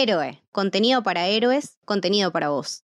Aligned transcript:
Héroe, 0.00 0.40
contenido 0.52 1.02
para 1.02 1.26
héroes, 1.26 1.76
contenido 1.84 2.30
para 2.30 2.50
vos. 2.50 2.84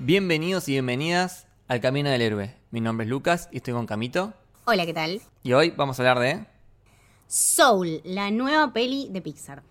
Bienvenidos 0.00 0.68
y 0.68 0.72
bienvenidas 0.72 1.46
al 1.68 1.80
Camino 1.80 2.10
del 2.10 2.22
Héroe. 2.22 2.56
Mi 2.72 2.80
nombre 2.80 3.04
es 3.04 3.10
Lucas 3.10 3.48
y 3.52 3.58
estoy 3.58 3.74
con 3.74 3.86
Camito. 3.86 4.34
Hola, 4.64 4.84
¿qué 4.86 4.92
tal? 4.92 5.20
Y 5.44 5.52
hoy 5.52 5.70
vamos 5.70 6.00
a 6.00 6.02
hablar 6.02 6.18
de... 6.18 6.49
Soul, 7.32 8.00
la 8.02 8.32
nueva 8.32 8.72
peli 8.72 9.06
de 9.08 9.20
Pixar. 9.22 9.62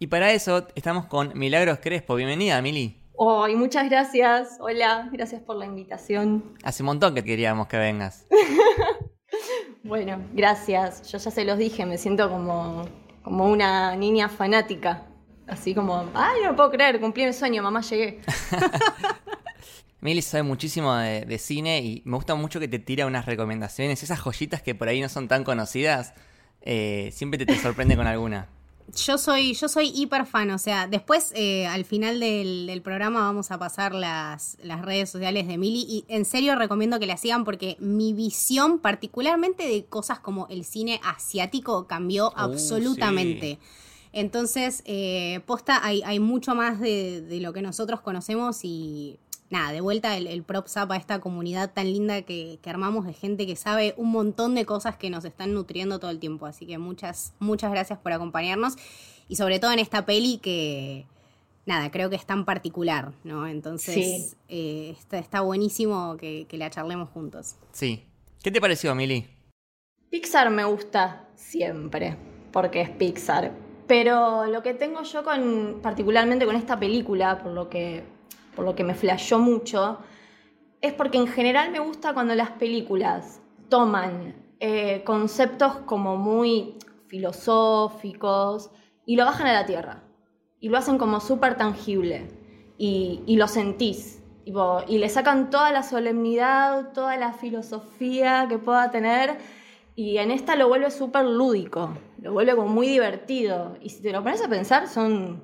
Y 0.00 0.08
para 0.08 0.32
eso 0.32 0.66
estamos 0.74 1.06
con 1.06 1.30
Milagros 1.38 1.78
Crespo. 1.80 2.16
Bienvenida, 2.16 2.60
Mili. 2.60 3.00
Hoy, 3.14 3.54
muchas 3.54 3.88
gracias. 3.88 4.56
Hola, 4.58 5.08
gracias 5.12 5.40
por 5.40 5.54
la 5.54 5.66
invitación. 5.66 6.42
Hace 6.64 6.82
un 6.82 6.86
montón 6.88 7.14
que 7.14 7.22
queríamos 7.22 7.68
que 7.68 7.76
vengas. 7.76 8.26
bueno, 9.84 10.20
gracias. 10.32 11.08
Yo 11.08 11.18
ya 11.18 11.30
se 11.30 11.44
los 11.44 11.58
dije, 11.58 11.86
me 11.86 11.96
siento 11.96 12.28
como, 12.28 12.84
como 13.22 13.44
una 13.44 13.94
niña 13.94 14.28
fanática. 14.28 15.06
Así 15.46 15.76
como, 15.76 16.10
ay, 16.12 16.40
no 16.42 16.56
puedo 16.56 16.72
creer, 16.72 16.98
cumplí 16.98 17.24
mi 17.24 17.32
sueño, 17.32 17.62
mamá, 17.62 17.82
llegué. 17.82 18.20
Mili 20.00 20.22
sabe 20.22 20.42
muchísimo 20.42 20.92
de, 20.96 21.38
cine 21.38 21.82
y 21.82 22.02
me 22.04 22.16
gusta 22.16 22.34
mucho 22.34 22.58
que 22.58 22.66
te 22.66 22.80
tira 22.80 23.06
unas 23.06 23.26
recomendaciones, 23.26 24.02
esas 24.02 24.18
joyitas 24.18 24.60
que 24.60 24.74
por 24.74 24.88
ahí 24.88 25.00
no 25.00 25.08
son 25.08 25.28
tan 25.28 25.44
conocidas, 25.44 26.14
eh, 26.62 27.10
siempre 27.12 27.44
te, 27.44 27.58
sorprende 27.58 27.96
con 27.96 28.06
alguna. 28.06 28.48
Yo 28.96 29.18
soy, 29.18 29.54
yo 29.54 29.68
soy 29.68 29.92
hiper 29.94 30.26
fan, 30.26 30.50
o 30.50 30.58
sea, 30.58 30.88
después 30.88 31.32
eh, 31.36 31.66
al 31.66 31.84
final 31.84 32.18
del, 32.18 32.80
programa 32.82 33.20
vamos 33.20 33.52
a 33.52 33.58
pasar 33.58 33.94
las, 33.94 34.56
las 34.62 34.82
redes 34.82 35.10
sociales 35.10 35.46
de 35.46 35.58
Mili 35.58 35.86
y 35.88 36.04
en 36.08 36.24
serio 36.24 36.56
recomiendo 36.56 36.98
que 36.98 37.06
la 37.06 37.16
sigan 37.16 37.44
porque 37.44 37.76
mi 37.78 38.12
visión 38.14 38.80
particularmente 38.80 39.66
de 39.68 39.84
cosas 39.84 40.18
como 40.18 40.48
el 40.48 40.64
cine 40.64 41.00
asiático 41.04 41.86
cambió 41.86 42.30
uh, 42.30 42.32
absolutamente. 42.36 43.58
Entonces, 44.12 44.82
eh, 44.86 45.40
posta, 45.46 45.84
hay, 45.84 46.02
hay 46.02 46.18
mucho 46.18 46.56
más 46.56 46.80
de, 46.80 47.20
de 47.20 47.38
lo 47.40 47.52
que 47.52 47.62
nosotros 47.62 48.00
conocemos 48.00 48.64
y 48.64 49.20
nada, 49.50 49.72
de 49.72 49.80
vuelta 49.80 50.16
el, 50.16 50.28
el 50.28 50.42
props 50.44 50.76
up 50.76 50.92
a 50.92 50.96
esta 50.96 51.20
comunidad 51.20 51.72
tan 51.72 51.92
linda 51.92 52.22
que, 52.22 52.58
armamos 52.64 53.04
de 53.04 53.12
gente 53.12 53.46
que 53.46 53.56
sabe 53.56 53.94
un 53.96 54.10
montón 54.10 54.54
de 54.54 54.64
cosas 54.64 54.96
que 54.96 55.10
nos 55.10 55.24
están 55.24 55.52
nutriendo 55.52 55.98
todo 55.98 56.10
el 56.10 56.20
tiempo. 56.20 56.46
Así 56.46 56.66
que 56.66 56.78
muchas, 56.78 57.34
muchas 57.40 57.72
gracias 57.72 57.98
por 57.98 58.12
acompañarnos. 58.12 58.76
Y 59.28 59.36
sobre 59.36 59.58
todo 59.58 59.72
en 59.72 59.80
esta 59.80 60.06
peli 60.06 60.38
que, 60.38 61.04
nada, 61.66 61.90
creo 61.90 62.08
que 62.08 62.16
es 62.16 62.24
tan 62.24 62.44
particular, 62.44 63.12
¿no? 63.24 63.46
Entonces 63.46 64.36
eh, 64.48 64.96
está, 65.10 65.40
buenísimo 65.40 66.16
que, 66.16 66.46
que, 66.48 66.56
la 66.56 66.70
charlemos 66.70 67.10
juntos. 67.10 67.56
Sí. 67.72 68.04
¿Qué 68.42 68.50
te 68.50 68.60
pareció, 68.60 68.94
Mili? 68.94 69.26
Pixar 70.10 70.50
me 70.50 70.64
gusta 70.64 71.28
siempre, 71.34 72.16
porque 72.52 72.80
es 72.80 72.90
Pixar. 72.90 73.52
Pero 73.86 74.46
lo 74.46 74.62
que 74.62 74.74
tengo 74.74 75.02
yo 75.02 75.24
con, 75.24 75.80
particularmente 75.82 76.46
con 76.46 76.54
esta 76.54 76.78
película, 76.78 77.42
por 77.42 77.52
lo 77.52 77.68
que 77.68 78.04
por 78.54 78.64
lo 78.64 78.74
que 78.74 78.84
me 78.84 78.94
flashó 78.94 79.38
mucho, 79.38 79.98
es 80.80 80.92
porque 80.92 81.18
en 81.18 81.26
general 81.26 81.70
me 81.70 81.78
gusta 81.78 82.14
cuando 82.14 82.34
las 82.34 82.50
películas 82.50 83.40
toman 83.68 84.34
eh, 84.60 85.02
conceptos 85.04 85.76
como 85.86 86.16
muy 86.16 86.76
filosóficos 87.06 88.70
y 89.06 89.16
lo 89.16 89.24
bajan 89.24 89.46
a 89.46 89.52
la 89.52 89.66
tierra. 89.66 90.02
Y 90.60 90.68
lo 90.68 90.78
hacen 90.78 90.98
como 90.98 91.20
súper 91.20 91.56
tangible. 91.56 92.28
Y, 92.76 93.36
lo 93.36 93.48
sentís. 93.48 94.22
y 94.44 94.98
le 94.98 95.08
sacan 95.08 95.50
toda 95.50 95.70
la 95.72 95.82
solemnidad, 95.82 96.92
toda 96.92 97.16
la 97.16 97.32
filosofía 97.32 98.46
que 98.48 98.58
pueda 98.58 98.90
tener. 98.90 99.38
Y 99.96 100.18
en 100.18 100.30
esta 100.30 100.56
lo 100.56 100.68
vuelve 100.68 100.90
súper 100.90 101.24
lúdico. 101.24 101.90
Lo 102.20 102.32
vuelve 102.32 102.54
como 102.54 102.68
muy 102.68 102.86
divertido. 102.86 103.76
Y 103.82 103.90
si 103.90 104.02
te 104.02 104.12
lo 104.12 104.22
pones 104.22 104.42
a 104.42 104.48
pensar, 104.48 104.88
son 104.88 105.42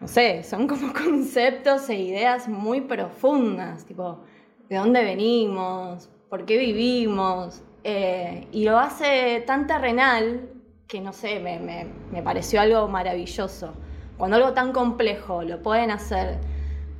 no 0.00 0.08
sé, 0.08 0.42
son 0.42 0.66
como 0.66 0.92
conceptos 0.94 1.88
e 1.90 2.00
ideas 2.00 2.48
muy 2.48 2.80
profundas, 2.80 3.84
tipo, 3.84 4.20
¿de 4.68 4.76
dónde 4.76 5.04
venimos? 5.04 6.08
¿Por 6.28 6.44
qué 6.46 6.58
vivimos? 6.58 7.62
Eh, 7.84 8.46
y 8.52 8.64
lo 8.64 8.78
hace 8.78 9.42
tan 9.46 9.66
terrenal 9.66 10.48
que, 10.86 11.00
no 11.00 11.12
sé, 11.12 11.40
me, 11.40 12.22
pareció 12.22 12.60
algo 12.60 12.88
maravilloso. 12.88 13.74
Cuando 14.16 14.36
algo 14.36 14.52
tan 14.52 14.72
complejo 14.72 15.42
lo 15.42 15.62
pueden 15.62 15.90
hacer 15.90 16.38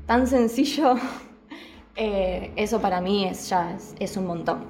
tan 0.07 0.27
sencillo, 0.27 0.95
eh, 1.97 2.53
eso 2.57 2.81
para 2.81 3.01
mí 3.01 3.27
es 3.27 3.49
ya 3.49 3.77
es, 3.99 4.17
un 4.17 4.27
montón. 4.27 4.65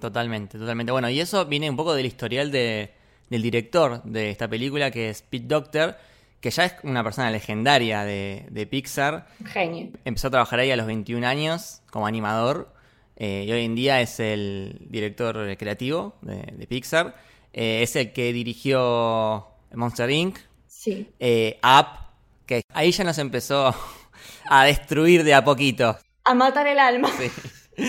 Totalmente, 0.00 0.58
totalmente. 0.58 0.92
Bueno, 0.92 1.08
y 1.10 1.20
eso 1.20 1.44
viene 1.46 1.70
un 1.70 1.76
poco 1.76 1.94
del 1.94 2.06
historial 2.06 2.50
de, 2.50 2.92
del 3.30 3.42
director 3.42 4.02
de 4.02 4.30
esta 4.30 4.48
película, 4.48 4.90
que 4.90 5.10
es 5.10 5.22
Pete 5.22 5.46
Doctor, 5.46 5.96
que 6.42 6.50
ya 6.50 6.64
es 6.64 6.74
una 6.82 7.04
persona 7.04 7.30
legendaria 7.30 8.04
de, 8.04 8.68
Pixar. 8.68 9.26
Genio. 9.46 9.90
Empezó 10.04 10.26
a 10.26 10.30
trabajar 10.32 10.58
ahí 10.58 10.72
a 10.72 10.76
los 10.76 10.86
21 10.86 11.26
años 11.26 11.82
como 11.90 12.06
animador 12.06 12.74
eh, 13.16 13.44
y 13.46 13.52
hoy 13.52 13.64
en 13.64 13.76
día 13.76 14.00
es 14.00 14.18
el 14.18 14.76
director 14.90 15.56
creativo 15.56 16.16
de, 16.20 16.66
Pixar. 16.66 17.14
Eh, 17.52 17.82
es 17.82 17.94
el 17.94 18.12
que 18.12 18.32
dirigió 18.32 19.46
Monster 19.72 20.10
Inc. 20.10 20.38
Sí. 20.66 21.08
Eh, 21.20 21.60
Up, 21.62 21.86
que 22.44 22.64
ahí 22.70 22.90
ya 22.90 23.04
nos 23.04 23.18
empezó 23.18 23.72
a 24.50 24.64
destruir 24.64 25.22
de 25.22 25.34
a 25.34 25.44
poquito. 25.44 25.96
A 26.24 26.34
matar 26.34 26.66
el 26.66 26.80
alma. 26.80 27.08
Sí 27.16 27.30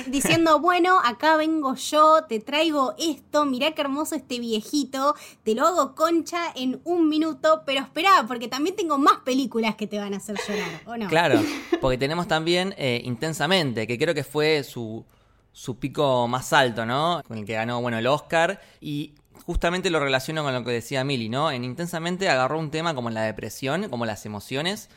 diciendo, 0.08 0.60
bueno, 0.60 1.00
acá 1.04 1.36
vengo 1.36 1.76
yo, 1.76 2.24
te 2.28 2.40
traigo 2.40 2.94
esto, 2.98 3.46
mirá 3.46 3.72
qué 3.72 3.82
hermoso 3.82 4.16
este 4.16 4.40
viejito, 4.40 5.16
te 5.44 5.56
lo 5.56 5.66
hago 5.68 5.96
concha 5.96 6.52
en 6.56 6.82
un 6.84 7.10
minuto, 7.10 7.64
pero 7.66 7.82
espera, 7.82 8.26
porque 8.28 8.48
también 8.48 8.76
tengo 8.76 8.98
más 8.98 9.20
películas 9.26 9.76
que 9.76 9.88
te 9.88 9.98
van 10.00 10.14
a 10.14 10.18
hacer 10.18 10.38
llorar, 10.48 10.82
¿o 10.86 10.98
no? 10.98 11.08
Claro, 11.08 11.42
porque 11.82 11.98
tenemos 11.98 12.28
también 12.28 12.74
eh, 12.78 13.02
Intensamente, 13.04 13.88
que 13.88 13.98
creo 13.98 14.14
que 14.14 14.24
fue 14.24 14.64
su, 14.64 15.06
su 15.52 15.78
pico 15.78 16.28
más 16.28 16.54
alto, 16.54 16.86
¿no? 16.86 17.22
Con 17.28 17.38
el 17.38 17.46
que 17.46 17.54
ganó, 17.54 17.82
bueno, 17.82 17.98
el 17.98 18.08
Oscar, 18.08 18.62
y 18.80 19.14
justamente 19.46 19.90
lo 19.90 20.00
relaciono 20.00 20.44
con 20.44 20.54
lo 20.54 20.64
que 20.64 20.72
decía 20.72 21.04
Mili, 21.04 21.30
¿no? 21.30 21.52
En 21.52 21.64
Intensamente 21.64 22.30
agarró 22.30 22.60
un 22.60 22.72
tema 22.72 22.96
como 22.96 23.10
la 23.10 23.24
depresión, 23.24 23.90
como 23.90 24.06
las 24.06 24.26
emociones, 24.26 24.90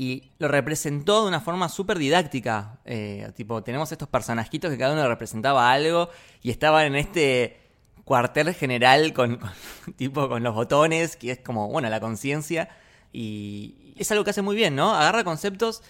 y 0.00 0.32
lo 0.38 0.48
representó 0.48 1.20
de 1.20 1.28
una 1.28 1.42
forma 1.42 1.68
súper 1.68 1.98
didáctica. 1.98 2.78
Eh, 2.86 3.30
tipo, 3.36 3.62
tenemos 3.62 3.92
estos 3.92 4.08
personajitos 4.08 4.70
que 4.70 4.78
cada 4.78 4.94
uno 4.94 5.06
representaba 5.06 5.70
algo 5.70 6.08
y 6.40 6.48
estaban 6.48 6.86
en 6.86 6.96
este 6.96 7.60
cuartel 8.04 8.54
general 8.54 9.12
con, 9.12 9.40
tipo, 9.96 10.26
con 10.26 10.42
los 10.42 10.54
botones, 10.54 11.16
que 11.16 11.32
es 11.32 11.40
como, 11.40 11.68
bueno, 11.68 11.90
la 11.90 12.00
conciencia. 12.00 12.70
Y 13.12 13.92
es 13.98 14.10
algo 14.10 14.24
que 14.24 14.30
hace 14.30 14.40
muy 14.40 14.56
bien, 14.56 14.74
¿no? 14.74 14.94
Agarra 14.94 15.22
conceptos 15.22 15.82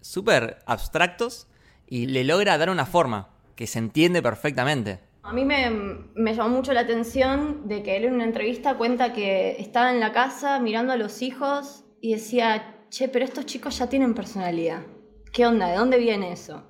súper 0.00 0.58
abstractos 0.66 1.48
y 1.88 2.06
le 2.06 2.22
logra 2.22 2.58
dar 2.58 2.70
una 2.70 2.86
forma 2.86 3.30
que 3.56 3.66
se 3.66 3.80
entiende 3.80 4.22
perfectamente. 4.22 5.00
A 5.24 5.32
mí 5.32 5.44
me, 5.44 5.70
me, 6.14 6.34
llamó 6.36 6.50
mucho 6.50 6.72
la 6.72 6.82
atención 6.82 7.66
de 7.66 7.82
que 7.82 7.96
él 7.96 8.04
en 8.04 8.14
una 8.14 8.24
entrevista 8.26 8.76
cuenta 8.76 9.12
que 9.12 9.56
estaba 9.58 9.90
en 9.90 9.98
la 9.98 10.12
casa 10.12 10.60
mirando 10.60 10.92
a 10.92 10.96
los 10.96 11.20
hijos 11.20 11.82
y 12.00 12.12
decía, 12.12 12.75
che, 12.90 13.08
pero 13.08 13.24
estos 13.24 13.46
chicos 13.46 13.78
ya 13.78 13.88
tienen 13.88 14.14
personalidad. 14.14 14.82
¿Qué 15.32 15.46
onda? 15.46 15.68
¿De 15.68 15.76
dónde 15.76 15.98
viene 15.98 16.32
eso? 16.32 16.62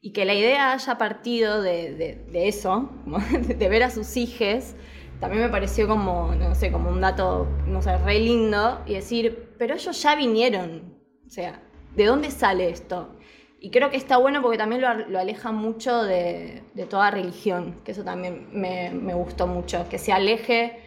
Y 0.00 0.12
que 0.12 0.24
la 0.24 0.34
idea 0.34 0.72
haya 0.72 0.98
partido 0.98 1.62
de, 1.62 2.24
eso, 2.32 2.90
de 3.46 3.68
ver 3.68 3.82
a 3.82 3.90
sus 3.90 4.16
hijos, 4.16 4.74
también 5.20 5.42
me 5.42 5.48
pareció 5.48 5.86
como, 5.86 6.34
no 6.34 6.54
sé, 6.54 6.72
como 6.72 6.90
un 6.90 7.00
dato, 7.00 7.46
no 7.66 7.80
sé, 7.82 7.96
re 7.98 8.18
lindo, 8.18 8.82
y 8.86 8.94
decir, 8.94 9.54
pero 9.58 9.74
ellos 9.74 10.02
ya 10.02 10.16
vinieron. 10.16 10.98
O 11.26 11.30
sea, 11.30 11.62
¿de 11.94 12.04
dónde 12.04 12.30
sale 12.30 12.68
esto? 12.68 13.16
Y 13.60 13.70
creo 13.70 13.90
que 13.90 13.96
está 13.96 14.16
bueno 14.16 14.42
porque 14.42 14.58
también 14.58 14.80
lo, 14.80 15.18
aleja 15.20 15.52
mucho 15.52 16.02
de, 16.02 16.64
toda 16.90 17.12
religión, 17.12 17.80
que 17.84 17.92
eso 17.92 18.02
también 18.02 18.48
me, 18.52 18.90
me, 18.90 19.14
gustó 19.14 19.46
mucho, 19.46 19.88
que 19.88 19.98
se 19.98 20.12
aleje 20.12 20.80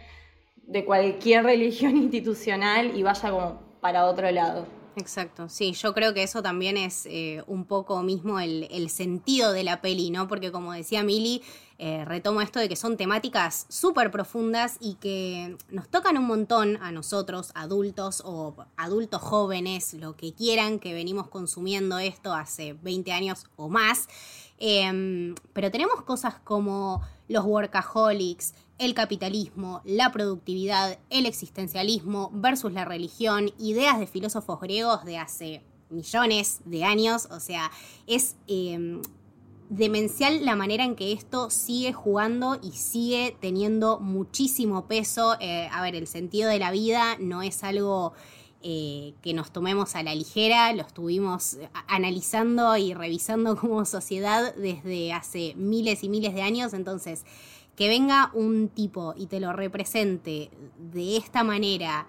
de 0.56 0.84
cualquier 0.84 1.44
religión 1.52 1.96
institucional 1.96 2.94
y 2.94 3.02
vaya 3.02 3.30
como 3.30 3.78
para 3.80 4.04
otro 4.04 4.30
lado. 4.30 4.75
Exacto, 4.98 5.50
sí, 5.50 5.74
yo 5.74 5.92
creo 5.92 6.14
que 6.14 6.22
eso 6.22 6.42
también 6.42 6.78
es 6.78 7.04
eh, 7.04 7.42
un 7.46 7.66
poco 7.66 8.02
mismo 8.02 8.40
el, 8.40 8.88
sentido 8.88 9.52
de 9.52 9.62
la 9.62 9.82
peli, 9.82 10.08
¿no? 10.08 10.26
Porque 10.26 10.50
como 10.50 10.72
decía 10.72 11.02
Mili, 11.02 11.42
eh, 11.76 12.06
retomo 12.06 12.40
esto 12.40 12.60
de 12.60 12.68
que 12.70 12.76
son 12.76 12.96
temáticas 12.96 13.66
súper 13.68 14.10
profundas 14.10 14.78
y 14.80 14.94
que 14.94 15.58
nos 15.68 15.90
tocan 15.90 16.16
un 16.16 16.24
montón 16.24 16.78
a 16.78 16.92
nosotros, 16.92 17.52
adultos 17.54 18.22
o 18.24 18.56
adultos 18.78 19.20
jóvenes, 19.20 19.92
lo 19.92 20.16
que 20.16 20.32
quieran, 20.32 20.78
que 20.78 20.94
venimos 20.94 21.28
consumiendo 21.28 21.98
esto 21.98 22.32
hace 22.32 22.72
20 22.72 23.12
años 23.12 23.44
o 23.56 23.68
más. 23.68 24.08
Em, 24.58 25.34
pero 25.52 25.70
tenemos 25.70 26.00
cosas 26.04 26.36
como 26.42 27.02
los 27.28 27.44
workaholics, 27.44 28.54
el 28.78 28.94
capitalismo, 28.94 29.80
la 29.84 30.12
productividad, 30.12 30.98
el 31.10 31.26
existencialismo 31.26 32.30
versus 32.32 32.72
la 32.72 32.84
religión, 32.84 33.52
ideas 33.58 33.98
de 33.98 34.06
filósofos 34.06 34.60
griegos 34.60 35.04
de 35.04 35.18
hace 35.18 35.62
millones 35.88 36.60
de 36.64 36.84
años, 36.84 37.28
o 37.30 37.40
sea, 37.40 37.70
es 38.06 38.36
em, 38.48 39.00
demencial 39.68 40.44
la 40.44 40.56
manera 40.56 40.84
en 40.84 40.94
que 40.94 41.12
esto 41.12 41.50
sigue 41.50 41.92
jugando 41.92 42.58
y 42.62 42.72
sigue 42.72 43.36
teniendo 43.40 43.98
muchísimo 43.98 44.86
peso. 44.86 45.36
Eh, 45.40 45.68
a 45.72 45.82
ver, 45.82 45.94
el 45.94 46.06
sentido 46.06 46.50
de 46.50 46.58
la 46.58 46.70
vida 46.70 47.16
no 47.18 47.42
es 47.42 47.64
algo 47.64 48.12
eh, 48.62 49.14
que 49.22 49.32
nos 49.32 49.52
tomemos 49.52 49.94
a 49.94 50.02
la 50.02 50.14
ligera, 50.14 50.72
lo 50.72 50.82
estuvimos 50.82 51.54
eh, 51.54 51.68
analizando 51.88 52.76
y 52.76 52.94
revisando 52.94 53.56
como 53.56 53.84
sociedad 53.84 54.54
desde 54.56 55.12
hace 55.12 55.54
miles 55.56 56.02
y 56.02 56.08
miles 56.08 56.34
de 56.34 56.42
años, 56.42 56.74
entonces 56.74 57.24
que 57.76 57.88
venga 57.88 58.30
un 58.32 58.68
tipo 58.68 59.14
y 59.16 59.26
te 59.26 59.38
lo 59.38 59.52
represente 59.52 60.50
de 60.78 61.16
esta 61.18 61.44
manera, 61.44 62.06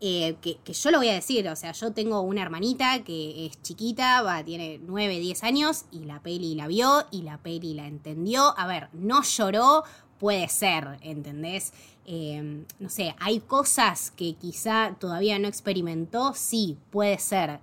eh, 0.00 0.36
que, 0.40 0.58
yo 0.72 0.90
lo 0.90 0.98
voy 0.98 1.08
a 1.08 1.14
decir, 1.14 1.46
o 1.48 1.56
sea, 1.56 1.72
yo 1.72 1.92
tengo 1.92 2.20
una 2.22 2.42
hermanita 2.42 3.02
que 3.04 3.46
es 3.46 3.60
chiquita, 3.60 4.22
va, 4.22 4.42
tiene 4.42 4.80
9, 4.82 5.18
10 5.18 5.44
años 5.44 5.84
y 5.90 6.04
la 6.04 6.22
peli 6.22 6.54
la 6.54 6.68
vio 6.68 7.04
y 7.10 7.22
la 7.22 7.38
peli 7.38 7.74
la 7.74 7.86
entendió. 7.86 8.58
A 8.58 8.66
ver, 8.66 8.88
no 8.92 9.22
lloró, 9.22 9.84
puede 10.18 10.48
ser, 10.48 10.98
¿entendés? 11.02 11.72
Em, 12.06 12.64
no 12.78 12.88
sé, 12.88 13.14
hay 13.18 13.40
cosas 13.40 14.10
que 14.12 14.34
quizá 14.34 14.96
todavía 14.98 15.38
no 15.38 15.48
experimentó, 15.48 16.32
sí, 16.34 16.78
puede 16.90 17.18
ser. 17.18 17.60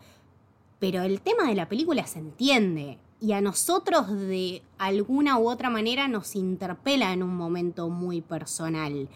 Pero 0.79 1.01
el 1.01 1.21
tema 1.21 1.47
de 1.47 1.55
la 1.55 1.67
película 1.67 2.05
se 2.05 2.19
entiende 2.19 3.00
y 3.19 3.33
a 3.33 3.41
nosotros 3.41 4.09
de 4.09 4.61
alguna 4.77 5.37
u 5.37 5.49
otra 5.49 5.69
manera 5.69 6.07
nos 6.07 6.35
interpela 6.35 7.13
en 7.13 7.23
un 7.23 7.35
momento 7.35 7.89
muy 7.89 8.21
personal. 8.21 9.07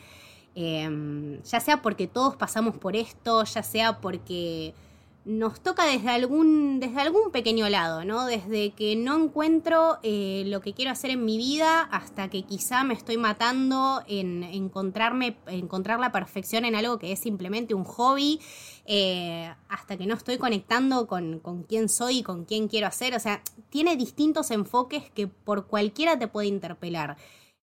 Em, 0.56 1.42
ya 1.44 1.60
sea 1.60 1.82
porque 1.82 2.08
todos 2.08 2.36
pasamos 2.36 2.76
por 2.76 2.96
esto, 2.96 3.44
ya 3.44 3.64
sea 3.64 4.02
porque 4.02 4.74
nos 5.24 5.62
toca 5.62 5.86
desde 5.86 6.10
algún, 6.10 6.80
desde 6.80 7.00
algún 7.00 7.32
pequeño 7.32 7.70
lado, 7.70 8.04
¿no? 8.04 8.26
Desde 8.26 8.72
que 8.72 8.96
no 8.96 9.24
encuentro 9.24 10.00
eh, 10.02 10.44
lo 10.48 10.62
que 10.62 10.74
quiero 10.74 10.92
hacer 10.92 11.12
en 11.12 11.24
mi 11.26 11.38
vida 11.38 11.82
hasta 11.82 12.28
que 12.30 12.44
quizá 12.44 12.84
me 12.84 12.96
estoy 12.96 13.18
matando 13.18 14.02
en 14.08 14.44
encontrarme, 14.44 15.38
encontrar 15.48 16.00
la 16.00 16.12
perfección 16.12 16.66
en 16.66 16.74
algo 16.74 16.98
que 16.98 17.12
es 17.12 17.20
simplemente 17.20 17.76
un 17.76 17.84
hobby, 17.84 18.40
eh, 18.86 19.54
hasta 19.70 19.96
que 19.96 20.08
no 20.08 20.16
estoy 20.16 20.40
conectando 20.40 21.06
con, 21.06 21.40
con 21.40 21.64
quién 21.64 21.88
soy 21.88 22.20
y 22.20 22.24
con 22.24 22.46
quién 22.46 22.68
quiero 22.68 22.88
hacer. 22.88 23.14
O 23.14 23.20
sea, 23.20 23.44
tiene 23.70 23.96
distintos 23.96 24.50
enfoques 24.50 25.12
que 25.12 25.28
por 25.28 25.68
cualquiera 25.68 26.18
te 26.18 26.28
puede 26.28 26.48
interpelar. 26.48 27.18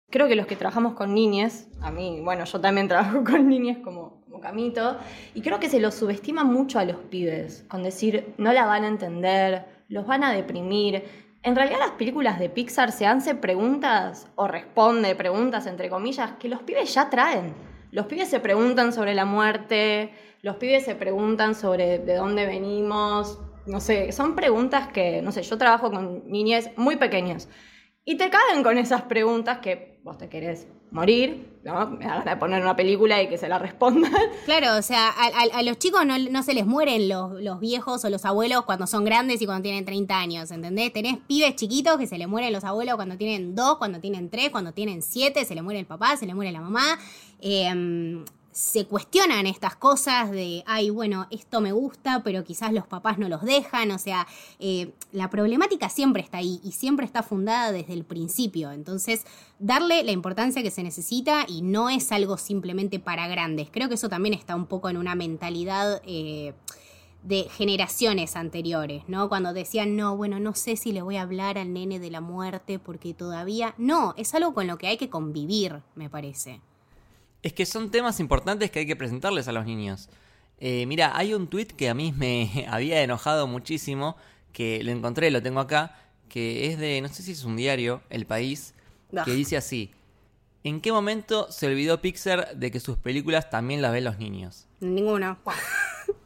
Creo 0.09 0.29
que 0.29 0.37
los 0.37 0.47
que 0.47 0.57
trabajamos 0.57 0.95
con 0.95 1.15
niñes, 1.15 1.69
a 1.81 1.91
mí, 1.91 2.21
bueno, 2.23 2.45
yo 2.45 2.61
también 2.61 2.87
trabajo 2.87 3.25
con 3.29 3.49
niñes 3.49 3.79
como, 3.79 4.16
como 4.27 4.41
Camito, 4.41 4.99
y 5.35 5.41
creo 5.41 5.61
que 5.61 5.69
se 5.69 5.79
los 5.79 5.95
subestima 5.95 6.43
mucho 6.43 6.81
a 6.81 6.85
los 6.85 6.97
pibes, 6.97 7.65
con 7.69 7.85
decir, 7.85 8.35
no 8.39 8.53
la 8.53 8.67
van 8.67 8.83
a 8.83 8.89
entender, 8.89 9.65
los 9.89 10.07
van 10.07 10.25
a 10.25 10.33
deprimir. 10.33 11.05
En 11.45 11.55
realidad 11.55 11.79
las 11.79 11.93
películas 11.93 12.41
de 12.41 12.51
Pixar 12.51 12.91
se 12.91 13.07
hacen 13.07 13.41
preguntas 13.41 14.27
o 14.35 14.49
responde 14.49 15.15
preguntas, 15.15 15.67
entre 15.67 15.89
comillas, 15.89 16.33
que 16.41 16.49
los 16.49 16.63
pibes 16.63 16.93
ya 16.93 17.09
traen. 17.09 17.55
Los 17.93 18.07
pibes 18.07 18.29
se 18.29 18.41
preguntan 18.41 18.93
sobre 18.93 19.15
la 19.15 19.25
muerte, 19.25 20.11
los 20.43 20.57
pibes 20.57 20.85
se 20.85 20.97
preguntan 20.97 21.55
sobre 21.55 22.01
de 22.01 22.15
dónde 22.17 22.47
venimos, 22.47 23.39
no 23.67 23.81
sé, 23.81 24.11
son 24.11 24.35
preguntas 24.35 24.89
que, 24.89 25.23
no 25.23 25.31
sé, 25.31 25.43
yo 25.43 25.57
trabajo 25.57 25.91
con 25.91 26.29
niñes 26.29 26.71
muy 26.77 26.97
pequeñas 26.97 27.49
y 28.05 28.17
te 28.17 28.31
caen 28.31 28.63
con 28.63 28.79
esas 28.79 29.03
preguntas 29.03 29.59
que 29.59 29.96
vos 30.07 30.17
te 30.19 30.29
querés 30.29 30.69
morir, 30.93 31.59
¿no? 31.65 31.91
Me 31.91 32.07
van 32.07 32.29
a 32.29 32.39
poner 32.39 32.63
una 32.63 32.77
película 32.77 33.21
y 33.21 33.29
que 33.29 33.37
se 33.39 33.49
la 33.49 33.59
respondan. 33.59 34.13
Claro, 34.45 34.79
o 34.79 34.83
sea, 34.83 35.09
a, 35.09 35.63
los 35.65 35.81
chicos 35.81 36.03
no, 36.07 36.43
se 36.45 36.55
les 36.55 36.65
mueren 36.65 37.09
los, 37.09 37.33
los, 37.43 37.59
viejos 37.59 38.05
o 38.05 38.09
los 38.09 38.25
abuelos 38.25 38.65
cuando 38.65 38.87
son 38.87 39.05
grandes 39.05 39.43
y 39.43 39.47
cuando 39.47 39.65
tienen 39.65 39.85
30 39.85 40.17
años, 40.17 40.51
¿entendés? 40.53 40.93
Tenés 40.93 41.19
pibes 41.27 41.57
chiquitos 41.57 41.99
que 41.99 42.07
se 42.07 42.19
les 42.19 42.29
mueren 42.29 42.53
los 42.53 42.63
abuelos 42.63 42.95
cuando 42.95 43.17
tienen 43.17 43.57
2, 43.57 43.79
cuando 43.79 43.99
tienen 43.99 44.31
3, 44.31 44.51
cuando 44.51 44.73
tienen 44.73 45.03
7, 45.03 45.45
se 45.45 45.55
le 45.57 45.63
muere 45.63 45.81
el 45.81 45.87
papá, 45.87 46.17
se 46.17 46.25
le 46.25 46.35
muere 46.35 46.53
la 46.53 46.61
mamá. 46.61 47.01
Eh, 47.41 48.23
se 48.57 48.87
cuestionan 48.87 49.47
estas 49.47 49.77
cosas 49.77 50.31
de, 50.31 50.65
ay, 50.67 50.89
bueno, 50.89 51.27
esto 51.31 51.61
me 51.61 51.73
gusta, 51.73 52.23
pero 52.25 52.43
quizás 52.43 52.73
los 52.73 52.87
papás 52.87 53.19
no 53.19 53.29
los 53.29 53.43
dejan, 53.43 53.91
o 53.91 53.99
sea, 53.99 54.27
eh, 54.59 54.95
la 55.13 55.29
problemática 55.29 55.91
siempre 55.91 56.23
está 56.23 56.39
ahí 56.39 56.59
y 56.65 56.73
siempre 56.73 57.05
está 57.05 57.23
fundada 57.23 57.71
desde 57.71 57.93
el 57.93 58.05
principio, 58.05 58.73
entonces 58.73 59.27
darle 59.59 60.03
la 60.05 60.13
importancia 60.13 60.63
que 60.63 60.71
se 60.71 60.83
necesita 60.83 61.45
y 61.47 61.61
no 61.61 61.91
es 61.91 62.11
algo 62.13 62.39
simplemente 62.39 62.99
para 62.99 63.29
grandes, 63.29 63.69
creo 63.71 63.91
que 63.91 63.97
eso 63.97 64.09
también 64.09 64.33
está 64.33 64.57
un 64.57 64.67
poco 64.67 64.89
en 64.89 64.97
una 64.97 65.15
mentalidad... 65.15 66.01
Eh, 66.07 66.55
de 67.23 67.49
generaciones 67.51 68.37
anteriores, 68.37 69.03
¿no? 69.09 69.29
Cuando 69.29 69.53
decían, 69.53 69.97
no, 69.97 70.17
bueno, 70.17 70.39
no 70.39 70.55
sé 70.55 70.77
si 70.77 70.93
le 70.93 71.03
voy 71.03 71.17
a 71.17 71.23
hablar 71.23 71.59
al 71.59 71.73
nene 71.73 71.99
de 71.99 72.09
la 72.09 72.21
muerte 72.21 72.79
porque 72.79 73.15
todavía... 73.15 73.75
No, 73.79 74.15
es 74.17 74.33
algo 74.37 74.55
con 74.55 74.69
lo 74.69 74.79
que 74.79 74.87
hay 74.87 74.97
que 74.97 75.11
convivir, 75.11 75.83
me 75.97 76.09
parece. 76.09 76.61
Es 77.47 77.53
que 77.53 77.65
son 77.65 77.93
temas 77.93 78.19
importantes 78.19 78.73
que 78.73 78.81
hay 78.81 78.87
que 78.89 78.97
presentarles 78.97 79.47
a 79.47 79.53
los 79.53 79.67
niños. 79.67 80.09
Eh, 80.59 80.85
mira, 80.87 81.17
hay 81.17 81.33
un 81.33 81.47
tweet 81.47 81.67
que 81.67 81.89
a 81.89 81.95
mí 81.95 82.11
me 82.11 82.67
había 82.69 83.05
enojado 83.05 83.47
muchísimo, 83.47 84.17
que 84.53 84.83
lo 84.83 84.91
encontré, 84.91 85.31
lo 85.31 85.41
tengo 85.41 85.61
acá, 85.61 85.97
que 86.29 86.67
es 86.67 86.77
de, 86.77 87.01
no 87.01 87.09
sé 87.09 87.23
si 87.23 87.31
es 87.31 87.45
un 87.45 87.55
diario, 87.55 88.03
El 88.11 88.27
País, 88.27 88.75
que 89.25 89.31
dice 89.31 89.57
así, 89.57 89.93
¿en 90.65 90.81
qué 90.81 90.91
momento 90.91 91.47
se 91.53 91.69
olvidó 91.69 92.01
Pixar 92.01 92.57
de 92.57 92.73
que 92.73 92.81
sus 92.81 92.99
películas 92.99 93.49
también 93.49 93.81
las 93.81 93.93
ven 93.93 94.03
los 94.03 94.19
niños? 94.19 94.67
Ninguna. 94.81 95.39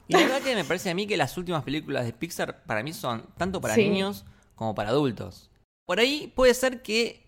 Y 0.08 0.14
la 0.14 0.20
verdad 0.20 0.40
que 0.40 0.54
me 0.54 0.64
parece 0.64 0.88
a 0.88 0.94
mí 0.94 1.06
que 1.06 1.18
las 1.18 1.36
últimas 1.36 1.64
películas 1.64 2.06
de 2.06 2.14
Pixar 2.14 2.64
para 2.64 2.82
mí 2.82 2.94
son 2.94 3.26
tanto 3.36 3.60
para 3.60 3.76
niños 3.76 4.24
como 4.54 4.74
para 4.74 4.88
adultos. 4.88 5.50
Por 5.84 6.00
ahí 6.00 6.32
puede 6.34 6.54
ser 6.54 6.80
que 6.80 7.26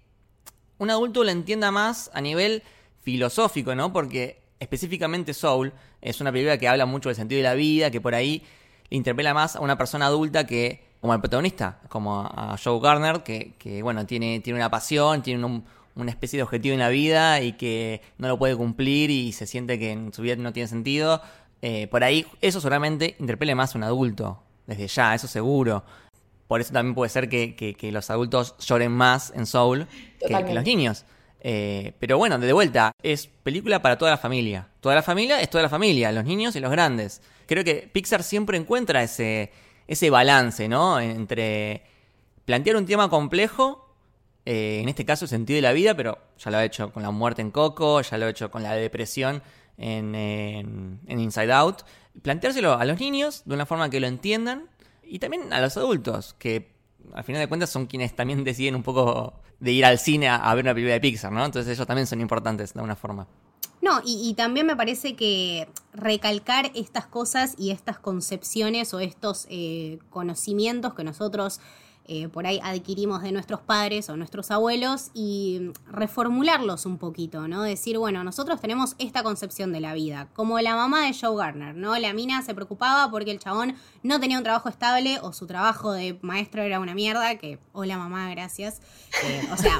un 0.79 0.91
adulto 0.91 1.23
lo 1.23 1.31
entienda 1.31 1.71
más 1.71 2.11
a 2.15 2.23
nivel 2.23 2.62
filosófico, 3.03 3.75
¿no? 3.75 3.93
Porque 3.93 4.41
específicamente 4.59 5.35
Soul 5.35 5.73
es 6.01 6.21
una 6.21 6.33
película 6.33 6.57
que 6.57 6.69
habla 6.69 6.87
mucho 6.87 7.09
del 7.09 7.17
sentido 7.17 7.39
de 7.39 7.43
la 7.43 7.55
vida, 7.55 7.91
que 7.91 8.01
por 8.01 8.15
ahí 8.15 8.43
interpela 8.91 9.35
más 9.35 9.57
a 9.57 9.61
una 9.61 9.77
persona 9.77 10.07
adulta 10.07 10.47
que 10.47 10.93
como 11.01 11.13
al 11.13 11.21
protagonista, 11.21 11.81
como 11.89 12.21
a 12.21 12.57
Joe 12.63 12.81
Garner, 12.81 13.25
que, 13.25 13.55
que 13.59 13.83
bueno, 13.83 14.07
tiene, 14.07 14.39
tiene 14.39 14.61
una 14.61 14.71
pasión, 14.71 15.21
tiene 15.21 15.45
una 15.97 16.11
especie 16.11 16.37
de 16.37 16.45
objetivo 16.45 16.75
en 16.75 16.79
la 16.79 16.91
vida 16.91 17.41
y 17.41 17.55
que 17.55 18.03
no 18.19 18.29
lo 18.29 18.39
puede 18.39 18.55
cumplir 18.57 19.11
y 19.11 19.33
se 19.33 19.49
siente 19.49 19.81
que 19.81 19.91
en 19.91 20.13
su 20.13 20.23
vida 20.23 20.37
no 20.37 20.53
tiene 20.53 20.69
sentido. 20.69 21.21
Eh, 21.61 21.89
por 21.89 22.05
ahí 22.05 22.25
eso 22.41 22.61
solamente 22.61 23.17
interpele 23.19 23.56
más 23.56 23.75
a 23.75 23.79
un 23.79 23.85
adulto, 23.85 24.43
desde 24.69 24.87
ya, 24.87 25.13
eso 25.13 25.27
seguro. 25.27 25.82
Por 26.47 26.61
eso 26.61 26.73
también 26.73 26.94
puede 26.94 27.09
ser 27.09 27.29
que, 27.29 27.77
los 27.93 28.11
adultos 28.11 28.55
lloren 28.59 28.93
más 28.93 29.32
en 29.35 29.47
Soul 29.47 29.89
que 30.25 30.55
los 30.55 30.65
niños. 30.65 31.05
Eh, 31.44 31.93
pero 31.99 32.19
bueno, 32.19 32.39
de 32.39 32.53
vuelta, 32.53 32.93
es 33.03 33.27
película 33.27 33.82
para 33.82 33.99
toda 33.99 34.13
la 34.13 34.17
familia. 34.17 34.69
Toda 34.81 34.94
la 34.94 35.03
familia 35.03 35.41
es 35.41 35.51
toda 35.51 35.63
la 35.63 35.69
familia, 35.69 36.13
los 36.13 36.25
niños 36.25 36.55
y 36.55 36.61
los 36.61 36.70
grandes. 36.70 37.20
Creo 37.46 37.65
que 37.65 37.91
Pixar 37.93 38.22
siempre 38.22 38.56
encuentra 38.56 39.03
ese, 39.03 39.51
ese 39.89 40.08
balance, 40.08 40.69
¿no? 40.69 41.01
Entre 41.01 41.82
plantear 42.44 42.77
un 42.77 42.87
tema 42.87 43.11
complejo, 43.11 43.93
eh, 44.46 44.79
en 44.82 44.89
este 44.89 45.05
caso 45.05 45.25
el 45.25 45.31
sentido 45.31 45.56
de 45.56 45.63
la 45.63 45.72
vida, 45.72 45.96
pero 45.96 46.19
ya 46.39 46.53
lo 46.53 46.58
ha 46.58 46.65
hecho 46.65 46.93
con 46.93 47.03
la 47.03 47.11
muerte 47.11 47.43
en 47.43 47.51
Coco, 47.51 48.01
ya 48.01 48.19
lo 48.19 48.27
ha 48.27 48.31
hecho 48.31 48.51
con 48.53 48.63
la 48.63 48.75
depresión 48.75 49.43
en, 49.79 50.15
en 50.15 51.20
Inside 51.20 51.53
Out. 51.53 51.82
Planteárselo 52.22 52.75
a 52.75 52.84
los 52.84 53.01
niños 53.01 53.43
de 53.46 53.55
una 53.55 53.67
forma 53.67 53.91
que 53.91 53.99
lo 53.99 54.06
entiendan 54.06 54.69
y 55.03 55.19
también 55.19 55.53
a 55.53 55.61
los 55.61 55.77
adultos, 55.77 56.34
que 56.39 56.71
al 57.15 57.25
final 57.25 57.41
de 57.41 57.49
cuentas 57.49 57.71
son 57.71 57.87
quienes 57.87 58.15
también 58.15 58.44
deciden 58.44 58.75
un 58.75 58.82
poco 58.82 59.35
de 59.61 59.73
ir 59.73 59.85
al 59.85 59.99
cine 59.99 60.29
a, 60.29 60.55
ver 60.55 60.65
una 60.65 60.75
película 60.75 60.94
de 60.94 61.01
Pixar, 61.01 61.32
¿no? 61.32 61.44
Entonces 61.44 61.73
ellos 61.73 61.87
también 61.87 62.06
son 62.06 62.21
importantes 62.21 62.75
de 62.75 62.81
alguna 62.81 62.97
forma. 62.97 63.27
No, 63.81 64.01
y, 64.05 64.32
también 64.35 64.67
me 64.67 64.77
parece 64.77 65.17
que 65.17 65.69
recalcar 65.93 66.71
estas 66.75 67.05
cosas 67.06 67.56
y 67.59 67.73
estas 67.73 67.99
concepciones 67.99 68.94
o 68.94 69.01
estos 69.01 69.47
eh, 69.51 69.99
conocimientos 70.09 70.94
que 70.94 71.03
nosotros 71.03 71.61
eh, 72.06 72.29
por 72.29 72.47
ahí 72.47 72.59
adquirimos 72.63 73.23
de 73.23 73.31
nuestros 73.31 73.61
padres 73.61 74.09
o 74.11 74.17
nuestros 74.17 74.51
abuelos 74.51 75.11
y 75.15 75.71
reformularlos 75.87 76.85
un 76.85 76.99
poquito, 76.99 77.47
¿no? 77.47 77.63
Decir, 77.63 77.97
bueno, 77.97 78.25
nosotros 78.25 78.61
tenemos 78.61 78.97
esta 78.99 79.23
concepción 79.23 79.73
de 79.73 79.81
la 79.81 79.94
vida, 79.94 80.29
como 80.35 80.59
la 80.61 80.75
mamá 80.75 81.06
de 81.06 81.15
Joe 81.15 81.37
Garner, 81.37 81.77
¿no? 81.77 81.97
La 81.99 82.13
mina 82.13 82.43
se 82.43 82.55
preocupaba 82.55 83.11
porque 83.11 83.31
el 83.31 83.39
chabón 83.39 83.77
no 84.03 84.19
tenía 84.19 84.39
un 84.39 84.44
trabajo 84.44 84.69
estable 84.69 85.21
o 85.23 85.32
su 85.32 85.47
trabajo 85.47 85.93
de 85.93 86.19
maestro 86.23 86.63
era 86.63 86.81
una 86.81 86.94
mierda, 86.94 87.37
que, 87.39 87.61
hola 87.73 87.97
mamá, 87.97 88.31
gracias. 88.31 88.81
Eh, 89.25 89.49
o 89.53 89.56
sea, 89.56 89.79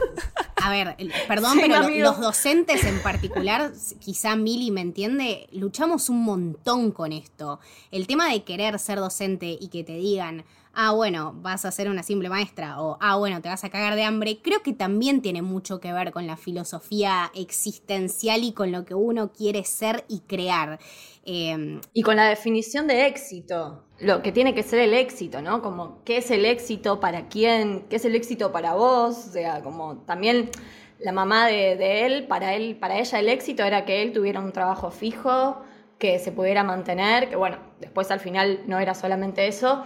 a 0.63 0.71
ver, 0.71 0.97
perdón, 1.27 1.59
pero 1.61 1.89
los 1.89 2.21
docentes 2.21 2.85
en 2.85 3.03
particular, 3.03 3.73
quizá 3.99 4.37
Mili 4.37 4.71
me 4.71 4.81
entiende, 4.81 5.49
luchamos 5.51 6.09
un 6.09 6.23
montón 6.23 6.93
con 6.93 7.13
esto. 7.13 7.59
El 7.91 8.07
tema 8.07 8.31
de 8.31 8.45
querer 8.45 8.79
ser 8.79 9.01
docente 9.01 9.59
y 9.61 9.69
que 9.69 9.83
te 9.83 9.97
digan, 9.97 10.45
ah, 10.75 10.93
bueno, 10.93 11.35
vas 11.37 11.65
a 11.65 11.71
ser 11.71 11.89
una 11.91 12.03
simple 12.03 12.29
maestra 12.29 12.81
o, 12.81 12.97
ah, 13.01 13.17
bueno, 13.17 13.41
te 13.41 13.49
vas 13.49 13.65
a 13.65 13.71
cagar 13.71 13.95
de 13.95 14.05
hambre, 14.05 14.39
creo 14.43 14.63
que 14.63 14.73
también 14.73 15.21
tiene 15.21 15.43
mucho 15.43 15.81
que 15.81 15.93
ver 15.93 16.13
con 16.13 16.27
la 16.27 16.37
filosofía 16.37 17.31
existencial 17.35 18.43
y 18.43 18.53
con 18.53 18.73
lo 18.73 18.85
que 18.85 18.95
uno 18.95 19.33
quiere 19.33 19.65
ser 19.65 20.05
y 20.09 20.21
crear. 20.21 20.79
Em, 21.25 21.81
y 21.93 22.03
con 22.03 22.17
la 22.17 22.29
definición 22.29 22.87
de 22.87 23.07
éxito, 23.07 23.85
lo 24.01 24.23
que 24.23 24.33
tiene 24.33 24.55
que 24.55 24.63
ser 24.63 24.81
el 24.81 24.95
éxito, 24.95 25.43
¿no? 25.43 25.63
Como, 25.63 26.03
¿qué 26.05 26.17
es 26.19 26.31
el 26.31 26.45
éxito 26.45 27.01
para 27.01 27.29
quién? 27.29 27.87
¿Qué 27.89 27.97
es 27.97 28.05
el 28.05 28.17
éxito 28.17 28.51
para 28.51 28.75
vos? 28.75 29.27
O 29.29 29.33
sea, 29.33 29.63
como 29.63 29.99
también 29.99 30.51
la 30.99 31.13
mamá 31.13 31.47
de, 31.47 31.77
de 31.77 32.07
él, 32.07 32.27
para 32.27 32.55
él, 32.55 32.77
para 32.77 32.99
ella 32.99 33.19
el 33.21 33.29
éxito 33.29 33.63
era 33.63 33.85
que 33.85 34.03
él 34.03 34.13
tuviera 34.13 34.41
un 34.41 34.53
trabajo 34.53 34.91
fijo, 34.91 35.63
que 35.99 36.19
se 36.19 36.33
pudiera 36.33 36.65
mantener, 36.65 37.29
que 37.29 37.37
bueno, 37.37 37.59
después 37.81 38.11
al 38.11 38.19
final 38.19 38.61
no 38.67 38.81
era 38.81 38.95
solamente 38.95 39.47
eso 39.47 39.85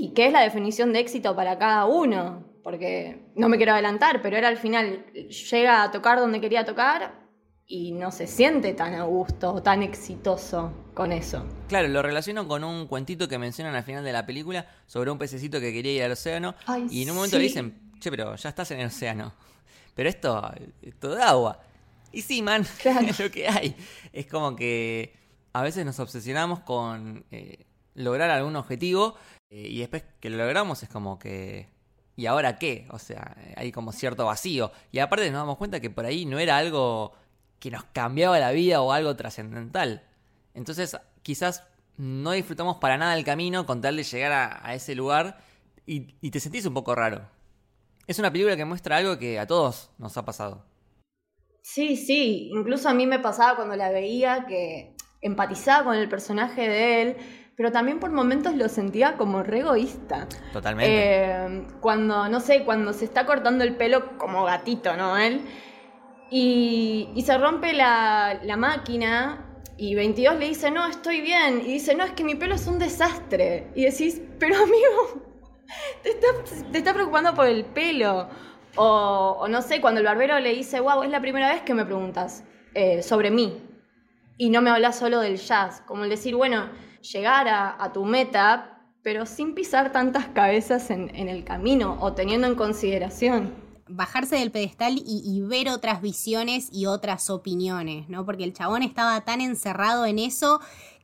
y 0.00 0.14
qué 0.14 0.28
es 0.28 0.32
la 0.32 0.40
definición 0.40 0.94
de 0.94 1.00
éxito 1.00 1.36
para 1.36 1.58
cada 1.58 1.84
uno, 1.84 2.42
porque 2.64 3.20
no 3.34 3.50
me 3.50 3.58
quiero 3.58 3.72
adelantar, 3.72 4.22
pero 4.22 4.34
era 4.38 4.48
al 4.48 4.56
final, 4.56 5.04
llega 5.50 5.82
a 5.82 5.90
tocar 5.90 6.18
donde 6.18 6.40
quería 6.40 6.64
tocar 6.64 7.20
y 7.66 7.92
no 7.92 8.10
se 8.10 8.26
siente 8.26 8.72
tan 8.72 8.94
a 8.94 9.02
gusto 9.02 9.52
o 9.52 9.62
tan 9.62 9.82
exitoso 9.82 10.72
con 10.94 11.12
eso. 11.12 11.44
Claro, 11.68 11.88
lo 11.88 12.00
relaciono 12.00 12.48
con 12.48 12.64
un 12.64 12.86
cuentito 12.86 13.28
que 13.28 13.36
mencionan 13.36 13.74
al 13.74 13.82
final 13.82 14.02
de 14.02 14.12
la 14.12 14.24
película 14.24 14.66
sobre 14.86 15.10
un 15.10 15.18
pececito 15.18 15.60
que 15.60 15.70
quería 15.70 15.92
ir 15.92 16.02
al 16.04 16.12
océano 16.12 16.54
y 16.88 17.02
en 17.02 17.10
un 17.10 17.16
momento 17.16 17.36
le 17.36 17.44
dicen, 17.44 17.92
che, 18.00 18.10
pero 18.10 18.34
ya 18.36 18.48
estás 18.48 18.70
en 18.70 18.80
el 18.80 18.86
océano, 18.86 19.34
pero 19.94 20.08
esto, 20.08 20.50
esto 20.80 21.10
da 21.10 21.28
agua. 21.28 21.60
Y 22.10 22.22
sí, 22.22 22.40
man, 22.40 22.62
es 23.06 23.20
lo 23.20 23.30
que 23.30 23.48
hay. 23.48 23.76
Es 24.14 24.26
como 24.26 24.56
que 24.56 25.12
a 25.52 25.60
veces 25.62 25.84
nos 25.84 26.00
obsesionamos 26.00 26.60
con 26.60 27.26
eh, 27.30 27.66
lograr 27.94 28.30
algún 28.30 28.56
objetivo 28.56 29.16
y 29.50 29.80
después 29.80 30.04
que 30.20 30.30
lo 30.30 30.38
logramos 30.38 30.82
es 30.82 30.88
como 30.88 31.18
que... 31.18 31.68
¿Y 32.16 32.26
ahora 32.26 32.58
qué? 32.58 32.86
O 32.90 32.98
sea, 32.98 33.36
hay 33.56 33.72
como 33.72 33.92
cierto 33.92 34.26
vacío. 34.26 34.70
Y 34.92 34.98
aparte 34.98 35.30
nos 35.30 35.40
damos 35.40 35.56
cuenta 35.56 35.80
que 35.80 35.90
por 35.90 36.04
ahí 36.04 36.26
no 36.26 36.38
era 36.38 36.56
algo 36.58 37.12
que 37.58 37.70
nos 37.70 37.84
cambiaba 37.84 38.38
la 38.38 38.52
vida 38.52 38.80
o 38.82 38.92
algo 38.92 39.16
trascendental. 39.16 40.06
Entonces 40.54 40.96
quizás 41.22 41.64
no 41.96 42.32
disfrutamos 42.32 42.76
para 42.76 42.96
nada 42.96 43.16
el 43.16 43.24
camino 43.24 43.66
con 43.66 43.80
tal 43.80 43.96
de 43.96 44.04
llegar 44.04 44.60
a, 44.62 44.74
ese 44.74 44.94
lugar 44.94 45.38
y, 45.86 46.14
y 46.20 46.30
te 46.30 46.40
sentís 46.40 46.66
un 46.66 46.74
poco 46.74 46.94
raro. 46.94 47.26
Es 48.06 48.18
una 48.18 48.30
película 48.30 48.56
que 48.56 48.64
muestra 48.64 48.98
algo 48.98 49.18
que 49.18 49.38
a 49.38 49.46
todos 49.46 49.90
nos 49.98 50.16
ha 50.16 50.24
pasado. 50.24 50.64
Sí, 51.62 51.96
sí, 51.96 52.50
incluso 52.52 52.88
a 52.88 52.94
mí 52.94 53.06
me 53.06 53.18
pasaba 53.18 53.56
cuando 53.56 53.76
la 53.76 53.90
veía 53.90 54.46
que 54.46 54.94
empatizaba 55.20 55.84
con 55.84 55.96
el 55.96 56.08
personaje 56.08 56.68
de 56.68 57.02
él, 57.02 57.16
pero 57.60 57.72
también 57.72 58.00
por 58.00 58.10
momentos 58.10 58.54
lo 58.54 58.70
sentía 58.70 59.18
como 59.18 59.42
re 59.42 59.58
egoísta. 59.58 60.26
Totalmente. 60.50 60.94
Eh, 60.94 61.66
cuando, 61.82 62.26
no 62.26 62.40
sé, 62.40 62.64
cuando 62.64 62.94
se 62.94 63.04
está 63.04 63.26
cortando 63.26 63.64
el 63.64 63.76
pelo 63.76 64.16
como 64.16 64.44
gatito, 64.44 64.96
¿no? 64.96 65.18
Él. 65.18 65.42
Y, 66.30 67.22
se 67.22 67.36
rompe 67.36 67.74
la, 67.74 68.40
máquina 68.56 69.60
y 69.76 69.94
22 69.94 70.38
le 70.38 70.48
dice, 70.48 70.70
no, 70.70 70.86
estoy 70.86 71.20
bien. 71.20 71.60
Y 71.60 71.72
dice, 71.74 71.94
no, 71.94 72.04
es 72.04 72.12
que 72.12 72.24
mi 72.24 72.34
pelo 72.34 72.54
es 72.54 72.66
un 72.66 72.78
desastre. 72.78 73.70
Y 73.74 73.84
decís, 73.84 74.22
pero 74.38 74.56
amigo, 74.56 75.22
te 76.02 76.78
está, 76.78 76.94
preocupando 76.94 77.34
por 77.34 77.44
el 77.44 77.66
pelo. 77.66 78.30
O, 78.76 79.46
no 79.50 79.60
sé, 79.60 79.82
cuando 79.82 80.00
el 80.00 80.06
barbero 80.06 80.40
le 80.40 80.54
dice, 80.54 80.80
wow, 80.80 81.02
es 81.02 81.10
la 81.10 81.20
primera 81.20 81.52
vez 81.52 81.60
que 81.60 81.74
me 81.74 81.84
preguntas 81.84 82.42
eh, 82.72 83.02
sobre 83.02 83.30
mí. 83.30 83.62
Y 84.38 84.48
no 84.48 84.62
me 84.62 84.70
hablas 84.70 84.98
solo 84.98 85.20
del 85.20 85.36
jazz. 85.36 85.82
Como 85.82 86.04
el 86.04 86.08
decir, 86.08 86.34
bueno, 86.34 86.70
llegar 87.00 87.48
a, 87.48 87.92
tu 87.92 88.04
meta, 88.04 88.82
pero 89.02 89.26
sin 89.26 89.54
pisar 89.54 89.92
tantas 89.92 90.26
cabezas 90.28 90.90
en, 90.90 91.10
el 91.14 91.44
camino 91.44 91.98
o 92.00 92.12
teniendo 92.12 92.46
en 92.46 92.54
consideración 92.54 93.70
bajarse 93.92 94.36
del 94.36 94.52
pedestal 94.52 95.02
y, 95.04 95.40
ver 95.42 95.68
otras 95.68 96.00
visiones 96.00 96.68
y 96.72 96.86
otras 96.86 97.28
opiniones, 97.28 98.08
¿no? 98.08 98.24
Porque 98.24 98.44
el 98.44 98.52
chabón 98.52 98.84
estaba 98.84 99.20
tan 99.22 99.40
encerrado 99.40 100.06
en 100.06 100.20
eso 100.20 100.60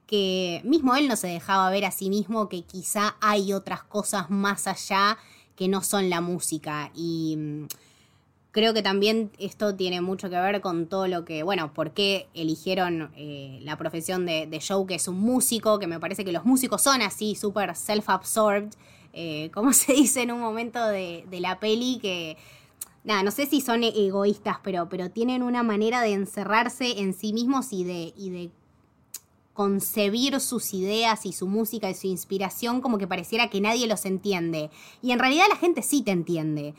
que 0.06 0.60
mismo 0.64 0.94
él 0.94 1.08
no 1.08 1.16
se 1.16 1.26
dejaba 1.26 1.68
ver 1.70 1.84
a 1.84 1.90
sí 1.90 2.10
mismo 2.10 2.48
que 2.48 2.62
quizá 2.62 3.16
hay 3.20 3.52
otras 3.52 3.82
cosas 3.82 4.30
más 4.30 4.68
allá 4.68 5.18
que 5.56 5.66
no 5.66 5.82
son 5.82 6.10
la 6.10 6.20
música. 6.20 6.92
Y 6.94 7.34
mm, 7.36 7.66
Creo 8.56 8.72
que 8.72 8.80
también 8.80 9.30
esto 9.38 9.74
tiene 9.74 10.00
mucho 10.00 10.30
que 10.30 10.36
ver 10.36 10.62
con 10.62 10.86
todo 10.86 11.08
lo 11.08 11.26
que, 11.26 11.42
bueno, 11.42 11.74
por 11.74 11.90
qué 11.90 12.26
eligieron 12.32 13.10
eh, 13.14 13.60
la 13.62 13.76
profesión 13.76 14.24
de, 14.24 14.62
Joe, 14.66 14.86
que 14.86 14.94
es 14.94 15.08
un 15.08 15.20
músico, 15.20 15.78
que 15.78 15.86
me 15.86 16.00
parece 16.00 16.24
que 16.24 16.32
los 16.32 16.46
músicos 16.46 16.80
son 16.80 17.02
así, 17.02 17.34
súper 17.34 17.76
self-absorbed, 17.76 18.70
eh, 19.12 19.50
como 19.52 19.72
se 19.74 19.92
dice 19.92 20.22
en 20.22 20.32
un 20.32 20.40
momento 20.40 20.82
de, 20.86 21.26
la 21.32 21.60
peli, 21.60 21.98
que, 22.00 22.38
nada, 23.04 23.22
no 23.22 23.30
sé 23.30 23.44
si 23.44 23.60
son 23.60 23.84
egoístas, 23.84 24.56
pero, 24.62 24.88
pero 24.88 25.10
tienen 25.10 25.42
una 25.42 25.62
manera 25.62 26.00
de 26.00 26.14
encerrarse 26.14 27.00
en 27.00 27.12
sí 27.12 27.34
mismos 27.34 27.74
y 27.74 27.84
de, 27.84 28.14
y 28.16 28.30
de 28.30 28.50
concebir 29.52 30.40
sus 30.40 30.72
ideas 30.72 31.26
y 31.26 31.34
su 31.34 31.46
música 31.46 31.90
y 31.90 31.94
su 31.94 32.06
inspiración 32.06 32.80
como 32.80 32.96
que 32.96 33.06
pareciera 33.06 33.50
que 33.50 33.60
nadie 33.60 33.86
los 33.86 34.06
entiende. 34.06 34.70
Y 35.02 35.12
en 35.12 35.18
realidad 35.18 35.44
la 35.50 35.56
gente 35.56 35.82
sí 35.82 36.00
te 36.00 36.12
entiende 36.12 36.74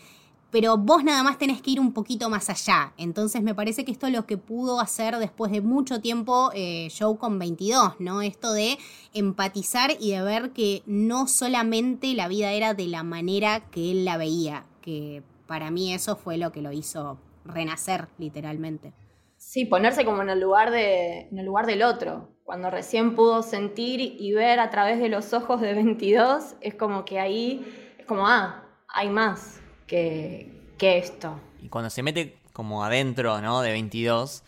pero 0.51 0.77
vos 0.77 1.03
nada 1.03 1.23
más 1.23 1.37
tenés 1.37 1.61
que 1.61 1.71
ir 1.71 1.79
un 1.79 1.93
poquito 1.93 2.29
más 2.29 2.49
allá. 2.49 2.93
Entonces 2.97 3.41
me 3.41 3.53
parece 3.53 3.83
que 3.83 3.91
esto 3.91 4.07
es 4.07 4.13
lo 4.13 4.25
que 4.25 4.37
pudo 4.37 4.79
hacer 4.79 5.17
después 5.17 5.51
de 5.51 5.61
mucho 5.61 5.99
tiempo 6.01 6.51
eh, 6.53 6.89
con 7.19 7.39
22, 7.39 7.99
¿no? 7.99 8.21
Esto 8.21 8.53
de 8.53 8.77
empatizar 9.13 9.91
y 9.99 10.11
de 10.11 10.21
ver 10.21 10.51
que 10.51 10.83
no 10.85 11.27
solamente 11.27 12.13
la 12.13 12.27
vida 12.27 12.51
era 12.51 12.73
de 12.73 12.87
la 12.87 13.03
manera 13.03 13.69
que 13.71 13.91
él 13.91 14.05
la 14.05 14.17
veía, 14.17 14.65
que 14.81 15.23
para 15.47 15.71
mí 15.71 15.93
eso 15.93 16.15
fue 16.15 16.37
lo 16.37 16.51
que 16.51 16.61
lo 16.61 16.71
hizo 16.71 17.17
renacer 17.43 18.07
literalmente. 18.17 18.93
Sí, 19.37 19.65
ponerse 19.65 20.03
como 20.03 20.21
en 20.21 20.29
el 20.29 20.39
lugar, 20.39 20.71
de, 20.71 21.27
en 21.29 21.37
el 21.37 21.45
lugar 21.45 21.65
del 21.65 21.83
otro. 21.83 22.29
Cuando 22.43 22.69
recién 22.69 23.15
pudo 23.15 23.43
sentir 23.43 23.99
y 24.01 24.33
ver 24.33 24.59
a 24.59 24.69
través 24.69 24.99
de 24.99 25.09
los 25.09 25.33
ojos 25.33 25.61
de 25.61 25.73
22, 25.73 26.55
es 26.61 26.75
como 26.75 27.05
que 27.05 27.19
ahí, 27.19 27.65
es 27.97 28.05
como, 28.05 28.27
ah, 28.27 28.63
hay 28.87 29.09
más 29.09 29.61
que, 29.87 30.51
esto. 30.79 31.39
Y 31.61 31.69
cuando 31.69 31.89
se 31.89 32.03
mete 32.03 32.37
como 32.53 32.83
adentro, 32.83 33.41
¿no? 33.41 33.61
De 33.61 33.71
22 33.71 34.43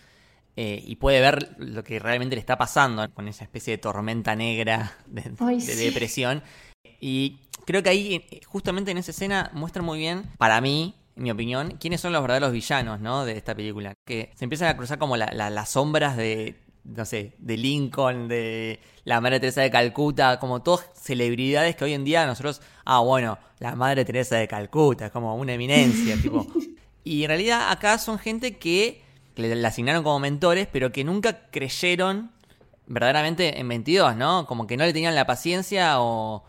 eh, 0.55 0.83
y 0.85 0.95
puede 0.97 1.21
ver 1.21 1.55
lo 1.57 1.83
que 1.83 1.99
realmente 1.99 2.35
le 2.35 2.39
está 2.39 2.57
pasando 2.57 3.09
con 3.13 3.27
esa 3.27 3.43
especie 3.43 3.71
de 3.71 3.77
tormenta 3.77 4.35
negra 4.35 4.97
de, 5.07 5.75
depresión. 5.75 6.43
Y 6.99 7.39
creo 7.65 7.81
que 7.81 7.89
ahí, 7.89 8.25
eh, 8.29 8.41
justamente 8.45 8.91
en 8.91 8.97
esa 8.97 9.11
escena, 9.11 9.49
muestra 9.53 9.81
muy 9.81 9.99
bien, 9.99 10.23
para 10.37 10.59
mí, 10.61 10.95
en 11.15 11.23
mi 11.23 11.31
opinión, 11.31 11.77
quiénes 11.79 12.01
son 12.01 12.13
los 12.13 12.21
verdaderos 12.21 12.51
villanos, 12.51 12.99
¿no? 12.99 13.25
De 13.25 13.37
esta 13.37 13.55
película. 13.55 13.93
Que 14.05 14.31
se 14.35 14.43
empiezan 14.45 14.67
a 14.67 14.77
cruzar 14.77 14.99
como 14.99 15.17
las 15.17 15.69
sombras 15.69 16.17
de, 16.17 16.55
no 16.83 17.05
sé, 17.05 17.33
de 17.37 17.57
Lincoln, 17.57 18.27
de 18.27 18.79
la 19.03 19.21
Madre 19.21 19.39
Teresa 19.39 19.61
de 19.61 19.71
Calcuta, 19.71 20.39
como 20.39 20.61
todas 20.61 20.85
celebridades 20.93 21.75
que 21.75 21.85
hoy 21.85 21.93
en 21.93 22.03
día 22.03 22.25
nosotros, 22.25 22.61
ah, 22.85 22.99
bueno, 22.99 23.37
la 23.59 23.75
Madre 23.75 24.05
Teresa 24.05 24.37
de 24.37 24.47
Calcuta, 24.47 25.07
es 25.07 25.11
como 25.11 25.35
una 25.35 25.53
eminencia, 25.53 26.17
tipo. 26.21 26.47
Y 27.03 27.23
en 27.23 27.29
realidad 27.29 27.71
acá 27.71 27.97
son 27.97 28.19
gente 28.19 28.57
que 28.57 29.01
le, 29.35 29.55
la 29.55 29.69
asignaron 29.69 30.03
como 30.03 30.19
mentores, 30.19 30.67
pero 30.71 30.91
que 30.91 31.03
nunca 31.03 31.49
creyeron 31.49 32.31
verdaderamente 32.87 33.59
en 33.59 33.67
22, 33.67 34.15
¿no? 34.15 34.45
Como 34.47 34.67
que 34.67 34.77
no 34.77 34.83
le 34.85 34.93
tenían 34.93 35.15
la 35.15 35.25
paciencia 35.25 36.01
o 36.01 36.43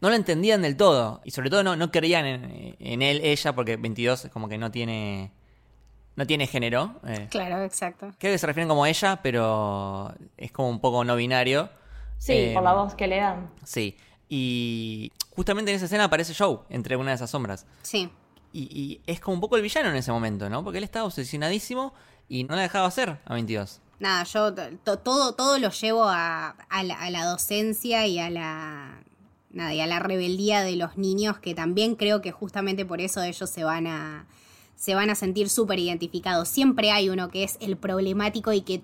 no 0.00 0.10
lo 0.10 0.14
entendían 0.14 0.62
del 0.62 0.76
todo. 0.76 1.20
Y 1.24 1.30
sobre 1.30 1.50
todo 1.50 1.62
no, 1.62 1.76
no 1.76 1.90
creían 1.90 2.26
en, 2.26 2.76
en 2.78 3.02
él, 3.02 3.20
ella, 3.24 3.54
porque 3.54 3.76
22 3.76 4.28
como 4.32 4.48
que 4.48 4.58
no 4.58 4.70
tiene 4.70 5.32
no 6.16 6.26
tiene 6.26 6.46
género. 6.46 6.94
Eh. 7.06 7.28
Claro, 7.30 7.62
exacto. 7.64 8.12
Creo 8.18 8.32
que 8.32 8.38
se 8.38 8.46
refieren 8.46 8.68
como 8.68 8.86
ella, 8.86 9.20
pero 9.22 10.14
es 10.36 10.52
como 10.52 10.68
un 10.68 10.80
poco 10.80 11.04
no 11.04 11.16
binario. 11.16 11.70
Sí, 12.18 12.50
por 12.54 12.62
la 12.62 12.72
eh, 12.72 12.74
voz 12.74 12.94
que 12.94 13.06
le 13.06 13.16
dan. 13.16 13.50
Sí. 13.64 13.96
Y 14.28 15.12
justamente 15.34 15.70
en 15.70 15.76
esa 15.76 15.86
escena 15.86 16.04
aparece 16.04 16.34
Joe 16.34 16.60
entre 16.68 16.96
una 16.96 17.10
de 17.10 17.16
esas 17.16 17.30
sombras. 17.30 17.66
Sí. 17.82 18.10
Y, 18.54 19.00
es 19.06 19.18
como 19.18 19.34
un 19.34 19.40
poco 19.40 19.56
el 19.56 19.62
villano 19.62 19.88
en 19.88 19.96
ese 19.96 20.12
momento, 20.12 20.50
¿no? 20.50 20.62
Porque 20.62 20.78
él 20.78 20.84
estaba 20.84 21.06
obsesionadísimo 21.06 21.94
y 22.28 22.44
no 22.44 22.54
la 22.54 22.62
dejaba 22.62 22.86
hacer 22.86 23.18
a 23.24 23.34
22. 23.34 23.80
Nada, 23.98 24.24
yo 24.24 24.52
todo, 24.52 25.34
todo 25.34 25.58
lo 25.58 25.70
llevo 25.70 26.04
a, 26.04 26.54
la, 26.84 26.94
a 26.94 27.10
la 27.10 27.24
docencia 27.24 28.06
y 28.06 28.18
a 28.18 28.28
la 28.28 29.02
nada, 29.52 29.72
y 29.72 29.80
a 29.80 29.86
la 29.86 30.00
rebeldía 30.00 30.62
de 30.62 30.76
los 30.76 30.96
niños, 30.96 31.38
que 31.38 31.54
también 31.54 31.94
creo 31.94 32.20
que 32.20 32.32
justamente 32.32 32.84
por 32.84 33.00
eso 33.00 33.22
ellos 33.22 33.48
se 33.48 33.64
van 33.64 33.86
a, 33.86 34.26
se 34.76 34.94
van 34.94 35.10
a 35.10 35.14
sentir 35.14 35.48
súper 35.48 35.78
identificados. 35.78 36.48
Siempre 36.48 36.90
hay 36.90 37.08
uno 37.08 37.28
que 37.28 37.44
es 37.44 37.56
el 37.60 37.76
problemático 37.76 38.52
y 38.52 38.62
que 38.62 38.82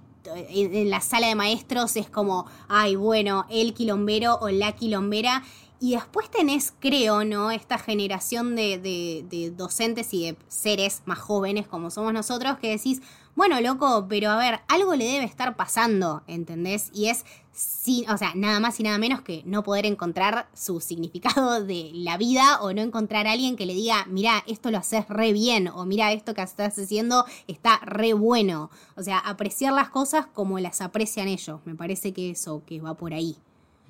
en 0.50 0.90
la 0.90 1.00
sala 1.00 1.28
de 1.28 1.34
maestros 1.34 1.96
es 1.96 2.08
como, 2.08 2.46
ay, 2.68 2.96
bueno, 2.96 3.46
el 3.50 3.74
quilombero 3.74 4.38
o 4.40 4.48
la 4.50 4.72
quilombera. 4.72 5.42
Y 5.80 5.92
después 5.92 6.28
tenés, 6.28 6.74
creo, 6.80 7.24
¿no? 7.24 7.52
Esta 7.52 7.78
generación 7.78 8.56
de, 8.56 8.78
de, 8.78 9.24
de, 9.30 9.50
docentes 9.52 10.12
y 10.12 10.26
de 10.26 10.36
seres 10.48 11.02
más 11.04 11.20
jóvenes 11.20 11.68
como 11.68 11.90
somos 11.90 12.12
nosotros 12.12 12.58
que 12.58 12.70
decís, 12.70 13.00
bueno, 13.36 13.60
loco, 13.60 14.06
pero 14.08 14.30
a 14.30 14.36
ver, 14.36 14.60
algo 14.66 14.96
le 14.96 15.04
debe 15.04 15.24
estar 15.24 15.54
pasando, 15.54 16.24
¿entendés? 16.26 16.90
Y 16.92 17.06
es, 17.06 17.24
sí, 17.58 18.06
o 18.08 18.16
sea, 18.16 18.32
nada 18.36 18.60
más 18.60 18.78
y 18.78 18.84
nada 18.84 18.98
menos 18.98 19.22
que 19.22 19.42
no 19.44 19.64
poder 19.64 19.84
encontrar 19.84 20.46
su 20.54 20.80
significado 20.80 21.64
de 21.64 21.90
la 21.92 22.16
vida 22.16 22.60
o 22.60 22.72
no 22.72 22.82
encontrar 22.82 23.26
a 23.26 23.32
alguien 23.32 23.56
que 23.56 23.66
le 23.66 23.74
diga, 23.74 24.06
mira, 24.08 24.44
esto 24.46 24.70
lo 24.70 24.78
haces 24.78 25.08
re 25.08 25.32
bien 25.32 25.66
o 25.66 25.84
mira, 25.84 26.12
esto 26.12 26.34
que 26.34 26.42
estás 26.42 26.78
haciendo 26.78 27.24
está 27.48 27.80
re 27.82 28.12
bueno. 28.12 28.70
O 28.96 29.02
sea, 29.02 29.18
apreciar 29.18 29.72
las 29.72 29.88
cosas 29.88 30.26
como 30.26 30.60
las 30.60 30.80
aprecian 30.80 31.26
ellos. 31.26 31.60
Me 31.64 31.74
parece 31.74 32.12
que 32.12 32.30
eso, 32.30 32.62
que 32.64 32.80
va 32.80 32.94
por 32.94 33.12
ahí. 33.12 33.36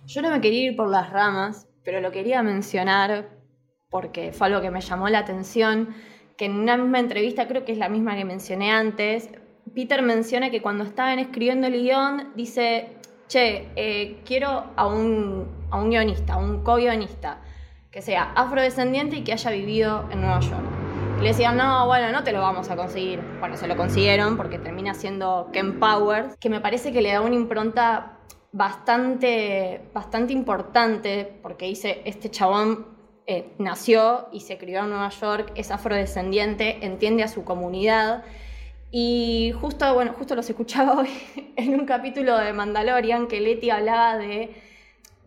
Yo 0.07 0.23
no 0.23 0.31
me 0.31 0.41
quería 0.41 0.71
ir 0.71 0.77
por 0.77 0.89
las 0.89 1.11
ramas, 1.11 1.67
pero 1.85 2.01
lo 2.01 2.11
quería 2.11 2.43
mencionar 2.43 3.29
porque 3.91 4.33
fue 4.33 4.47
algo 4.47 4.63
que 4.63 4.71
me 4.71 4.81
llamó 4.81 5.09
la 5.11 5.19
atención, 5.19 5.95
que 6.39 6.47
en 6.47 6.53
una 6.57 6.79
misma 6.79 7.01
entrevista, 7.01 7.47
creo 7.49 7.67
que 7.67 7.73
es 7.73 7.79
la 7.79 7.91
misma 7.91 8.17
que 8.17 8.25
mencioné 8.25 8.71
antes, 8.71 9.29
Peter 9.75 10.01
menciona 10.03 10.51
que 10.51 10.63
cuando 10.63 10.85
estaban 10.85 11.19
escribiendo 11.19 11.67
el 11.67 11.83
guion, 11.83 12.33
dice, 12.35 12.98
che, 13.29 13.69
eh, 13.77 14.21
quiero 14.25 14.65
a 14.75 14.87
un, 14.87 15.47
a 15.71 15.77
un 15.79 15.91
guionista, 15.91 16.35
a 16.35 16.37
un 16.39 16.63
co-guionista, 16.63 17.39
que 17.91 18.03
sea 18.03 18.33
afrodescendiente 18.35 19.17
y 19.17 19.25
que 19.25 19.33
haya 19.33 19.51
vivido 19.51 20.09
en 20.11 20.21
Nueva 20.21 20.41
York. 20.41 20.65
Y 21.19 21.23
le 21.23 21.29
decían, 21.29 21.57
no, 21.57 21.87
bueno, 21.87 22.13
no 22.13 22.23
te 22.23 22.33
lo 22.33 22.41
vamos 22.41 22.71
a 22.71 22.77
conseguir. 22.77 23.21
Bueno, 23.41 23.57
se 23.57 23.67
lo 23.67 23.77
consiguieron 23.77 24.37
porque 24.37 24.59
termina 24.59 24.95
siendo 24.95 25.49
Ken 25.53 25.81
Powers, 25.81 26.37
que 26.37 26.49
me 26.49 26.61
parece 26.61 26.93
que 26.93 27.03
le 27.03 27.13
da 27.13 27.21
una 27.21 27.35
impronta 27.35 28.19
bastante, 28.53 29.83
bastante 29.93 30.33
importante, 30.33 31.39
porque 31.43 31.67
dice, 31.67 32.03
este 32.05 32.31
chabón 32.31 32.87
eh, 33.27 33.53
nació 33.59 34.29
y 34.33 34.41
se 34.41 34.59
crió 34.59 34.81
en 34.81 34.91
Nueva 34.91 35.11
York, 35.11 35.53
es 35.55 35.71
afrodescendiente, 35.71 36.85
entiende 36.87 37.25
a 37.25 37.29
su 37.29 37.45
comunidad. 37.45 38.25
Y 38.91 39.53
justo, 39.61 39.93
bueno, 39.95 40.15
justo 40.17 40.35
los 40.35 40.49
escuchaba 40.49 40.93
hoy 40.99 41.11
en 41.57 41.79
un 41.79 41.87
capítulo 41.87 42.37
de 42.39 42.53
Mandalorian 42.53 43.29
que 43.29 43.41
Leti 43.41 43.71
hablaba 43.71 44.17
de, 44.17 44.55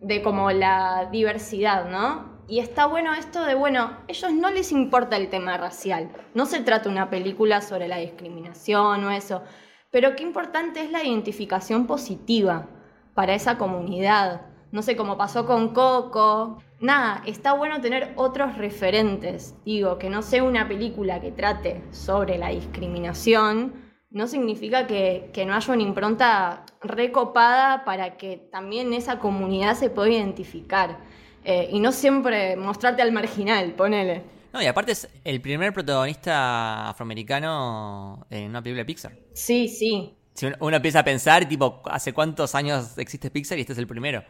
de 0.00 0.22
como 0.22 0.50
la 0.50 1.08
diversidad, 1.12 1.88
¿no? 1.88 2.32
Y 2.48 2.58
está 2.58 2.86
bueno 2.86 3.14
esto 3.14 3.44
de, 3.44 3.54
bueno, 3.54 3.96
ellos 4.08 4.32
no 4.32 4.50
les 4.50 4.72
importa 4.72 5.16
el 5.16 5.30
tema 5.30 5.56
racial. 5.56 6.10
No 6.34 6.44
se 6.44 6.60
trata 6.60 6.88
una 6.88 7.08
película 7.08 7.60
sobre 7.60 7.88
la 7.88 7.98
discriminación 7.98 9.04
o 9.04 9.10
eso. 9.10 9.42
Pero 9.90 10.16
qué 10.16 10.22
importante 10.22 10.82
es 10.82 10.90
la 10.90 11.04
identificación 11.04 11.86
positiva 11.86 12.66
para 13.14 13.34
esa 13.34 13.58
comunidad. 13.58 14.42
No 14.72 14.82
sé, 14.82 14.96
cómo 14.96 15.16
pasó 15.16 15.46
con 15.46 15.72
Coco. 15.72 16.62
Nada, 16.82 17.22
está 17.26 17.52
bueno 17.52 17.80
tener 17.80 18.12
otros 18.16 18.58
referentes. 18.58 19.54
Digo, 19.64 19.98
que 19.98 20.10
no 20.10 20.20
sea 20.20 20.42
una 20.42 20.66
película 20.66 21.20
que 21.20 21.30
trate 21.30 21.80
sobre 21.92 22.38
la 22.38 22.48
discriminación, 22.48 23.72
no 24.10 24.26
significa 24.26 24.88
que, 24.88 25.30
no 25.46 25.54
haya 25.54 25.72
una 25.72 25.82
impronta 25.84 26.66
recopada 26.80 27.84
para 27.84 28.16
que 28.16 28.48
también 28.50 28.92
esa 28.94 29.20
comunidad 29.20 29.76
se 29.76 29.90
pueda 29.90 30.10
identificar. 30.10 30.98
Eh, 31.44 31.68
y 31.70 31.78
no 31.78 31.92
siempre 31.92 32.56
mostrarte 32.56 33.00
al 33.00 33.12
marginal, 33.12 33.74
ponele. 33.74 34.24
No, 34.52 34.60
y 34.60 34.66
aparte 34.66 34.90
es 34.90 35.08
el 35.22 35.40
primer 35.40 35.72
protagonista 35.72 36.88
afroamericano 36.88 38.26
en 38.28 38.50
una 38.50 38.60
película 38.60 38.80
de 38.80 38.86
Pixar. 38.86 39.12
Sí, 39.34 39.68
sí. 39.68 40.16
Si 40.34 40.46
uno 40.58 40.76
empieza 40.76 40.98
a 40.98 41.04
pensar, 41.04 41.48
tipo, 41.48 41.80
¿hace 41.84 42.12
cuántos 42.12 42.56
años 42.56 42.98
existe 42.98 43.30
Pixar 43.30 43.56
y 43.58 43.60
este 43.60 43.72
es 43.72 43.78
el 43.78 43.86
primero? 43.86 44.24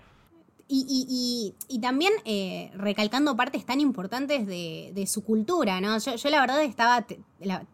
Y, 0.75 1.81
también 1.83 2.13
eh, 2.25 2.71
recalcando 2.75 3.37
partes 3.37 3.67
tan 3.67 3.81
importantes 3.81 4.47
de, 4.47 5.05
su 5.07 5.23
cultura, 5.23 5.81
¿no? 5.83 5.99
Yo, 5.99 6.31
la 6.31 6.41
verdad 6.41 6.63
estaba, 6.63 7.05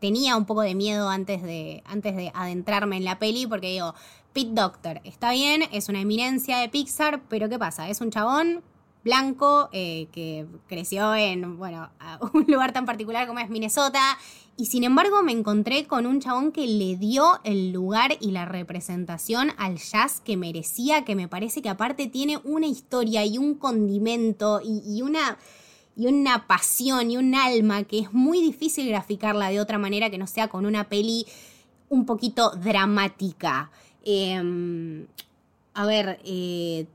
tenía 0.00 0.36
un 0.36 0.46
poco 0.46 0.62
de 0.62 0.74
miedo 0.74 1.08
antes 1.08 1.42
de, 1.42 1.82
antes 1.86 2.16
de 2.16 2.32
adentrarme 2.34 2.96
en 2.96 3.04
la 3.04 3.20
peli, 3.20 3.46
porque 3.46 3.68
digo, 3.68 3.94
Pete 4.32 4.50
Doctor, 4.52 5.00
está 5.04 5.30
bien, 5.30 5.62
es 5.70 5.88
una 5.88 6.00
eminencia 6.00 6.58
de 6.58 6.68
Pixar, 6.68 7.22
pero 7.28 7.48
¿qué 7.48 7.58
pasa? 7.58 7.88
Es 7.88 8.00
un 8.00 8.10
chabón 8.10 8.64
blanco 9.08 9.70
eh, 9.72 10.06
que 10.12 10.46
creció 10.68 11.14
en, 11.14 11.56
bueno, 11.56 11.88
un 12.34 12.44
lugar 12.46 12.72
tan 12.72 12.84
particular 12.84 13.26
como 13.26 13.40
es 13.40 13.48
Minnesota. 13.48 14.18
Y 14.58 14.66
sin 14.66 14.84
embargo 14.84 15.22
me 15.22 15.32
encontré 15.32 15.86
con 15.86 16.04
un 16.04 16.20
chabón 16.20 16.52
que 16.52 16.66
le 16.66 16.96
dio 16.96 17.40
el 17.44 17.72
lugar 17.72 18.18
y 18.20 18.32
la 18.32 18.44
representación 18.44 19.52
al 19.56 19.78
jazz 19.78 20.20
que 20.20 20.36
merecía, 20.36 21.04
que 21.04 21.14
me 21.14 21.28
parece 21.28 21.62
que 21.62 21.68
aparte 21.68 22.06
tiene 22.08 22.38
una 22.44 22.66
historia 22.66 23.24
y 23.24 23.38
un 23.38 23.54
condimento 23.54 24.60
y, 24.62 25.00
una 25.00 25.38
y 25.96 26.06
una 26.06 26.46
pasión 26.46 27.10
y 27.10 27.16
un 27.16 27.34
alma 27.34 27.84
que 27.84 28.00
es 28.00 28.12
muy 28.12 28.42
difícil 28.42 28.88
graficarla 28.88 29.48
de 29.48 29.60
otra 29.60 29.78
manera 29.78 30.10
que 30.10 30.18
no 30.18 30.26
sea 30.26 30.48
con 30.48 30.66
una 30.66 30.88
peli 30.88 31.24
un 31.88 32.04
poquito 32.04 32.50
dramática. 32.50 33.70
Em, 34.04 35.06
a 35.72 35.86
ver, 35.86 36.20
eh, 36.24 36.86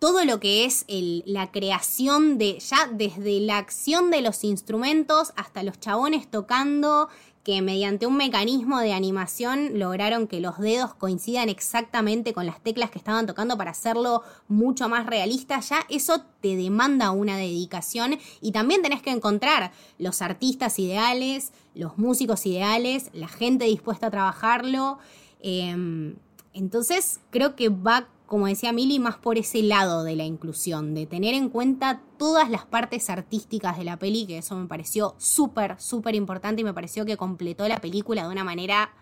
todo 0.00 0.24
lo 0.24 0.40
que 0.40 0.64
es 0.64 0.86
la 0.88 1.52
creación 1.52 2.38
de, 2.38 2.58
ya 2.58 2.88
desde 2.90 3.38
la 3.38 3.58
acción 3.58 4.10
de 4.10 4.22
los 4.22 4.44
instrumentos 4.44 5.32
hasta 5.36 5.62
los 5.62 5.78
chabones 5.78 6.28
tocando, 6.28 7.10
que 7.44 7.60
mediante 7.60 8.06
un 8.06 8.16
mecanismo 8.16 8.80
de 8.80 8.94
animación 8.94 9.78
lograron 9.78 10.26
que 10.26 10.40
los 10.40 10.58
dedos 10.58 10.94
coincidan 10.94 11.50
exactamente 11.50 12.32
con 12.32 12.46
las 12.46 12.62
teclas 12.62 12.90
que 12.90 12.98
estaban 12.98 13.26
tocando 13.26 13.58
para 13.58 13.72
hacerlo 13.72 14.22
mucho 14.48 14.88
más 14.88 15.04
realista, 15.04 15.60
ya 15.60 15.84
eso 15.90 16.22
te 16.40 16.56
demanda 16.56 17.10
una 17.10 17.36
dedicación 17.36 18.18
y 18.40 18.52
también 18.52 18.80
tenés 18.80 19.02
que 19.02 19.10
encontrar 19.10 19.70
los 19.98 20.22
artistas 20.22 20.78
ideales, 20.78 21.52
los 21.74 21.98
músicos 21.98 22.46
ideales, 22.46 23.10
la 23.12 23.28
gente 23.28 23.66
dispuesta 23.66 24.06
a 24.06 24.10
trabajarlo. 24.10 24.98
Em, 25.42 26.16
entonces 26.54 27.20
creo 27.30 27.54
que 27.54 27.68
va 27.68 28.08
como 28.30 28.46
decía 28.46 28.72
Mili, 28.72 29.00
más 29.00 29.16
por 29.16 29.38
ese 29.38 29.60
lado 29.60 30.04
de 30.04 30.14
la 30.14 30.22
inclusión, 30.22 30.94
de 30.94 31.04
tener 31.04 31.34
en 31.34 31.48
cuenta 31.48 32.00
todas 32.16 32.48
las 32.48 32.64
partes 32.64 33.10
artísticas 33.10 33.76
de 33.76 33.82
la 33.82 33.98
peli, 33.98 34.24
que 34.24 34.38
eso 34.38 34.54
me 34.54 34.68
pareció 34.68 35.16
súper, 35.18 35.80
súper 35.80 36.14
importante 36.14 36.60
y 36.60 36.64
me 36.64 36.72
pareció 36.72 37.04
que 37.04 37.16
completó 37.16 37.66
la 37.66 37.80
película 37.80 38.22
de 38.22 38.28
una 38.28 38.44
manera 38.44 38.92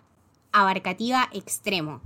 abarcativa 0.51 1.29
extremo. 1.35 2.01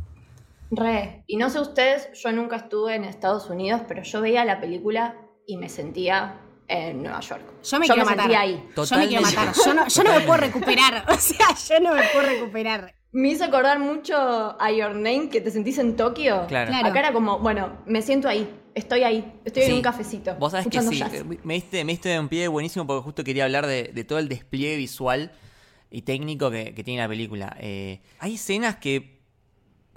Re, 0.73 1.23
y 1.29 1.37
no 1.37 1.49
sé 1.49 1.61
ustedes, 1.61 2.09
yo 2.21 2.33
nunca 2.33 2.57
estuve 2.57 2.97
en 2.97 3.05
Estados 3.05 3.49
Unidos, 3.49 3.83
pero 3.87 4.03
yo 4.03 4.21
veía 4.21 4.45
la 4.45 4.61
película 4.61 5.15
y 5.47 5.59
me 5.59 5.69
sentía 5.69 6.41
en 6.67 7.05
Nueva 7.05 7.21
York. 7.21 7.43
Yo 7.63 7.79
me 7.79 7.87
quiero 7.87 8.05
matar. 8.05 8.35
ahí. 8.35 8.69
Yo 8.75 8.97
me 8.99 9.07
quiero 9.07 9.23
matar. 9.23 9.55
Yo 9.65 9.75
no, 9.75 9.87
yo 9.87 10.03
no 10.03 10.13
me 10.13 10.21
puedo 10.23 10.39
recuperar. 10.39 11.05
O 11.09 11.15
sea, 11.15 11.55
yo 11.69 11.79
no 11.79 11.95
me 11.95 12.03
puedo 12.09 12.27
recuperar. 12.27 12.97
Me 13.13 13.29
hizo 13.29 13.45
acordar 13.45 13.79
mucho 13.79 14.17
a 14.17 14.73
Your 14.73 14.95
Name, 14.95 15.29
que 15.29 15.43
te 15.43 15.51
sentís 15.51 15.77
en 15.77 15.97
Tokio. 15.97 16.47
Claro. 16.49 16.75
Acá 16.75 16.99
era 16.99 17.13
como, 17.13 17.39
bueno, 17.41 17.79
me 17.85 18.01
siento 18.01 18.27
ahí, 18.27 18.49
estoy 18.75 19.03
ahí, 19.03 19.39
estoy 19.45 19.65
en 19.65 19.75
un 19.75 19.83
cafecito. 19.83 20.35
Vos 20.37 20.53
sabés 20.53 20.67
que 20.69 20.81
sí, 20.81 21.03
me 21.45 21.55
diste, 21.55 21.85
me 21.85 21.93
diste 21.93 22.19
un 22.19 22.29
pie 22.29 22.49
buenísimo 22.49 22.87
porque 22.87 23.03
justo 23.05 23.23
quería 23.23 23.45
hablar 23.45 23.67
de, 23.67 24.05
todo 24.05 24.19
el 24.19 24.31
despliegue 24.31 24.79
visual 24.79 25.31
y 25.91 26.03
técnico 26.03 26.51
que, 26.51 26.73
tiene 26.73 27.03
la 27.03 27.09
película. 27.09 27.55
Eh, 27.61 28.01
hay 28.19 28.37
escenas 28.37 28.77
que, 28.77 29.21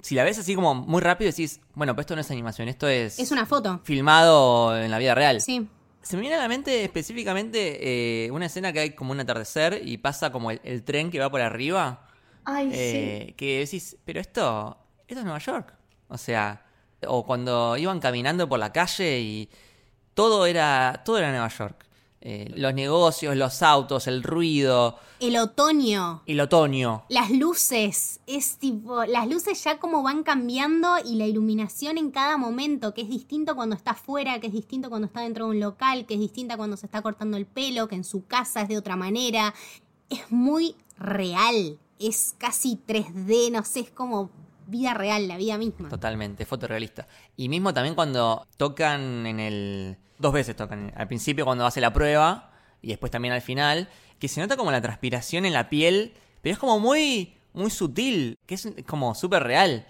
si 0.02 0.14
la 0.14 0.22
ves 0.22 0.38
así 0.38 0.54
como 0.54 0.74
muy 0.74 1.00
rápido, 1.00 1.30
decís, 1.30 1.60
bueno, 1.74 1.94
pues 1.94 2.04
esto 2.04 2.16
no 2.16 2.20
es 2.20 2.30
animación, 2.30 2.68
esto 2.68 2.86
es... 2.86 3.18
Es 3.18 3.30
una 3.30 3.46
foto. 3.46 3.80
Filmado 3.84 4.78
en 4.78 4.90
la 4.90 4.98
vida 4.98 5.14
real. 5.14 5.40
Sí. 5.40 5.66
Se 6.02 6.16
me 6.16 6.20
viene 6.20 6.36
a 6.36 6.40
la 6.40 6.48
mente 6.48 6.84
específicamente 6.84 8.26
eh, 8.26 8.30
una 8.30 8.44
escena 8.46 8.74
que 8.74 8.80
hay 8.80 8.90
como 8.90 9.12
un 9.12 9.20
atardecer 9.20 9.80
y 9.82 9.96
pasa 9.96 10.30
como 10.30 10.50
el 10.50 10.84
tren 10.84 11.10
que 11.10 11.18
va 11.18 11.30
por 11.30 11.40
arriba 11.40 12.05
Ay, 12.46 12.70
eh, 12.72 13.24
sí. 13.26 13.32
Que 13.34 13.58
decís, 13.58 13.96
pero 14.04 14.20
esto, 14.20 14.78
esto 15.06 15.20
es 15.20 15.24
Nueva 15.24 15.40
York. 15.40 15.74
O 16.08 16.16
sea, 16.16 16.64
o 17.06 17.26
cuando 17.26 17.76
iban 17.76 17.98
caminando 17.98 18.48
por 18.48 18.60
la 18.60 18.72
calle 18.72 19.20
y 19.20 19.50
todo 20.14 20.46
era, 20.46 21.02
todo 21.04 21.18
era 21.18 21.30
Nueva 21.30 21.48
York. 21.48 21.84
Eh, 22.20 22.50
los 22.56 22.72
negocios, 22.72 23.36
los 23.36 23.62
autos, 23.62 24.06
el 24.06 24.22
ruido. 24.22 24.98
El 25.18 25.36
otoño. 25.36 26.22
El 26.26 26.40
otoño. 26.40 27.04
Las 27.08 27.30
luces. 27.30 28.20
Es 28.26 28.58
tipo. 28.58 29.04
Las 29.04 29.28
luces 29.28 29.62
ya 29.62 29.78
como 29.78 30.02
van 30.04 30.22
cambiando 30.22 30.96
y 31.04 31.16
la 31.16 31.26
iluminación 31.26 31.98
en 31.98 32.12
cada 32.12 32.36
momento, 32.36 32.94
que 32.94 33.02
es 33.02 33.08
distinto 33.08 33.56
cuando 33.56 33.74
está 33.76 33.92
afuera, 33.92 34.40
que 34.40 34.46
es 34.46 34.52
distinto 34.52 34.88
cuando 34.88 35.06
está 35.06 35.20
dentro 35.20 35.46
de 35.46 35.50
un 35.50 35.60
local, 35.60 36.06
que 36.06 36.14
es 36.14 36.20
distinta 36.20 36.56
cuando 36.56 36.76
se 36.76 36.86
está 36.86 37.02
cortando 37.02 37.36
el 37.36 37.46
pelo, 37.46 37.88
que 37.88 37.96
en 37.96 38.04
su 38.04 38.24
casa 38.26 38.62
es 38.62 38.68
de 38.68 38.78
otra 38.78 38.94
manera. 38.94 39.52
Es 40.08 40.30
muy 40.30 40.76
real 40.98 41.78
es 41.98 42.34
casi 42.38 42.80
3D, 42.86 43.50
no 43.50 43.64
sé, 43.64 43.80
es 43.80 43.90
como 43.90 44.30
vida 44.66 44.94
real, 44.94 45.28
la 45.28 45.36
vida 45.36 45.58
misma. 45.58 45.88
Totalmente, 45.88 46.44
fotorrealista. 46.44 47.06
Y 47.36 47.48
mismo 47.48 47.72
también 47.72 47.94
cuando 47.94 48.46
tocan 48.56 49.26
en 49.26 49.40
el... 49.40 49.96
Dos 50.18 50.32
veces 50.32 50.56
tocan, 50.56 50.92
al 50.96 51.08
principio 51.08 51.44
cuando 51.44 51.66
hace 51.66 51.80
la 51.80 51.92
prueba 51.92 52.50
y 52.80 52.88
después 52.88 53.12
también 53.12 53.34
al 53.34 53.42
final, 53.42 53.88
que 54.18 54.28
se 54.28 54.40
nota 54.40 54.56
como 54.56 54.70
la 54.70 54.80
transpiración 54.80 55.44
en 55.44 55.52
la 55.52 55.68
piel, 55.68 56.14
pero 56.40 56.54
es 56.54 56.58
como 56.58 56.78
muy, 56.78 57.34
muy 57.52 57.70
sutil, 57.70 58.38
que 58.46 58.54
es 58.54 58.68
como 58.86 59.14
súper 59.14 59.42
real. 59.42 59.86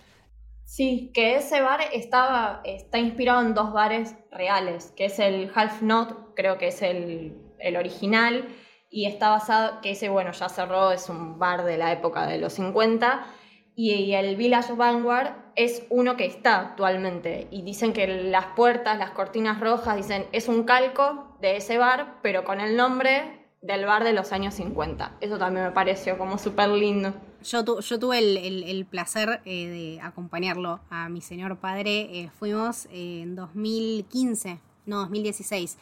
Sí, 0.65 1.13
que 1.15 1.37
ese 1.37 1.61
bar 1.61 1.81
estaba, 1.93 2.61
está 2.65 2.99
inspirado 2.99 3.41
en 3.43 3.55
dos 3.55 3.73
bares 3.73 4.17
reales, 4.33 4.93
que 4.97 5.05
es 5.05 5.19
el 5.21 5.51
Half 5.55 5.83
Note, 5.83 6.15
creo 6.35 6.59
que 6.59 6.69
es 6.69 6.83
el, 6.83 7.37
el 7.61 7.77
original, 7.77 8.49
y 8.97 9.05
está 9.05 9.29
basado, 9.29 9.83
que 9.83 9.91
ese, 9.91 10.09
bueno, 10.09 10.33
ya 10.33 10.49
cerró, 10.49 10.91
es 10.91 11.11
un 11.11 11.39
bar 11.39 11.65
de 11.65 11.77
la 11.77 11.93
época 11.93 12.27
de 12.27 12.39
los 12.39 12.55
50, 12.55 13.27
y 13.75 14.15
el 14.15 14.37
Village 14.37 14.73
Vanguard 14.73 15.35
es 15.55 15.83
uno 15.91 16.17
que 16.17 16.25
está 16.25 16.61
actualmente. 16.61 17.47
Y 17.51 17.61
dicen 17.61 17.93
que 17.93 18.07
las 18.07 18.47
puertas, 18.57 18.97
las 18.99 19.11
cortinas 19.11 19.61
rojas, 19.61 19.99
dicen, 19.99 20.25
es 20.33 20.49
un 20.49 20.65
calco 20.65 21.37
de 21.43 21.59
ese 21.59 21.77
bar, 21.77 22.21
pero 22.23 22.45
con 22.45 22.59
el 22.59 22.75
nombre 22.75 23.47
del 23.61 23.85
bar 23.85 24.03
de 24.03 24.15
los 24.15 24.33
años 24.33 24.55
50. 24.55 25.19
Eso 25.21 25.37
también 25.37 25.67
me 25.67 25.73
pareció 25.73 26.17
como 26.17 26.39
súper 26.39 26.71
lindo. 26.71 27.13
Yo, 27.43 27.81
yo 27.81 27.99
tuve 27.99 28.19
el, 28.21 28.87
placer 28.87 29.43
eh, 29.45 29.67
de 29.69 30.01
acompañarlo 30.01 30.81
a 30.89 31.11
mi 31.11 31.21
señor 31.21 31.59
padre. 31.59 32.09
Eh, 32.19 32.31
fuimos 32.39 32.89
en 32.91 33.37
2015, 33.37 34.59
no, 34.87 35.01
2016. 35.01 35.77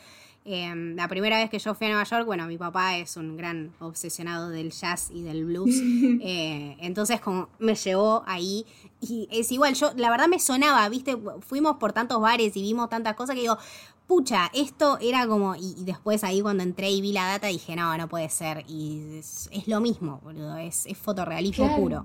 Em, 0.46 0.94
la 0.94 1.08
primera 1.08 1.38
vez 1.38 1.48
que 1.48 1.58
yo 1.58 1.72
fui 1.74 1.86
a 1.86 1.90
Nueva 1.90 2.04
York, 2.04 2.26
bueno, 2.26 2.46
mi 2.46 2.58
papá 2.58 2.98
es 2.98 3.16
un 3.16 3.34
gran 3.34 3.72
obsesionado 3.80 4.50
del 4.50 4.72
jazz 4.72 5.10
y 5.10 5.22
del 5.22 5.46
blues, 5.46 5.70
eh, 6.22 6.76
entonces 6.80 7.18
como 7.22 7.48
me 7.58 7.74
llevó 7.74 8.22
ahí 8.26 8.66
y 9.00 9.26
es 9.32 9.50
igual, 9.52 9.74
yo 9.74 9.92
la 9.96 10.10
verdad 10.10 10.28
me 10.28 10.38
sonaba, 10.38 10.86
viste, 10.90 11.16
fuimos 11.40 11.76
por 11.76 11.94
tantos 11.94 12.20
bares 12.20 12.54
y 12.58 12.60
vimos 12.60 12.90
tantas 12.90 13.14
cosas 13.14 13.36
que 13.36 13.40
digo, 13.40 13.56
pucha, 14.06 14.50
esto 14.52 14.98
era 15.00 15.26
como, 15.26 15.56
y, 15.56 15.82
después 15.84 16.22
ahí 16.24 16.42
cuando 16.42 16.62
entré 16.62 16.90
y 16.90 17.00
vi 17.00 17.12
la 17.12 17.24
data 17.24 17.46
dije, 17.46 17.74
no, 17.74 17.96
no 17.96 18.06
puede 18.06 18.28
ser, 18.28 18.64
y 18.68 19.16
es, 19.18 19.48
lo 19.66 19.80
mismo, 19.80 20.20
boludo, 20.22 20.58
es, 20.58 20.84
es 20.84 20.98
fotorrealismo 20.98 21.74
puro. 21.74 22.04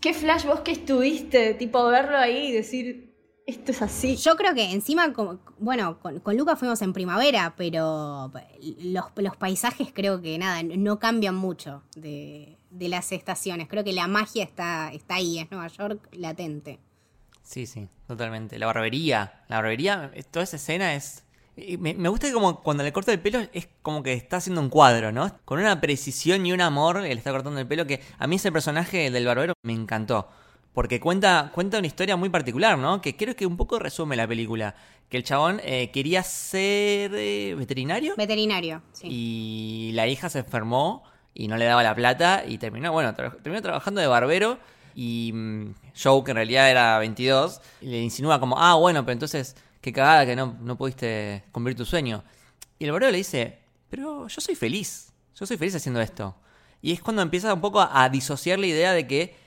¿Qué 0.00 0.14
flash 0.14 0.46
vos 0.46 0.60
que 0.60 0.72
estuviste, 0.72 1.52
tipo 1.52 1.84
verlo 1.88 2.16
ahí 2.16 2.46
y 2.46 2.52
decir, 2.52 3.15
esto 3.46 3.70
es 3.70 3.80
así. 3.80 4.16
Yo 4.16 4.36
creo 4.36 4.54
que 4.54 4.72
encima, 4.72 5.12
bueno, 5.58 6.00
con, 6.00 6.18
con 6.18 6.36
Lucas 6.36 6.58
fuimos 6.58 6.82
en 6.82 6.92
primavera, 6.92 7.54
pero 7.56 8.32
los, 8.80 9.36
paisajes 9.38 9.88
creo 9.94 10.20
que 10.20 10.36
nada, 10.36 10.62
no 10.64 10.98
cambian 10.98 11.36
mucho 11.36 11.82
de, 11.94 12.58
las 12.72 13.12
estaciones. 13.12 13.68
Creo 13.68 13.84
que 13.84 13.92
la 13.92 14.08
magia 14.08 14.42
está, 14.42 14.90
está 14.92 15.14
ahí, 15.14 15.38
es 15.38 15.50
Nueva 15.50 15.68
York 15.68 16.08
latente. 16.12 16.80
Sí, 17.42 17.66
sí, 17.66 17.88
totalmente. 18.08 18.58
La 18.58 18.66
barbería, 18.66 19.44
la 19.48 19.56
barbería, 19.56 20.10
toda 20.32 20.42
esa 20.42 20.56
escena 20.56 20.94
es... 20.94 21.22
Me, 21.78 21.94
me 21.94 22.10
gusta 22.10 22.26
que 22.26 22.34
como 22.34 22.62
cuando 22.62 22.82
le 22.82 22.92
corta 22.92 23.12
el 23.12 23.20
pelo 23.20 23.38
es 23.54 23.68
como 23.80 24.02
que 24.02 24.12
está 24.12 24.38
haciendo 24.38 24.60
un 24.60 24.68
cuadro, 24.68 25.10
¿no? 25.10 25.38
Con 25.46 25.58
una 25.58 25.80
precisión 25.80 26.44
y 26.44 26.52
un 26.52 26.60
amor, 26.60 26.98
él 26.98 27.16
está 27.16 27.30
cortando 27.30 27.58
el 27.58 27.66
pelo 27.66 27.86
que 27.86 28.02
a 28.18 28.26
mí 28.26 28.36
ese 28.36 28.52
personaje 28.52 29.10
del 29.10 29.24
barbero 29.24 29.54
me 29.62 29.72
encantó 29.72 30.28
porque 30.76 31.00
cuenta, 31.00 31.52
cuenta 31.54 31.78
una 31.78 31.86
historia 31.86 32.18
muy 32.18 32.28
particular, 32.28 32.76
¿no? 32.76 33.00
Que 33.00 33.16
creo 33.16 33.34
que 33.34 33.46
un 33.46 33.56
poco 33.56 33.78
resume 33.78 34.14
la 34.14 34.28
película. 34.28 34.74
Que 35.08 35.16
el 35.16 35.24
chabón 35.24 35.58
eh, 35.64 35.90
quería 35.90 36.22
ser 36.22 37.12
eh, 37.14 37.54
veterinario. 37.56 38.14
Veterinario, 38.14 38.82
sí. 38.92 39.08
Y 39.10 39.92
la 39.94 40.06
hija 40.06 40.28
se 40.28 40.40
enfermó 40.40 41.02
y 41.32 41.48
no 41.48 41.56
le 41.56 41.64
daba 41.64 41.82
la 41.82 41.94
plata 41.94 42.44
y 42.46 42.58
terminó, 42.58 42.92
bueno, 42.92 43.14
terminó 43.14 43.62
trabajando 43.62 44.02
de 44.02 44.06
barbero 44.06 44.58
y 44.94 45.30
mm, 45.32 45.74
Joe, 45.98 46.22
que 46.22 46.32
en 46.32 46.36
realidad 46.36 46.70
era 46.70 46.98
22, 46.98 47.62
le 47.80 48.02
insinúa 48.02 48.38
como, 48.38 48.58
ah, 48.58 48.74
bueno, 48.74 49.02
pero 49.02 49.14
entonces, 49.14 49.56
qué 49.80 49.94
cagada 49.94 50.26
que 50.26 50.36
no, 50.36 50.58
no 50.60 50.76
pudiste 50.76 51.44
cumplir 51.52 51.74
tu 51.74 51.86
sueño. 51.86 52.22
Y 52.78 52.84
el 52.84 52.92
barbero 52.92 53.12
le 53.12 53.16
dice, 53.16 53.60
pero 53.88 54.28
yo 54.28 54.40
soy 54.42 54.54
feliz, 54.54 55.10
yo 55.40 55.46
soy 55.46 55.56
feliz 55.56 55.74
haciendo 55.74 56.02
esto. 56.02 56.36
Y 56.82 56.92
es 56.92 57.00
cuando 57.00 57.22
empieza 57.22 57.54
un 57.54 57.62
poco 57.62 57.80
a 57.80 58.10
disociar 58.10 58.58
la 58.58 58.66
idea 58.66 58.92
de 58.92 59.06
que 59.06 59.45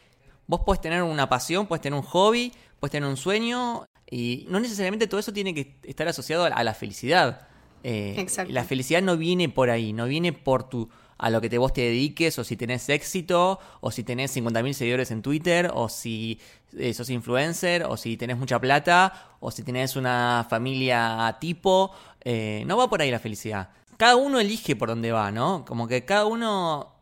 Vos 0.50 0.62
podés 0.62 0.82
tener 0.82 1.04
una 1.04 1.30
pasión, 1.30 1.68
puedes 1.68 1.84
tener 1.84 1.96
un 1.96 2.04
hobby, 2.04 2.52
puedes 2.80 2.92
tener 2.92 3.08
un 3.08 3.18
sueño 3.18 3.86
y 4.10 4.48
no 4.50 4.60
necesariamente 4.60 5.06
todo 5.06 5.20
eso 5.20 5.32
tiene 5.32 5.54
que 5.54 5.76
estar 5.84 6.08
asociado 6.08 6.46
a 6.46 6.64
la 6.64 6.74
felicidad. 6.74 7.48
Eh, 7.84 8.26
la 8.48 8.64
felicidad 8.64 9.04
no 9.04 9.16
viene 9.16 9.48
por 9.50 9.70
ahí, 9.70 9.94
no 9.94 10.08
viene 10.08 10.34
por 10.34 10.68
tu 10.68 10.90
a 11.20 11.30
lo 11.30 11.40
que 11.40 11.50
te, 11.50 11.60
vos 11.60 11.72
te 11.72 11.82
dediques, 11.82 12.40
o 12.40 12.44
si 12.44 12.58
tenés 12.58 12.90
éxito, 12.90 13.60
o 13.80 13.92
si 13.92 14.04
tenés 14.04 14.36
50.000 14.36 14.74
seguidores 14.74 15.12
en 15.12 15.22
Twitter, 15.22 15.70
o 15.72 15.88
si 15.88 16.40
eh, 16.76 16.96
sos 16.96 17.12
influencer, 17.12 17.84
o 17.84 17.96
si 17.96 18.18
tenés 18.18 18.38
mucha 18.38 18.58
plata, 18.58 19.36
o 19.40 19.52
si 19.52 19.62
tenés 19.62 19.98
una 19.98 20.48
familia 20.50 21.38
tipo. 21.40 21.92
Eh, 22.22 22.64
no 22.66 22.76
va 22.76 22.90
por 22.90 23.04
ahí 23.04 23.12
la 23.12 23.20
felicidad. 23.20 23.70
Cada 23.98 24.16
uno 24.16 24.40
elige 24.40 24.76
por 24.76 24.90
dónde 24.90 25.12
va, 25.12 25.32
¿no? 25.32 25.64
Como 25.64 25.88
que 25.88 26.06
cada 26.06 26.26
uno 26.26 26.96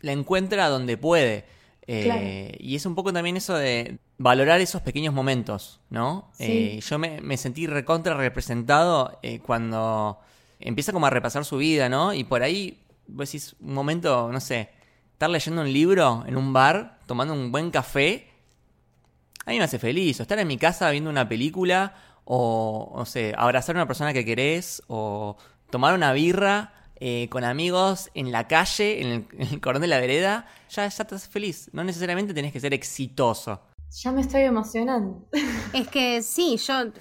la 0.00 0.12
encuentra 0.12 0.70
donde 0.70 0.96
puede. 0.96 1.57
Eh, 1.90 2.54
y 2.60 2.76
es 2.76 2.84
un 2.84 2.94
poco 2.94 3.14
también 3.14 3.38
eso 3.38 3.54
de 3.54 3.98
valorar 4.18 4.60
esos 4.60 4.82
pequeños 4.82 5.14
momentos, 5.14 5.80
¿no? 5.88 6.30
Eh, 6.38 6.80
yo 6.86 6.98
me, 6.98 7.36
sentí 7.38 7.66
recontra 7.66 8.14
representado 8.14 9.18
eh, 9.22 9.40
cuando 9.40 10.20
empieza 10.60 10.92
como 10.92 11.06
a 11.06 11.10
repasar 11.10 11.46
su 11.46 11.56
vida, 11.56 11.88
¿no? 11.88 12.12
Y 12.12 12.24
por 12.24 12.42
ahí, 12.42 12.84
vos 13.06 13.32
decís, 13.32 13.56
un 13.60 13.72
momento, 13.72 14.30
no 14.30 14.38
sé, 14.38 14.68
estar 15.14 15.30
leyendo 15.30 15.62
un 15.62 15.72
libro 15.72 16.24
en 16.26 16.36
un 16.36 16.52
bar, 16.52 16.98
tomando 17.06 17.32
un 17.32 17.50
buen 17.50 17.70
café, 17.70 18.28
a 19.46 19.50
mí 19.50 19.56
me 19.56 19.64
hace 19.64 19.78
feliz. 19.78 20.20
O 20.20 20.24
estar 20.24 20.38
en 20.38 20.46
mi 20.46 20.58
casa 20.58 20.90
viendo 20.90 21.08
una 21.08 21.26
película, 21.26 21.94
o, 22.26 22.92
no 22.98 23.06
sé, 23.06 23.32
abrazar 23.34 23.76
a 23.76 23.78
una 23.78 23.86
persona 23.86 24.12
que 24.12 24.26
querés, 24.26 24.82
o 24.88 25.38
tomar 25.70 25.94
una 25.94 26.12
birra 26.12 26.74
eh, 27.00 27.28
con 27.30 27.44
amigos 27.44 28.10
en 28.14 28.32
la 28.32 28.48
calle, 28.48 29.00
en 29.00 29.28
el, 29.38 29.60
cordón 29.60 29.82
de 29.82 29.88
la 29.88 30.00
vereda, 30.00 30.46
ya, 30.68 30.88
ya 30.88 31.02
estás 31.02 31.28
feliz. 31.28 31.70
No 31.72 31.84
necesariamente 31.84 32.34
tenés 32.34 32.52
que 32.52 32.60
ser 32.60 32.74
exitoso. 32.74 33.60
Ya 33.90 34.12
me 34.12 34.20
estoy 34.20 34.42
emocionando. 34.42 35.26
Es 35.72 35.88
que 35.88 36.22
sí, 36.22 36.56
yo 36.56 36.92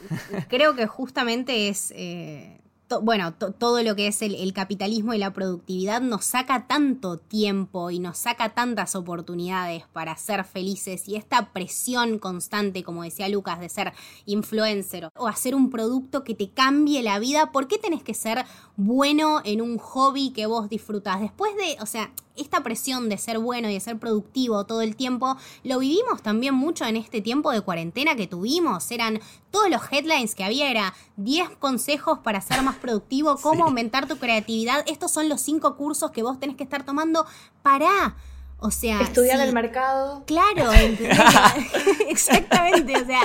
creo 0.48 0.76
que 0.76 0.88
justamente 0.88 1.68
es 1.68 1.92
eh, 1.96 2.58
bueno, 3.02 3.34
todo 3.34 3.84
lo 3.84 3.96
que 3.96 4.08
es 4.08 4.22
el, 4.22 4.54
capitalismo 4.54 5.14
y 5.14 5.18
la 5.18 5.34
productividad 5.34 6.02
nos 6.02 6.26
saca 6.26 6.68
tanto 6.68 7.18
tiempo 7.18 7.92
y 7.92 8.00
nos 8.00 8.18
saca 8.18 8.54
tantas 8.54 8.96
oportunidades 8.96 9.84
para 9.92 10.16
ser 10.16 10.46
felices 10.46 11.08
y 11.08 11.16
esta 11.16 11.52
presión 11.52 12.18
constante, 12.18 12.84
como 12.84 13.04
decía 13.04 13.28
Lucas, 13.28 13.60
de 13.60 13.70
ser 13.70 13.94
influencer 14.26 15.10
o 15.16 15.28
hacer 15.28 15.54
un 15.54 15.70
producto 15.70 16.24
que 16.24 16.34
te 16.34 16.50
cambie 16.50 17.04
la 17.04 17.20
vida, 17.20 17.52
¿por 17.52 17.68
qué 17.68 17.78
tenés 17.78 18.04
que 18.04 18.14
ser 18.14 18.46
bueno 18.78 19.42
en 19.44 19.62
un 19.62 19.78
hobby 19.78 20.32
que 20.32 20.46
vos 20.46 20.70
disfrutás? 20.70 21.20
Después 21.20 21.56
de, 21.56 21.78
o 21.82 21.86
sea, 21.86 22.12
esta 22.36 22.62
presión 22.62 23.10
de 23.10 23.18
ser 23.18 23.40
bueno 23.40 23.70
y 23.70 23.74
de 23.74 23.80
ser 23.80 23.98
productivo 23.98 24.66
todo 24.66 24.82
el 24.82 24.96
tiempo, 24.96 25.36
lo 25.63 25.80
vivimos 25.80 26.22
también 26.22 26.54
mucho 26.54 26.86
en 26.86 26.96
este 26.96 27.20
tiempo 27.22 27.52
de 27.52 27.62
cuarentena 27.62 28.16
que 28.16 28.28
tuvimos. 28.28 28.90
Eran 28.92 29.20
todos 29.52 29.70
los 29.70 29.82
headlines 29.92 30.36
que 30.36 30.44
había, 30.44 30.70
era 30.70 30.94
10 31.18 31.50
consejos 31.60 32.20
para 32.20 32.40
ser 32.42 32.62
más 32.62 32.76
productivo, 32.78 33.36
cómo 33.42 33.66
aumentar 33.66 34.08
tu 34.08 34.18
creatividad. 34.18 34.84
Estos 34.88 35.12
son 35.12 35.28
los 35.28 35.42
5 35.42 35.76
cursos 35.76 36.12
que 36.12 36.24
vos 36.24 36.40
tenés 36.40 36.56
que 36.56 36.63
estar 36.63 36.86
tomando. 36.86 37.26
para 37.63 38.16
O 38.60 38.72
sea. 38.72 39.02
Estudiar 39.02 39.40
el 39.42 39.54
mercado. 39.54 40.24
Claro, 40.26 40.72
exactamente. 42.08 42.96
O 43.02 43.06
sea, 43.06 43.22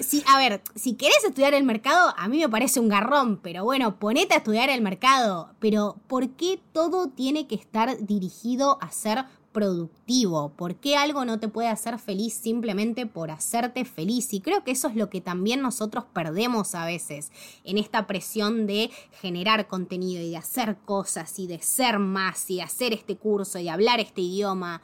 si, 0.00 0.22
a 0.26 0.38
ver, 0.38 0.62
si 0.74 0.94
querés 0.94 1.24
estudiar 1.24 1.54
el 1.54 1.64
mercado, 1.64 2.14
a 2.16 2.28
mí 2.28 2.38
me 2.38 2.48
parece 2.48 2.80
un 2.80 2.88
garrón, 2.88 3.38
pero 3.38 3.64
bueno, 3.64 3.98
ponete 3.98 4.34
a 4.34 4.38
estudiar 4.38 4.68
el 4.70 4.80
mercado. 4.80 5.50
Pero, 5.58 5.96
¿por 6.06 6.30
qué 6.30 6.60
todo 6.72 7.08
tiene 7.08 7.46
que 7.46 7.54
estar 7.54 8.04
dirigido 8.04 8.78
a 8.80 8.90
ser 8.90 9.24
productivo? 9.52 10.50
¿Por 10.50 10.76
qué 10.76 10.96
algo 10.96 11.24
no 11.24 11.40
te 11.40 11.48
puede 11.48 11.68
hacer 11.68 11.98
feliz 11.98 12.34
simplemente 12.34 13.06
por 13.06 13.30
hacerte 13.30 13.84
feliz? 13.84 14.32
Y 14.32 14.40
creo 14.40 14.62
que 14.62 14.70
eso 14.70 14.88
es 14.88 14.94
lo 14.94 15.10
que 15.10 15.20
también 15.20 15.62
nosotros 15.62 16.04
perdemos 16.12 16.74
a 16.74 16.84
veces 16.84 17.32
en 17.64 17.78
esta 17.78 18.06
presión 18.06 18.66
de 18.66 18.90
generar 19.20 19.66
contenido 19.66 20.22
y 20.22 20.30
de 20.30 20.36
hacer 20.36 20.76
cosas 20.84 21.38
y 21.38 21.46
de 21.46 21.60
ser 21.60 21.98
más 21.98 22.48
y 22.50 22.56
de 22.56 22.62
hacer 22.62 22.92
este 22.92 23.16
curso 23.16 23.58
y 23.58 23.68
hablar 23.68 24.00
este 24.00 24.20
idioma. 24.20 24.82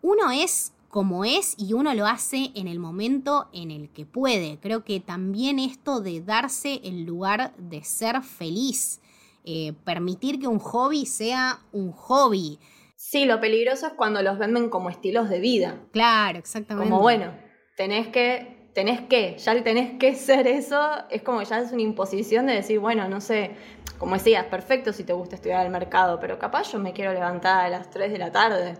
Uno 0.00 0.30
es 0.30 0.73
como 0.94 1.24
es 1.24 1.56
y 1.58 1.72
uno 1.72 1.92
lo 1.92 2.06
hace 2.06 2.52
en 2.54 2.68
el 2.68 2.78
momento 2.78 3.48
en 3.52 3.72
el 3.72 3.90
que 3.90 4.06
puede. 4.06 4.60
Creo 4.60 4.84
que 4.84 5.00
también 5.00 5.58
esto 5.58 6.00
de 6.00 6.20
darse 6.20 6.80
el 6.84 7.04
lugar 7.04 7.52
de 7.56 7.82
ser 7.82 8.22
feliz, 8.22 9.00
eh, 9.44 9.72
permitir 9.84 10.38
que 10.38 10.46
un 10.46 10.60
hobby 10.60 11.04
sea 11.04 11.58
un 11.72 11.90
hobby. 11.90 12.60
Sí, 12.94 13.24
lo 13.24 13.40
peligroso 13.40 13.88
es 13.88 13.94
cuando 13.94 14.22
los 14.22 14.38
venden 14.38 14.68
como 14.70 14.88
estilos 14.88 15.28
de 15.28 15.40
vida. 15.40 15.80
Claro, 15.90 16.38
exactamente. 16.38 16.88
Como 16.88 17.02
bueno, 17.02 17.32
tenés 17.76 18.06
que, 18.06 18.70
tenés 18.72 19.00
que, 19.00 19.36
ya 19.36 19.64
tenés 19.64 19.98
que 19.98 20.14
ser 20.14 20.46
eso, 20.46 20.80
es 21.10 21.22
como 21.22 21.42
ya 21.42 21.58
es 21.58 21.72
una 21.72 21.82
imposición 21.82 22.46
de 22.46 22.52
decir, 22.52 22.78
bueno, 22.78 23.08
no 23.08 23.20
sé, 23.20 23.56
como 23.98 24.14
decías, 24.14 24.44
perfecto 24.44 24.92
si 24.92 25.02
te 25.02 25.12
gusta 25.12 25.34
estudiar 25.34 25.66
el 25.66 25.72
mercado, 25.72 26.20
pero 26.20 26.38
capaz 26.38 26.70
yo 26.70 26.78
me 26.78 26.92
quiero 26.92 27.12
levantar 27.12 27.64
a 27.64 27.68
las 27.68 27.90
3 27.90 28.12
de 28.12 28.18
la 28.18 28.30
tarde 28.30 28.78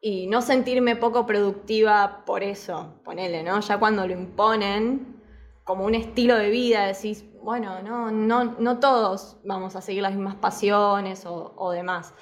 y 0.00 0.26
no 0.26 0.40
sentirme 0.42 0.96
poco 0.96 1.26
productiva 1.26 2.22
por 2.24 2.42
eso, 2.42 2.94
ponele, 3.04 3.42
¿no? 3.42 3.60
Ya 3.60 3.78
cuando 3.78 4.06
lo 4.06 4.12
imponen 4.12 5.20
como 5.64 5.84
un 5.84 5.94
estilo 5.94 6.36
de 6.36 6.50
vida, 6.50 6.86
decís, 6.86 7.24
bueno, 7.42 7.82
no, 7.82 8.10
no, 8.10 8.44
no 8.44 8.78
todos 8.80 9.36
vamos 9.44 9.76
a 9.76 9.80
seguir 9.80 10.02
las 10.02 10.14
mismas 10.14 10.36
pasiones 10.36 11.24
o, 11.26 11.70
demás. 11.70 12.12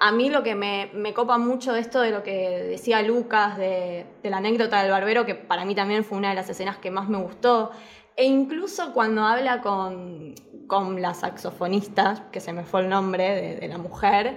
a, 0.00 0.12
mí 0.12 0.30
lo 0.30 0.42
que 0.42 0.54
me, 0.54 1.14
copa 1.14 1.38
mucho 1.38 1.72
de 1.72 1.80
esto 1.80 2.00
de 2.00 2.10
lo 2.10 2.22
que 2.22 2.62
decía 2.62 3.02
Lucas, 3.02 3.56
de, 3.56 4.06
la 4.22 4.36
anécdota 4.36 4.82
del 4.82 4.90
barbero, 4.90 5.26
que 5.26 5.34
para 5.34 5.64
mí 5.64 5.74
también 5.74 6.04
fue 6.04 6.18
una 6.18 6.30
de 6.30 6.34
las 6.34 6.48
escenas 6.48 6.78
que 6.78 6.90
más 6.90 7.08
me 7.08 7.18
gustó, 7.18 7.70
e 8.16 8.24
incluso 8.24 8.92
cuando 8.92 9.24
habla 9.24 9.62
con, 9.62 10.34
con 10.66 11.00
la 11.00 11.14
saxofonista, 11.14 12.28
que 12.30 12.40
se 12.40 12.52
me 12.52 12.64
fue 12.64 12.82
el 12.82 12.88
nombre 12.88 13.58
de, 13.60 13.68
la 13.68 13.78
mujer, 13.78 14.36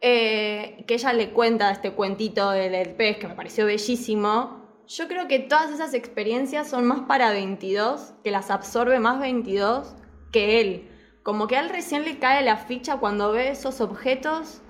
eh, 0.00 0.84
que 0.86 0.94
ella 0.94 1.12
le 1.12 1.30
cuenta 1.30 1.70
este 1.70 1.92
cuentito 1.92 2.50
del, 2.50 2.94
pez, 2.94 3.18
que 3.18 3.28
me 3.28 3.34
pareció 3.34 3.66
bellísimo. 3.66 4.64
Yo 4.86 5.08
creo 5.08 5.26
que 5.26 5.38
todas 5.38 5.70
esas 5.70 5.94
experiencias 5.94 6.68
son 6.68 6.84
más 6.86 7.00
para 7.00 7.32
22, 7.32 8.12
que 8.22 8.30
las 8.30 8.50
absorbe 8.50 9.00
más 9.00 9.20
22 9.20 9.96
que 10.32 10.60
él. 10.60 10.90
Como 11.22 11.48
que 11.48 11.56
a 11.56 11.60
él 11.60 11.70
recién 11.70 12.04
le 12.04 12.18
cae 12.18 12.44
la 12.44 12.56
ficha 12.56 12.98
cuando 12.98 13.32
ve 13.32 13.48
esos 13.48 13.80
objetos 13.80 14.60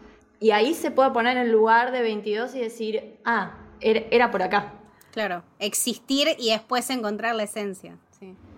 y 0.41 0.53
ahí 0.53 0.75
se 0.75 0.91
puede 0.91 1.11
poner 1.11 1.37
en 1.37 1.51
lugar 1.53 1.93
de 1.93 2.03
22 2.03 2.55
y 2.55 2.61
decir, 2.61 3.19
ah, 3.25 3.59
era, 3.81 4.31
por 4.31 4.43
acá. 4.43 4.75
Claro, 5.13 5.45
existir 5.59 6.29
y 6.39 6.51
después 6.51 6.89
encontrar 6.91 7.35
la 7.35 7.43
esencia. 7.43 7.99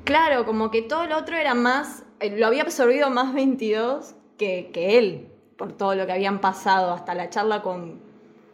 Claro, 0.04 0.44
como 0.44 0.70
que 0.70 0.83
todo 0.83 1.07
lo 1.07 1.16
otro 1.18 1.37
era 1.37 1.54
más, 1.54 2.04
eh, 2.20 2.37
lo 2.37 2.46
había 2.46 2.62
absorbido 2.62 3.11
más 3.11 3.35
22 3.35 4.14
que, 4.38 4.70
que 4.72 4.98
él, 4.98 5.33
por 5.59 5.77
todo 5.77 5.94
lo 5.94 6.07
que 6.07 6.12
habían 6.12 6.40
pasado, 6.40 6.92
hasta 6.92 7.14
la 7.14 7.29
charla 7.29 7.61
con, 7.61 8.01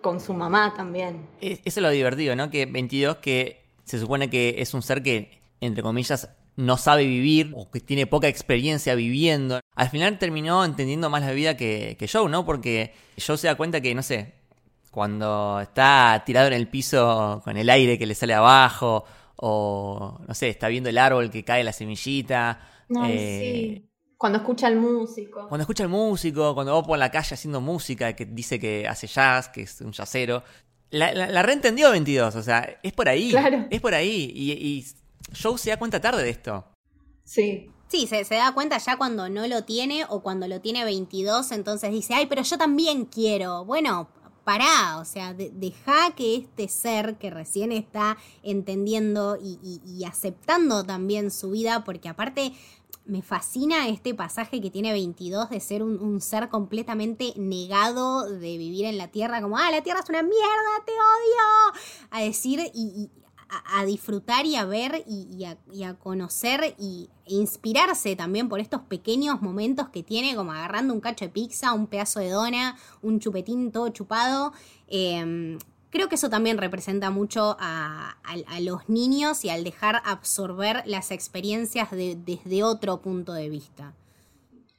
con 0.00 0.18
su 0.20 0.32
mamá 0.34 0.72
también. 0.74 1.28
Eso 1.40 1.60
es 1.64 1.76
lo 1.76 1.90
divertido, 1.90 2.34
¿no? 2.34 2.50
Que 2.50 2.66
22, 2.66 3.18
que 3.18 3.62
se 3.84 4.00
supone 4.00 4.30
que 4.30 4.56
es 4.58 4.72
un 4.74 4.82
ser 4.82 5.02
que, 5.02 5.42
entre 5.60 5.82
comillas, 5.82 6.30
no 6.56 6.76
sabe 6.78 7.04
vivir 7.04 7.52
o 7.54 7.70
que 7.70 7.80
tiene 7.80 8.06
poca 8.06 8.26
experiencia 8.26 8.94
viviendo. 8.94 9.60
Al 9.74 9.90
final 9.90 10.18
terminó 10.18 10.64
entendiendo 10.64 11.10
más 11.10 11.22
la 11.22 11.32
vida 11.32 11.56
que, 11.56 11.96
que 11.98 12.08
Joe, 12.08 12.30
¿no? 12.30 12.46
Porque 12.46 12.94
Joe 13.24 13.36
se 13.36 13.48
da 13.48 13.54
cuenta 13.54 13.82
que, 13.82 13.94
no 13.94 14.02
sé, 14.02 14.32
cuando 14.90 15.60
está 15.60 16.22
tirado 16.24 16.46
en 16.46 16.54
el 16.54 16.68
piso 16.68 17.42
con 17.44 17.56
el 17.58 17.68
aire 17.68 17.98
que 17.98 18.06
le 18.06 18.14
sale 18.14 18.32
abajo, 18.32 19.04
o 19.36 20.20
no 20.26 20.34
sé, 20.34 20.48
está 20.48 20.68
viendo 20.68 20.88
el 20.88 20.96
árbol 20.96 21.30
que 21.30 21.44
cae 21.44 21.64
la 21.64 21.72
semillita. 21.72 22.60
eh, 23.04 23.82
sí. 23.82 23.88
Cuando 24.24 24.38
escucha 24.38 24.68
al 24.68 24.76
músico. 24.76 25.48
Cuando 25.48 25.62
escucha 25.62 25.82
al 25.82 25.90
músico, 25.90 26.54
cuando 26.54 26.74
va 26.74 26.82
por 26.82 26.98
la 26.98 27.10
calle 27.10 27.34
haciendo 27.34 27.60
música, 27.60 28.16
que 28.16 28.24
dice 28.24 28.58
que 28.58 28.88
hace 28.88 29.06
jazz, 29.06 29.50
que 29.50 29.62
es 29.62 29.82
un 29.82 29.92
jazzero. 29.92 30.42
La, 30.88 31.12
la, 31.12 31.42
reentendió 31.42 31.90
22, 31.90 32.34
o 32.34 32.42
sea, 32.42 32.78
es 32.82 32.92
por 32.94 33.08
ahí. 33.08 33.30
Claro. 33.30 33.66
Es 33.68 33.82
por 33.82 33.92
ahí. 33.92 34.32
y 34.34 34.86
Joe 35.38 35.58
se 35.58 35.68
da 35.68 35.78
cuenta 35.78 36.00
tarde 36.00 36.22
de 36.22 36.30
esto. 36.30 36.64
Sí. 37.24 37.70
Sí, 37.88 38.06
se, 38.06 38.24
da 38.24 38.52
cuenta 38.52 38.78
ya 38.78 38.96
cuando 38.96 39.28
no 39.28 39.46
lo 39.46 39.64
tiene 39.64 40.04
o 40.08 40.20
cuando 40.20 40.48
lo 40.48 40.60
tiene 40.60 40.84
22, 40.84 41.52
entonces 41.52 41.92
dice, 41.92 42.14
ay, 42.14 42.26
pero 42.26 42.42
yo 42.42 42.58
también 42.58 43.04
quiero. 43.04 43.64
Bueno, 43.64 44.08
pará, 44.42 44.98
o 44.98 45.04
sea, 45.04 45.34
deja 45.34 46.12
que 46.16 46.36
este 46.36 46.68
ser 46.68 47.16
que 47.16 47.30
recién 47.30 47.72
está 47.72 48.16
entendiendo 48.42 49.38
y, 49.40 50.04
aceptando 50.04 50.82
también 50.82 51.30
su 51.30 51.50
vida, 51.50 51.84
porque 51.84 52.08
aparte 52.08 52.52
me 53.06 53.22
fascina 53.22 53.88
este 53.88 54.14
pasaje 54.14 54.60
que 54.60 54.70
tiene 54.70 54.92
22 54.92 55.50
de 55.50 55.60
ser 55.60 55.82
un, 55.82 56.20
ser 56.20 56.48
completamente 56.48 57.32
negado 57.36 58.28
de 58.28 58.58
vivir 58.58 58.86
en 58.86 58.98
la 58.98 59.08
Tierra, 59.08 59.42
como, 59.42 59.58
ah, 59.58 59.70
la 59.70 59.82
Tierra 59.82 60.00
es 60.00 60.08
una 60.08 60.22
mierda, 60.22 60.84
te 60.86 60.92
odio, 60.92 61.80
a 62.10 62.20
decir, 62.22 62.60
y, 62.74 63.10
a, 63.72 63.84
disfrutar 63.84 64.46
y 64.46 64.56
a 64.56 64.64
ver 64.64 65.04
y, 65.06 65.44
a, 65.44 65.94
conocer 65.94 66.74
y 66.78 67.10
inspirarse 67.26 68.16
también 68.16 68.48
por 68.48 68.60
estos 68.60 68.82
pequeños 68.82 69.42
momentos 69.42 69.88
que 69.90 70.02
tiene, 70.02 70.34
como 70.34 70.52
agarrando 70.52 70.94
un 70.94 71.00
cacho 71.00 71.26
de 71.26 71.30
pizza, 71.30 71.72
un 71.72 71.86
pedazo 71.86 72.20
de 72.20 72.30
dona, 72.30 72.76
un 73.02 73.20
chupetín 73.20 73.70
todo 73.70 73.88
chupado. 73.90 74.52
Em, 74.88 75.58
creo 75.94 76.08
que 76.08 76.16
eso 76.16 76.28
también 76.28 76.58
representa 76.58 77.10
mucho 77.10 77.56
a, 77.60 78.16
los 78.60 78.88
niños 78.88 79.44
y 79.44 79.50
al 79.50 79.62
dejar 79.62 80.02
absorber 80.04 80.82
las 80.86 81.12
experiencias 81.12 81.88
desde 81.92 82.64
otro 82.64 83.00
punto 83.00 83.32
de 83.32 83.48
vista. 83.48 83.94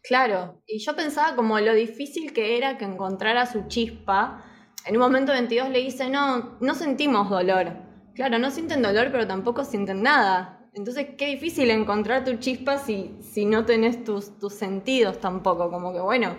Claro, 0.04 0.62
y 0.68 0.80
yo 0.80 0.94
pensaba 0.96 1.36
como 1.38 1.58
lo 1.60 1.74
difícil 1.74 2.34
que 2.34 2.58
era 2.58 2.78
que 2.78 2.84
encontrara 2.84 3.46
su 3.46 3.68
chispa. 3.70 4.44
En 4.86 4.98
un 4.98 5.02
momento 5.02 5.32
22 5.32 5.70
le 5.70 5.80
dice, 5.80 6.10
no, 6.10 6.58
no 6.60 6.76
sentimos 6.76 7.30
dolor. 7.30 7.72
Claro, 8.14 8.38
no 8.38 8.52
sienten 8.52 8.82
dolor, 8.82 9.08
pero 9.12 9.26
tampoco 9.26 9.64
sienten 9.64 10.04
nada. 10.04 10.68
Entonces, 10.74 11.08
qué 11.18 11.28
difícil 11.28 11.72
encontrar 11.72 12.26
tu 12.26 12.36
chispa 12.36 12.78
si, 12.78 13.16
si 13.22 13.46
no 13.46 13.66
tenés 13.66 14.04
tus, 14.04 14.38
tus 14.38 14.54
sentidos 14.54 15.22
tampoco. 15.22 15.72
Como 15.72 15.94
que, 15.94 16.02
bueno, 16.02 16.36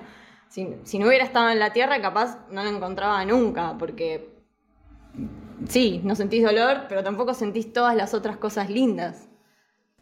si, 0.48 0.76
si, 0.84 0.98
no 0.98 1.08
hubiera 1.08 1.24
estado 1.24 1.48
en 1.48 1.58
la 1.58 1.72
tierra, 1.72 2.00
capaz 2.02 2.46
no 2.50 2.62
la 2.62 2.68
encontraba 2.68 3.24
nunca, 3.24 3.76
porque 3.78 4.35
sí, 5.68 6.00
no 6.04 6.14
sentís 6.14 6.42
dolor, 6.42 6.86
pero 6.88 7.02
tampoco 7.02 7.34
sentís 7.34 7.72
todas 7.72 7.96
las 7.96 8.14
otras 8.14 8.36
cosas 8.36 8.70
lindas. 8.70 9.28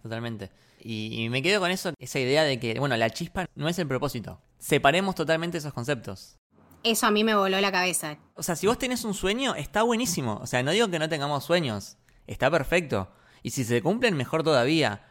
Totalmente. 0.02 0.50
Y, 0.80 1.24
y 1.24 1.28
me 1.28 1.42
quedo 1.42 1.60
con 1.60 1.70
eso, 1.70 1.92
esa 1.98 2.18
idea 2.18 2.44
de 2.44 2.60
que, 2.60 2.78
bueno, 2.78 2.96
la 2.96 3.10
chispa 3.10 3.46
no 3.54 3.68
es 3.68 3.78
el 3.78 3.88
propósito. 3.88 4.40
Separemos 4.58 5.14
totalmente 5.14 5.58
esos 5.58 5.72
conceptos. 5.72 6.38
Eso 6.84 7.06
a 7.06 7.10
mí 7.10 7.24
me 7.24 7.34
voló 7.34 7.58
la 7.60 7.72
cabeza. 7.72 8.18
O 8.34 8.42
sea, 8.42 8.56
si 8.56 8.66
vos 8.66 8.76
tenés 8.76 9.04
un 9.04 9.14
sueño, 9.14 9.54
está 9.54 9.82
buenísimo. 9.82 10.38
O 10.42 10.46
sea, 10.46 10.62
no 10.62 10.70
digo 10.70 10.88
que 10.88 10.98
no 10.98 11.08
tengamos 11.08 11.42
sueños. 11.42 11.96
Está 12.26 12.50
perfecto. 12.50 13.08
Y 13.42 13.50
si 13.50 13.64
se 13.64 13.80
cumplen, 13.80 14.14
mejor 14.16 14.42
todavía. 14.42 15.02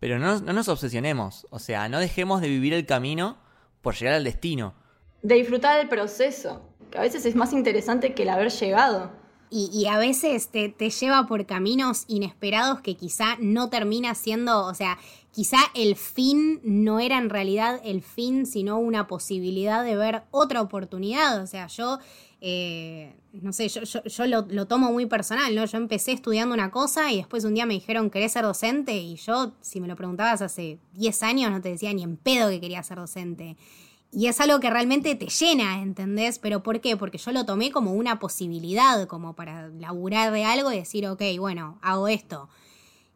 Pero 0.00 0.18
no, 0.18 0.40
nos 0.40 0.68
obsesionemos. 0.68 1.46
O 1.50 1.60
sea, 1.60 1.88
no 1.88 2.00
dejemos 2.00 2.40
de 2.40 2.48
vivir 2.48 2.74
el 2.74 2.84
camino 2.84 3.38
por 3.80 3.94
llegar 3.94 4.14
al 4.14 4.24
destino. 4.24 4.74
De 5.22 5.36
disfrutar 5.36 5.78
del 5.78 5.88
proceso. 5.88 6.68
Que 6.90 6.98
a 6.98 7.02
veces 7.02 7.24
es 7.24 7.36
más 7.36 7.52
interesante 7.52 8.12
que 8.12 8.24
el 8.24 8.30
haber 8.30 8.50
llegado. 8.50 9.12
Y, 9.52 9.86
a 9.86 9.98
veces 9.98 10.48
te, 10.48 10.68
te, 10.68 10.90
lleva 10.90 11.26
por 11.26 11.44
caminos 11.44 12.04
inesperados 12.06 12.80
que 12.82 12.94
quizá 12.94 13.36
no 13.40 13.68
termina 13.68 14.14
siendo, 14.14 14.64
o 14.64 14.74
sea, 14.74 14.96
quizá 15.32 15.58
el 15.74 15.96
fin 15.96 16.60
no 16.62 17.00
era 17.00 17.18
en 17.18 17.30
realidad 17.30 17.80
el 17.84 18.02
fin, 18.02 18.46
sino 18.46 18.78
una 18.78 19.06
posibilidad 19.06 19.84
de 19.84 19.96
ver 19.96 20.22
otra 20.30 20.60
oportunidad. 20.60 21.42
O 21.42 21.46
sea, 21.46 21.66
yo, 21.68 21.98
eh, 22.40 23.14
no 23.32 23.52
sé, 23.52 23.68
yo, 23.68 23.82
yo, 23.84 24.26
lo, 24.26 24.66
tomo 24.66 24.92
muy 24.92 25.06
personal, 25.06 25.54
¿no? 25.54 25.64
Yo 25.64 25.78
empecé 25.78 26.12
estudiando 26.12 26.54
una 26.54 26.70
cosa 26.70 27.12
y 27.12 27.18
después 27.18 27.44
un 27.44 27.54
día 27.54 27.66
me 27.66 27.74
dijeron, 27.74 28.10
¿querés 28.10 28.32
ser 28.32 28.44
docente? 28.44 28.96
Y 28.96 29.16
yo, 29.16 29.52
si 29.60 29.80
me 29.80 29.88
lo 29.88 29.96
preguntabas 29.96 30.42
hace 30.42 30.78
10 30.94 31.22
años, 31.22 31.50
no 31.50 31.60
te 31.60 31.70
decía 31.70 31.92
ni 31.92 32.02
en 32.02 32.16
pedo 32.16 32.50
que 32.50 32.60
quería 32.60 32.82
ser 32.82 32.98
docente. 32.98 33.56
Y 34.12 34.26
es 34.26 34.40
algo 34.40 34.58
que 34.58 34.70
realmente 34.70 35.14
te 35.14 35.26
llena, 35.26 35.80
¿entendés? 35.82 36.40
Pero 36.40 36.62
¿por 36.62 36.80
qué? 36.80 36.96
Porque 36.96 37.18
yo 37.18 37.30
lo 37.30 37.46
tomé 37.46 37.70
como 37.70 37.92
una 37.92 38.18
posibilidad, 38.18 39.06
como 39.06 39.34
para 39.34 39.68
laburar 39.68 40.32
de 40.32 40.44
algo 40.44 40.72
y 40.72 40.78
decir, 40.78 41.06
ok, 41.06 41.22
bueno, 41.38 41.78
hago 41.80 42.08
esto. 42.08 42.48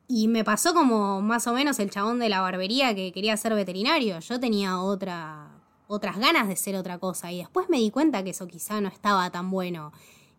Y 0.07 0.29
me 0.29 0.45
pasó 0.45 0.73
como 0.73 1.21
más 1.21 1.47
o 1.49 1.53
menos 1.53 1.81
el 1.81 1.91
chabón 1.91 2.21
de 2.21 2.29
la 2.29 2.41
barbería 2.41 2.95
que 2.95 3.13
quería 3.13 3.37
ser 3.37 3.55
veterinario. 3.55 4.21
Yo 4.21 4.39
tenía 4.39 4.81
otra, 4.81 5.51
otras 5.89 6.17
ganas 6.19 6.47
de 6.47 6.55
ser 6.55 6.77
otra 6.77 6.99
cosa 6.99 7.33
y 7.33 7.39
después 7.39 7.69
me 7.69 7.79
di 7.79 7.91
cuenta 7.91 8.23
que 8.23 8.31
eso 8.31 8.47
quizá 8.47 8.81
no 8.81 8.89
estaba 8.89 9.29
tan 9.31 9.51
bueno. 9.51 9.93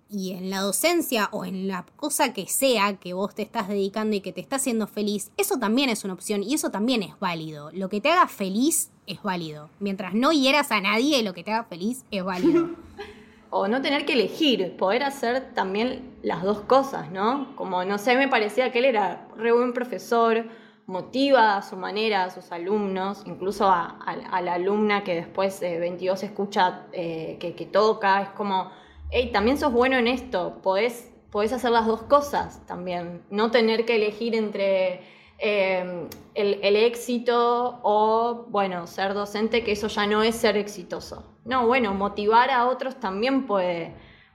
Y 0.07 0.33
en 0.33 0.51
la 0.51 0.61
docencia 0.61 1.29
o 1.31 1.43
en 1.43 1.67
la 1.67 1.85
cosa 1.97 2.31
que 2.31 2.47
sea 2.47 2.97
que 2.97 3.13
vos 3.13 3.35
te 3.35 3.41
estás 3.41 3.67
dedicando 3.67 4.15
y 4.15 4.21
que 4.21 4.31
te 4.31 4.39
está 4.39 4.57
haciendo 4.57 4.87
feliz, 4.87 5.31
eso 5.35 5.57
también 5.57 5.89
es 5.89 6.05
una 6.05 6.13
opción 6.13 6.43
y 6.43 6.53
eso 6.53 6.69
también 6.69 7.03
es 7.03 7.19
válido. 7.19 7.71
Lo 7.73 7.89
que 7.89 7.99
te 7.99 8.11
haga 8.11 8.27
feliz 8.27 8.91
es 9.07 9.21
válido. 9.21 9.69
Mientras 9.79 10.13
no 10.13 10.31
hieras 10.31 10.71
a 10.71 10.81
nadie, 10.81 11.23
lo 11.23 11.33
que 11.33 11.43
te 11.43 11.51
haga 11.51 11.63
feliz 11.63 12.05
es 12.11 12.23
válido. 12.23 12.69
o 13.49 13.67
no 13.67 13.81
tener 13.81 14.05
que 14.05 14.13
elegir, 14.13 14.75
poder 14.75 15.03
hacer 15.03 15.53
también 15.53 16.17
las 16.23 16.43
dos 16.43 16.61
cosas, 16.61 17.11
¿no? 17.11 17.55
Como, 17.55 17.85
no 17.85 17.97
sé, 17.97 18.17
me 18.17 18.27
parecía 18.27 18.71
que 18.71 18.79
él 18.79 18.85
era 18.85 19.27
re 19.37 19.51
buen 19.51 19.73
profesor, 19.73 20.45
motiva 20.87 21.57
a 21.57 21.61
su 21.61 21.77
manera 21.77 22.25
a 22.25 22.29
sus 22.29 22.51
alumnos, 22.51 23.23
incluso 23.25 23.67
a, 23.67 23.97
la 24.43 24.53
alumna 24.53 25.03
que 25.03 25.15
después 25.15 25.59
de 25.59 25.79
22 25.79 26.23
escucha 26.23 26.83
eh, 26.91 27.37
que, 27.39 27.65
toca, 27.65 28.21
es 28.21 28.29
como, 28.29 28.71
hey, 29.09 29.29
también 29.31 29.57
sos 29.57 29.71
bueno 29.71 29.97
en 29.97 30.07
esto, 30.07 30.59
podés, 30.61 31.11
podés 31.31 31.53
hacer 31.53 31.71
las 31.71 31.87
dos 31.87 32.03
cosas 32.03 32.65
también, 32.67 33.23
no 33.29 33.51
tener 33.51 33.85
que 33.85 33.95
elegir 33.95 34.35
entre 34.35 35.01
eh, 35.37 36.07
el, 36.33 36.59
el 36.61 36.75
éxito 36.75 37.79
o, 37.83 38.45
bueno, 38.49 38.87
ser 38.87 39.13
docente, 39.13 39.63
que 39.63 39.73
eso 39.73 39.87
ya 39.87 40.07
no 40.07 40.23
es 40.23 40.35
ser 40.35 40.57
exitoso. 40.57 41.23
No, 41.45 41.67
bueno, 41.67 41.93
motivar 41.93 42.49
a 42.49 42.67
otros 42.67 42.99
también 42.99 43.45
puede, 43.45 43.93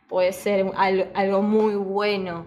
puede 0.08 0.32
ser 0.32 0.70
algo, 0.76 1.42
muy 1.42 1.74
bueno. 1.74 2.46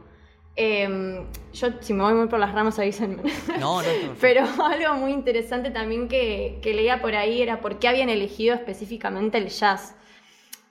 Em, 0.56 1.26
yo, 1.52 1.68
si 1.82 1.94
me 1.94 2.04
voy 2.04 2.14
muy 2.14 2.28
por 2.28 2.40
las 2.40 2.54
ramas, 2.54 2.80
avísenme. 2.80 3.24
No, 3.60 3.82
no, 3.82 3.88
no. 3.88 4.16
Pero 4.22 4.46
algo 4.64 4.94
muy 4.96 5.12
interesante 5.12 5.70
también 5.72 6.08
que, 6.08 6.62
leía 6.64 7.02
por 7.02 7.16
ahí 7.16 7.42
era 7.42 7.60
por 7.60 7.80
qué 7.80 7.88
habían 7.88 8.10
elegido 8.10 8.56
específicamente 8.56 9.38
el 9.38 9.50
jazz. 9.50 9.96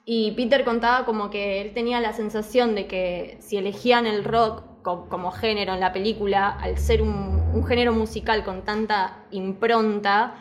Y 0.05 0.31
Peter 0.31 0.65
contaba 0.65 1.05
como 1.05 1.29
que 1.29 1.61
él 1.61 1.73
tenía 1.73 2.01
la 2.01 2.13
sensación 2.13 2.75
de 2.75 2.87
que 2.87 3.37
si 3.39 3.57
elegían 3.57 4.05
el 4.05 4.23
rock 4.23 4.63
como, 4.83 5.31
género 5.31 5.73
en 5.73 5.79
la 5.79 5.93
película, 5.93 6.49
al 6.49 6.77
ser 6.77 7.01
un, 7.01 7.65
género 7.65 7.93
musical 7.93 8.43
con 8.43 8.63
tanta 8.63 9.25
impronta, 9.31 10.35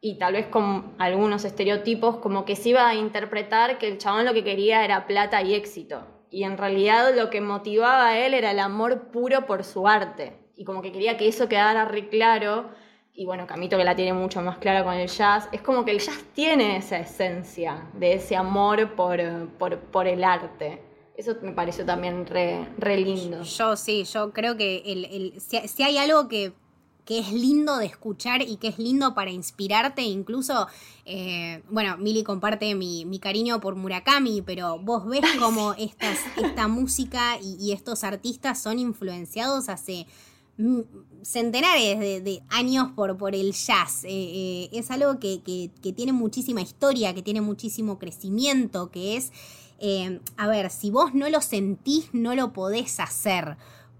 y 0.00 0.18
tal 0.18 0.34
vez 0.34 0.46
con 0.46 0.94
algunos 0.98 1.44
estereotipos, 1.44 2.16
como 2.16 2.44
que 2.44 2.54
se 2.54 2.70
iba 2.70 2.88
a 2.88 2.94
interpretar 2.94 3.78
que 3.78 3.88
el 3.88 3.98
chabón 3.98 4.24
lo 4.24 4.34
que 4.34 4.44
quería 4.44 4.84
era 4.84 5.06
plata 5.06 5.42
y 5.42 5.54
éxito. 5.54 6.06
Y 6.30 6.44
en 6.44 6.58
realidad 6.58 7.14
lo 7.14 7.30
que 7.30 7.40
motivaba 7.40 8.08
a 8.08 8.18
él 8.18 8.34
era 8.34 8.50
el 8.50 8.58
amor 8.58 9.10
puro 9.10 9.46
por 9.46 9.64
su 9.64 9.88
arte. 9.88 10.36
Y 10.56 10.64
como 10.64 10.82
que 10.82 10.92
quería 10.92 11.16
que 11.16 11.28
eso 11.28 11.48
quedara 11.48 11.84
re 11.84 12.08
claro. 12.08 12.70
Y 13.12 13.24
bueno, 13.24 13.46
Camito 13.46 13.78
que 13.78 13.84
la 13.84 13.96
tiene 13.96 14.12
mucho 14.12 14.42
más 14.42 14.58
clara 14.58 14.84
con 14.84 14.94
el 14.94 15.08
jazz. 15.08 15.48
Es 15.52 15.62
como 15.62 15.84
que 15.84 15.92
el 15.92 16.00
jazz 16.00 16.22
tiene 16.34 16.76
esa 16.76 16.98
esencia 16.98 17.88
de 17.94 18.14
ese 18.14 18.36
amor 18.36 18.94
por, 18.94 19.18
por, 19.58 20.06
el 20.06 20.24
arte. 20.24 20.82
Eso 21.16 21.34
me 21.42 21.52
pareció 21.52 21.84
también 21.86 22.26
re, 22.26 22.96
lindo. 22.98 23.42
Yo 23.42 23.76
sí, 23.76 24.04
yo 24.04 24.32
creo 24.32 24.56
que 24.56 24.82
el, 24.84 25.40
si 25.40 25.82
hay 25.82 25.98
algo 25.98 26.28
que 26.28 26.52
que 27.06 27.20
es 27.20 27.32
lindo 27.32 27.78
de 27.78 27.86
escuchar 27.86 28.42
y 28.42 28.56
que 28.56 28.68
es 28.68 28.78
lindo 28.78 29.14
para 29.14 29.30
inspirarte. 29.30 30.02
Incluso, 30.02 30.66
eh, 31.06 31.62
bueno, 31.70 31.96
Mili 31.96 32.24
comparte 32.24 32.74
mi, 32.74 33.18
cariño 33.20 33.60
por 33.60 33.76
Murakami, 33.76 34.42
pero 34.42 34.78
vos 34.80 35.06
ves 35.06 35.22
cómo 35.40 35.72
estas, 35.74 36.18
esta 36.36 36.68
música 36.68 37.38
y, 37.40 37.72
estos 37.72 38.02
artistas 38.02 38.60
son 38.60 38.78
influenciados 38.80 39.68
hace 39.68 40.06
centenares 41.22 42.00
de, 42.00 42.42
años 42.48 42.88
por, 42.96 43.16
por 43.16 43.34
el 43.36 43.52
jazz. 43.52 44.02
Eh, 44.04 44.08
eh, 44.08 44.68
es 44.72 44.90
algo 44.90 45.20
que, 45.20 45.42
que, 45.42 45.92
tiene 45.92 46.12
muchísima 46.12 46.60
historia, 46.60 47.14
que 47.14 47.22
tiene 47.22 47.40
muchísimo 47.40 48.00
crecimiento, 48.00 48.90
que 48.90 49.16
es, 49.16 49.32
a 50.36 50.46
ver, 50.48 50.70
si 50.70 50.90
vos 50.90 51.14
no 51.14 51.28
lo 51.28 51.40
sentís, 51.40 52.08
no 52.12 52.34
lo 52.34 52.52
podés 52.52 52.98
hacer 53.00 53.56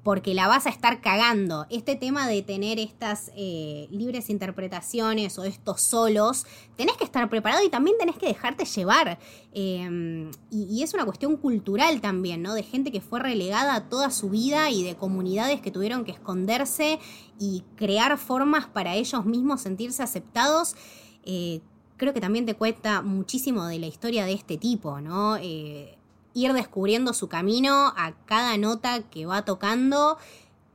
porque 0.06 0.34
la 0.34 0.46
vas 0.46 0.66
a 0.66 0.70
estar 0.70 1.00
cagando. 1.00 1.66
Este 1.68 1.96
tema 1.96 2.28
de 2.28 2.40
tener 2.40 2.78
estas 2.78 3.32
eh, 3.34 3.88
libres 3.90 4.30
interpretaciones 4.30 5.36
o 5.36 5.42
estos 5.42 5.80
solos, 5.80 6.46
tenés 6.76 6.96
que 6.96 7.02
estar 7.02 7.28
preparado 7.28 7.64
y 7.64 7.70
también 7.70 7.98
tenés 7.98 8.16
que 8.16 8.26
dejarte 8.26 8.66
llevar. 8.66 9.18
Em, 9.52 10.30
y, 10.48 10.84
es 10.84 10.94
una 10.94 11.04
cuestión 11.04 11.36
cultural 11.36 12.00
también, 12.00 12.40
¿no? 12.40 12.54
De 12.54 12.62
gente 12.62 12.92
que 12.92 13.00
fue 13.00 13.18
relegada 13.18 13.88
toda 13.88 14.12
su 14.12 14.30
vida 14.30 14.70
y 14.70 14.84
de 14.84 14.94
comunidades 14.94 15.60
que 15.60 15.72
tuvieron 15.72 16.04
que 16.04 16.12
esconderse 16.12 17.00
y 17.40 17.64
crear 17.74 18.16
formas 18.16 18.66
para 18.68 18.94
ellos 18.94 19.24
mismos 19.24 19.62
sentirse 19.62 20.04
aceptados. 20.04 20.76
Eh, 21.24 21.62
creo 21.96 22.12
que 22.12 22.20
también 22.20 22.46
te 22.46 22.54
cuenta 22.54 23.02
muchísimo 23.02 23.66
de 23.66 23.78
la 23.78 23.86
historia 23.86 24.24
de 24.24 24.32
este 24.32 24.56
tipo, 24.56 25.00
¿no? 25.00 25.36
Eh, 25.36 25.96
ir 26.34 26.52
descubriendo 26.52 27.14
su 27.14 27.28
camino 27.28 27.94
a 27.96 28.14
cada 28.26 28.56
nota 28.58 29.02
que 29.02 29.26
va 29.26 29.44
tocando 29.44 30.18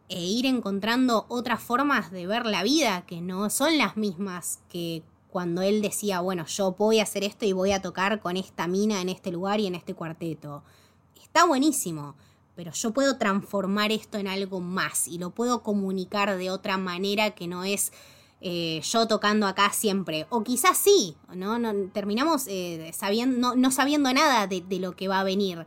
e 0.09 0.19
ir 0.19 0.45
encontrando 0.45 1.25
otras 1.29 1.61
formas 1.61 2.11
de 2.11 2.27
ver 2.27 2.45
la 2.45 2.63
vida 2.63 3.05
que 3.05 3.21
no 3.21 3.49
son 3.49 3.77
las 3.77 3.95
mismas 3.95 4.59
que 4.69 5.03
cuando 5.29 5.61
él 5.61 5.81
decía, 5.81 6.19
bueno, 6.19 6.45
yo 6.47 6.73
voy 6.73 6.99
a 6.99 7.03
hacer 7.03 7.23
esto 7.23 7.45
y 7.45 7.53
voy 7.53 7.71
a 7.71 7.81
tocar 7.81 8.19
con 8.19 8.35
esta 8.35 8.67
mina 8.67 9.01
en 9.01 9.07
este 9.07 9.31
lugar 9.31 9.61
y 9.61 9.67
en 9.67 9.75
este 9.75 9.93
cuarteto. 9.93 10.63
Está 11.21 11.45
buenísimo, 11.45 12.15
pero 12.55 12.73
yo 12.73 12.91
puedo 12.91 13.17
transformar 13.17 13.93
esto 13.93 14.17
en 14.17 14.27
algo 14.27 14.59
más 14.59 15.07
y 15.07 15.17
lo 15.17 15.29
puedo 15.29 15.63
comunicar 15.63 16.35
de 16.37 16.49
otra 16.49 16.77
manera 16.77 17.31
que 17.31 17.47
no 17.47 17.63
es 17.63 17.93
eh, 18.41 18.81
yo 18.83 19.07
tocando 19.07 19.45
acá 19.45 19.71
siempre. 19.71 20.25
O 20.29 20.43
quizás 20.43 20.77
sí, 20.77 21.15
¿no? 21.33 21.57
terminamos 21.93 22.45
eh, 22.47 22.91
sabiendo, 22.93 23.55
no, 23.55 23.71
sabiendo 23.71 24.11
nada 24.13 24.47
de, 24.47 24.63
lo 24.79 24.95
que 24.95 25.07
va 25.07 25.19
a 25.19 25.23
venir. 25.23 25.65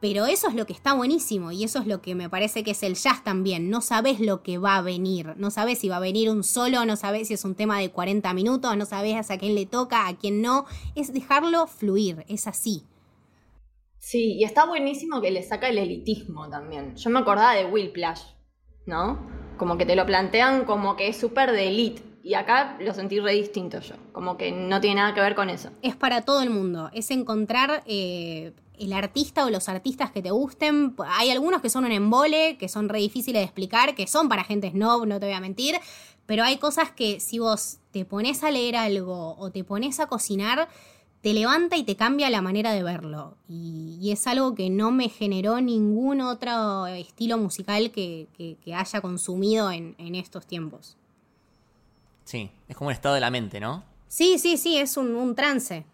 Pero 0.00 0.26
eso 0.26 0.48
es 0.48 0.54
lo 0.54 0.66
que 0.66 0.72
está 0.72 0.94
buenísimo 0.94 1.52
y 1.52 1.62
eso 1.62 1.78
es 1.78 1.86
lo 1.86 2.00
que 2.00 2.14
me 2.14 2.30
parece 2.30 2.64
que 2.64 2.70
es 2.70 2.82
el 2.82 2.94
jazz 2.94 3.22
también. 3.22 3.68
No 3.68 3.82
sabes 3.82 4.18
lo 4.18 4.42
que 4.42 4.56
va 4.58 4.76
a 4.76 4.82
venir. 4.82 5.34
No 5.36 5.50
sabes 5.50 5.78
si 5.78 5.88
va 5.90 5.96
a 5.96 6.00
venir 6.00 6.30
un 6.30 6.42
solo, 6.42 6.84
no 6.86 6.96
sabes 6.96 7.28
si 7.28 7.34
es 7.34 7.44
un 7.44 7.54
tema 7.54 7.78
de 7.78 7.90
40 7.90 8.32
minutos, 8.32 8.76
no 8.76 8.86
sabes 8.86 9.30
a 9.30 9.38
quién 9.38 9.54
le 9.54 9.66
toca, 9.66 10.08
a 10.08 10.16
quién 10.16 10.40
no. 10.40 10.64
Es 10.94 11.12
dejarlo 11.12 11.66
fluir, 11.66 12.24
es 12.28 12.46
así. 12.46 12.84
Sí, 13.98 14.38
y 14.38 14.44
está 14.44 14.66
buenísimo 14.66 15.20
que 15.20 15.30
le 15.30 15.42
saca 15.42 15.68
el 15.68 15.76
elitismo 15.76 16.48
también. 16.48 16.96
Yo 16.96 17.10
me 17.10 17.18
acordaba 17.18 17.54
de 17.54 17.66
Will 17.66 17.92
Plash, 17.92 18.22
¿no? 18.86 19.39
Como 19.60 19.76
que 19.76 19.84
te 19.84 19.94
lo 19.94 20.06
plantean 20.06 20.64
como 20.64 20.96
que 20.96 21.08
es 21.08 21.18
súper 21.18 21.52
de 21.52 21.68
elite. 21.68 22.02
Y 22.22 22.32
acá 22.32 22.78
lo 22.80 22.94
sentí 22.94 23.20
re 23.20 23.34
distinto 23.34 23.78
yo, 23.80 23.94
como 24.12 24.38
que 24.38 24.52
no 24.52 24.80
tiene 24.80 24.96
nada 25.02 25.12
que 25.12 25.20
ver 25.20 25.34
con 25.34 25.50
eso. 25.50 25.68
Es 25.82 25.94
para 25.94 26.22
todo 26.22 26.40
el 26.40 26.48
mundo, 26.48 26.90
es 26.94 27.10
encontrar 27.10 27.82
eh, 27.84 28.52
el 28.78 28.92
artista 28.94 29.44
o 29.44 29.50
los 29.50 29.68
artistas 29.68 30.12
que 30.12 30.22
te 30.22 30.30
gusten. 30.30 30.94
Hay 31.06 31.30
algunos 31.30 31.60
que 31.60 31.68
son 31.68 31.84
un 31.84 31.92
embole, 31.92 32.56
que 32.56 32.70
son 32.70 32.88
re 32.88 33.00
difíciles 33.00 33.40
de 33.40 33.44
explicar, 33.44 33.94
que 33.94 34.06
son 34.06 34.30
para 34.30 34.44
gente 34.44 34.70
snob, 34.70 35.06
no 35.06 35.20
te 35.20 35.26
voy 35.26 35.34
a 35.34 35.40
mentir, 35.40 35.76
pero 36.24 36.42
hay 36.42 36.56
cosas 36.56 36.90
que 36.90 37.20
si 37.20 37.38
vos 37.38 37.80
te 37.90 38.06
pones 38.06 38.42
a 38.42 38.50
leer 38.50 38.76
algo 38.76 39.36
o 39.36 39.50
te 39.50 39.62
pones 39.62 40.00
a 40.00 40.06
cocinar, 40.06 40.70
te 41.22 41.34
levanta 41.34 41.76
y 41.76 41.84
te 41.84 41.96
cambia 41.96 42.30
la 42.30 42.40
manera 42.40 42.72
de 42.72 42.82
verlo. 42.82 43.36
Y, 43.48 44.10
es 44.10 44.26
algo 44.26 44.54
que 44.54 44.70
no 44.70 44.90
me 44.90 45.08
generó 45.08 45.60
ningún 45.60 46.20
otro 46.20 46.86
estilo 46.86 47.36
musical 47.38 47.90
que, 47.90 48.26
haya 48.74 49.00
consumido 49.00 49.70
en, 49.70 50.14
estos 50.14 50.46
tiempos. 50.46 50.96
Sí, 52.24 52.50
es 52.68 52.76
como 52.76 52.88
un 52.88 52.94
estado 52.94 53.14
de 53.14 53.20
la 53.20 53.30
mente, 53.30 53.60
¿no? 53.60 53.84
Sí, 54.08 54.38
sí, 54.38 54.56
sí, 54.56 54.78
es 54.78 54.96
un, 54.96 55.34
trance. 55.34 55.84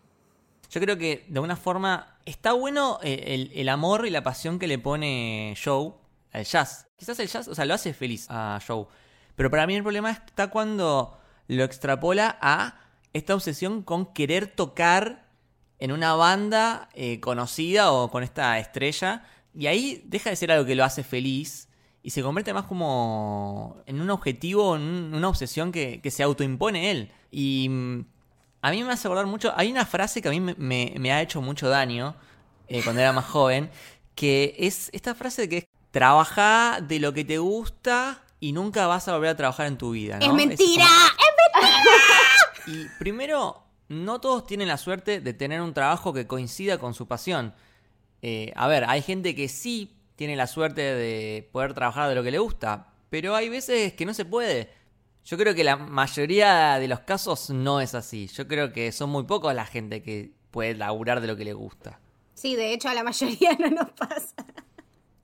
Yo 0.70 0.80
creo 0.80 0.96
que 0.96 1.24
de 1.28 1.38
alguna 1.38 1.56
forma 1.56 2.18
está 2.24 2.52
bueno 2.52 2.98
eh, 3.02 3.50
el, 3.54 3.68
amor 3.68 4.06
y 4.06 4.10
la 4.10 4.22
pasión 4.22 4.58
que 4.58 4.66
le 4.66 4.78
pone 4.78 5.54
Joe 5.62 5.92
al 6.32 6.44
jazz. 6.44 6.86
Quizás 6.96 7.18
el 7.18 7.28
jazz, 7.28 7.48
o 7.48 7.54
sea, 7.54 7.64
lo 7.64 7.74
hace 7.74 7.92
feliz 7.92 8.26
a 8.30 8.60
Joe. 8.66 8.86
Pero 9.34 9.50
para 9.50 9.66
mí 9.66 9.74
el 9.74 9.82
problema 9.82 10.10
está 10.10 10.50
cuando 10.50 11.18
lo 11.48 11.64
extrapola 11.64 12.38
a 12.40 12.85
esta 13.16 13.34
obsesión 13.34 13.82
con 13.82 14.12
querer 14.12 14.46
tocar 14.46 15.26
en 15.78 15.92
una 15.92 16.14
banda 16.14 16.88
eh, 16.94 17.20
conocida 17.20 17.92
o 17.92 18.10
con 18.10 18.22
esta 18.22 18.58
estrella. 18.58 19.24
Y 19.54 19.66
ahí 19.66 20.02
deja 20.06 20.30
de 20.30 20.36
ser 20.36 20.52
algo 20.52 20.66
que 20.66 20.74
lo 20.74 20.84
hace 20.84 21.02
feliz 21.02 21.68
y 22.02 22.10
se 22.10 22.22
convierte 22.22 22.52
más 22.52 22.64
como 22.66 23.82
en 23.86 24.00
un 24.00 24.10
objetivo, 24.10 24.76
en 24.76 25.12
una 25.14 25.28
obsesión 25.28 25.72
que, 25.72 26.00
se 26.10 26.22
autoimpone 26.22 26.90
él. 26.90 27.12
Y 27.30 27.68
mm, 27.68 28.04
a 28.62 28.70
mí 28.70 28.84
me 28.84 28.92
hace 28.92 29.08
acordar 29.08 29.26
mucho, 29.26 29.52
hay 29.56 29.70
una 29.70 29.84
frase 29.84 30.22
que 30.22 30.28
a 30.28 30.30
mí 30.30 30.40
me, 30.40 31.12
ha 31.12 31.20
hecho 31.20 31.42
mucho 31.42 31.68
daño 31.68 32.14
eh, 32.68 32.82
cuando 32.84 33.02
era 33.02 33.12
más 33.12 33.24
joven, 33.24 33.70
que 34.14 34.54
es 34.58 34.88
esta 34.92 35.14
frase 35.14 35.42
de 35.42 35.48
que 35.48 35.56
es, 35.58 35.66
trabaja 35.90 36.80
de 36.80 37.00
lo 37.00 37.12
que 37.12 37.24
te 37.24 37.38
gusta 37.38 38.22
y 38.38 38.52
nunca 38.52 38.86
vas 38.86 39.08
a 39.08 39.14
volver 39.14 39.30
a 39.30 39.36
trabajar 39.36 39.66
en 39.66 39.78
tu 39.78 39.90
vida. 39.90 40.18
Es 40.18 40.32
mentira, 40.32 40.54
es 40.54 40.58
mentira. 40.58 40.86
Y 42.66 42.86
primero, 42.98 43.62
no 43.88 44.20
todos 44.20 44.46
tienen 44.46 44.68
la 44.68 44.76
suerte 44.76 45.20
de 45.20 45.32
tener 45.34 45.60
un 45.60 45.74
trabajo 45.74 46.12
que 46.12 46.26
coincida 46.26 46.78
con 46.78 46.94
su 46.94 47.06
pasión. 47.06 47.54
Eh, 48.22 48.52
a 48.56 48.66
ver, 48.66 48.84
hay 48.88 49.02
gente 49.02 49.34
que 49.34 49.48
sí 49.48 49.96
tiene 50.16 50.34
la 50.36 50.46
suerte 50.46 50.80
de 50.80 51.48
poder 51.52 51.74
trabajar 51.74 52.08
de 52.08 52.14
lo 52.14 52.22
que 52.22 52.30
le 52.30 52.38
gusta, 52.38 52.92
pero 53.10 53.36
hay 53.36 53.48
veces 53.48 53.92
que 53.92 54.06
no 54.06 54.14
se 54.14 54.24
puede. 54.24 54.70
Yo 55.24 55.36
creo 55.36 55.54
que 55.54 55.64
la 55.64 55.76
mayoría 55.76 56.78
de 56.78 56.88
los 56.88 57.00
casos 57.00 57.50
no 57.50 57.80
es 57.80 57.94
así. 57.94 58.26
Yo 58.28 58.46
creo 58.48 58.72
que 58.72 58.92
son 58.92 59.10
muy 59.10 59.24
pocos 59.24 59.54
la 59.54 59.66
gente 59.66 60.02
que 60.02 60.32
puede 60.50 60.74
laburar 60.74 61.20
de 61.20 61.26
lo 61.26 61.36
que 61.36 61.44
le 61.44 61.52
gusta. 61.52 62.00
Sí, 62.34 62.56
de 62.56 62.72
hecho 62.72 62.88
a 62.88 62.94
la 62.94 63.02
mayoría 63.02 63.52
no 63.58 63.70
nos 63.70 63.90
pasa. 63.92 64.34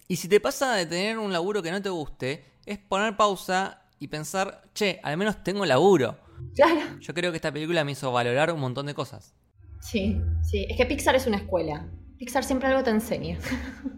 Y 0.09 0.17
si 0.17 0.29
te 0.29 0.41
pasa 0.41 0.75
de 0.75 0.87
tener 0.87 1.19
un 1.19 1.33
laburo 1.33 1.63
que 1.63 1.71
no 1.71 1.81
te 1.81 1.89
guste, 1.89 2.45
es 2.67 2.79
poner 2.79 3.17
pausa 3.17 3.83
y 3.99 4.09
pensar, 4.09 4.63
che, 4.75 5.01
al 5.03 5.17
menos 5.17 5.43
tengo 5.43 5.65
laburo. 5.65 6.19
Claro. 6.55 6.99
Yo 7.01 7.15
creo 7.15 7.31
que 7.31 7.37
esta 7.37 7.53
película 7.53 7.85
me 7.85 7.93
hizo 7.93 8.13
valorar 8.13 8.53
un 8.53 8.61
montón 8.61 8.87
de 8.87 8.95
cosas. 8.95 9.35
Sí, 9.81 10.21
sí. 10.43 10.67
Es 10.69 10.77
que 10.77 10.87
Pixar 10.87 11.15
es 11.17 11.27
una 11.27 11.39
escuela. 11.39 11.89
Pixar 12.19 12.45
siempre 12.45 12.69
algo 12.69 12.83
te 12.83 12.91
enseña. 12.91 13.39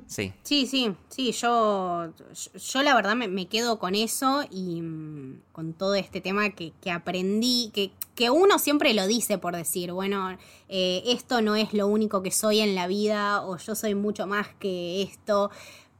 Sí. 0.06 0.32
Sí, 0.42 0.66
sí, 0.66 0.94
sí. 1.08 1.32
Yo, 1.32 2.12
yo 2.54 2.82
la 2.82 2.94
verdad 2.94 3.16
me, 3.16 3.48
quedo 3.48 3.78
con 3.78 3.94
eso 3.94 4.44
y 4.50 4.82
mm, 4.82 5.40
con 5.50 5.72
todo 5.72 5.94
este 5.94 6.20
tema 6.20 6.50
que, 6.50 6.72
aprendí, 6.92 7.70
que, 7.74 7.90
que, 8.14 8.30
uno 8.30 8.58
siempre 8.58 8.92
lo 8.92 9.06
dice 9.06 9.38
por 9.38 9.56
decir, 9.56 9.92
bueno, 9.92 10.36
eh, 10.68 11.02
esto 11.06 11.40
no 11.40 11.56
es 11.56 11.72
lo 11.72 11.88
único 11.88 12.22
que 12.22 12.30
soy 12.30 12.60
en 12.60 12.74
la 12.74 12.86
vida 12.86 13.42
o 13.44 13.56
yo 13.56 13.74
soy 13.74 13.94
mucho 13.94 14.26
más 14.26 14.48
que 14.60 15.02
esto 15.02 15.50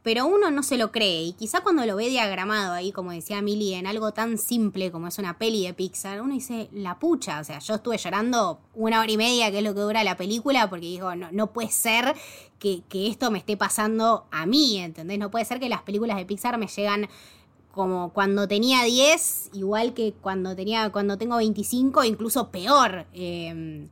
pero 0.05 0.27
uno 0.27 0.51
no 0.51 0.61
se 0.61 0.77
lo 0.77 0.91
cree 0.91 1.23
y 1.23 1.33
quizá 1.33 1.61
cuando 1.61 1.83
lo 1.83 1.95
ve 1.95 2.09
diagramado 2.09 2.73
ahí, 2.73 2.91
como 2.91 3.09
decía 3.09 3.41
Milly, 3.41 3.73
en 3.73 3.87
algo 3.87 4.11
tan 4.13 4.37
simple 4.37 4.91
como 4.91 5.07
es 5.07 5.17
una 5.17 5.39
peli 5.39 5.65
de 5.65 5.73
Pixar, 5.73 6.21
uno 6.21 6.35
dice, 6.35 6.69
la 6.71 6.99
pucha, 6.99 7.39
o 7.39 7.43
sea, 7.43 7.57
yo 7.57 7.73
estuve 7.73 7.97
llorando 7.97 8.59
una 8.75 8.99
hora 8.99 9.11
y 9.11 9.17
media, 9.17 9.49
que 9.49 9.57
es 9.57 9.63
lo 9.63 9.73
que 9.73 9.79
dura 9.79 10.03
la 10.03 10.15
película, 10.15 10.69
porque 10.69 10.85
digo, 10.85 11.15
no, 11.15 11.31
no 11.31 11.51
puede 11.51 11.71
ser 11.71 12.13
que, 12.59 12.83
esto 12.91 13.31
me 13.31 13.39
esté 13.39 13.57
pasando 13.57 14.27
a 14.29 14.45
mí, 14.45 14.77
¿entendés? 14.77 15.17
No 15.17 15.31
puede 15.31 15.43
ser 15.43 15.59
que 15.59 15.69
las 15.69 15.81
películas 15.81 16.17
de 16.17 16.25
Pixar 16.27 16.59
me 16.59 16.67
llegan 16.67 17.09
como 17.71 18.13
cuando 18.13 18.47
tenía 18.47 18.83
10, 18.83 19.49
igual 19.53 19.95
que 19.95 20.13
cuando 20.21 20.55
tenía 20.55 20.91
cuando 20.91 21.17
tengo 21.17 21.37
25, 21.37 22.03
incluso 22.03 22.51
peor. 22.51 23.07
Em, 23.11 23.89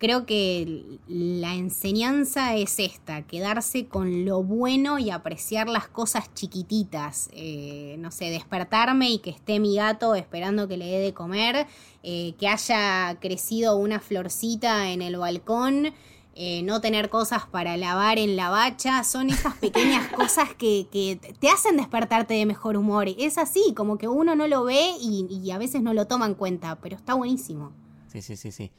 creo 0.00 0.24
que 0.24 0.98
la 1.08 1.54
enseñanza 1.54 2.56
es 2.56 2.78
esta, 2.78 3.20
quedarse 3.22 3.86
con 3.86 4.24
lo 4.24 4.42
bueno 4.42 4.98
y 4.98 5.10
apreciar 5.10 5.68
las 5.68 5.88
cosas 5.88 6.32
chiquititas. 6.32 7.28
Eh, 7.34 7.96
no 7.98 8.10
sé, 8.10 8.30
despertarme 8.30 9.10
y 9.10 9.18
que 9.18 9.28
esté 9.28 9.60
mi 9.60 9.76
gato 9.76 10.14
esperando 10.14 10.66
que 10.68 10.78
le 10.78 10.86
dé 10.86 10.98
de 11.00 11.12
comer, 11.12 11.66
eh, 12.02 12.32
que 12.38 12.48
haya 12.48 13.18
crecido 13.20 13.76
una 13.76 14.00
florcita 14.00 14.90
en 14.90 15.02
el 15.02 15.18
balcón. 15.18 15.92
Eh, 16.34 16.62
no 16.62 16.80
tener 16.80 17.10
cosas 17.10 17.44
para 17.44 17.76
lavar 17.76 18.18
en 18.18 18.36
la 18.36 18.48
bacha, 18.48 19.04
son 19.04 19.28
esas 19.28 19.54
pequeñas 19.56 20.10
cosas 20.16 20.54
que, 20.54 21.18
te 21.38 21.50
hacen 21.50 21.76
despertarte 21.76 22.32
de 22.32 22.46
mejor 22.46 22.78
humor. 22.78 23.08
Es 23.18 23.36
así, 23.36 23.74
como 23.76 23.98
que 23.98 24.08
uno 24.08 24.34
no 24.34 24.48
lo 24.48 24.64
ve 24.64 24.92
y, 24.98 25.26
y 25.28 25.50
a 25.50 25.58
veces 25.58 25.82
no 25.82 25.92
lo 25.92 26.06
toma 26.06 26.24
en 26.24 26.34
cuenta, 26.34 26.78
pero 26.80 26.96
está 26.96 27.12
buenísimo. 27.12 27.72
Sí, 28.06 28.22
sí, 28.22 28.36
sí, 28.36 28.50
sí. 28.50 28.70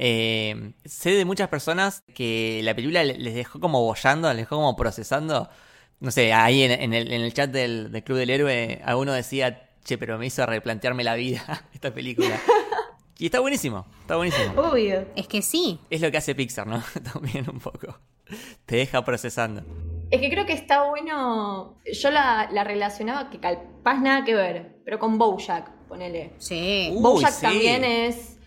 Eh, 0.00 0.74
sé 0.84 1.10
de 1.10 1.24
muchas 1.24 1.48
personas 1.48 2.04
que 2.14 2.60
la 2.62 2.72
película 2.72 3.02
les 3.02 3.34
dejó 3.34 3.58
como 3.58 3.82
bollando, 3.82 4.28
les 4.28 4.42
dejó 4.42 4.54
como 4.54 4.76
procesando. 4.76 5.50
No 5.98 6.12
sé, 6.12 6.32
ahí 6.32 6.62
en, 6.62 6.94
el, 6.94 7.34
chat 7.34 7.50
del, 7.50 7.90
Club 8.04 8.18
del 8.18 8.30
Héroe, 8.30 8.80
alguno 8.84 9.12
decía, 9.12 9.70
che, 9.84 9.98
pero 9.98 10.16
me 10.16 10.26
hizo 10.26 10.46
replantearme 10.46 11.02
la 11.02 11.16
vida 11.16 11.66
esta 11.74 11.92
película. 11.92 12.38
Y 13.18 13.24
está 13.24 13.40
buenísimo, 13.40 13.86
está 14.02 14.14
buenísimo. 14.14 14.52
Obvio. 14.62 15.04
Es 15.16 15.26
que 15.26 15.42
sí. 15.42 15.80
Es 15.90 16.00
lo 16.00 16.12
que 16.12 16.18
hace 16.18 16.36
Pixar, 16.36 16.68
¿no? 16.68 16.80
También 17.12 17.50
un 17.50 17.58
poco. 17.58 17.98
Te 18.66 18.76
deja 18.76 19.04
procesando. 19.04 19.64
Es 20.12 20.20
que 20.20 20.30
creo 20.30 20.46
que 20.46 20.52
está 20.52 20.84
bueno. 20.84 21.76
Yo 21.92 22.10
la, 22.12 22.46
relacionaba 22.62 23.30
que 23.30 23.40
capaz 23.40 23.98
nada 24.00 24.24
que 24.24 24.36
ver, 24.36 24.76
pero 24.84 25.00
con 25.00 25.18
Bojack, 25.18 25.68
ponele. 25.88 26.34
Sí. 26.38 26.94
Bojack 26.94 27.40
también 27.40 27.82
es 27.82 28.37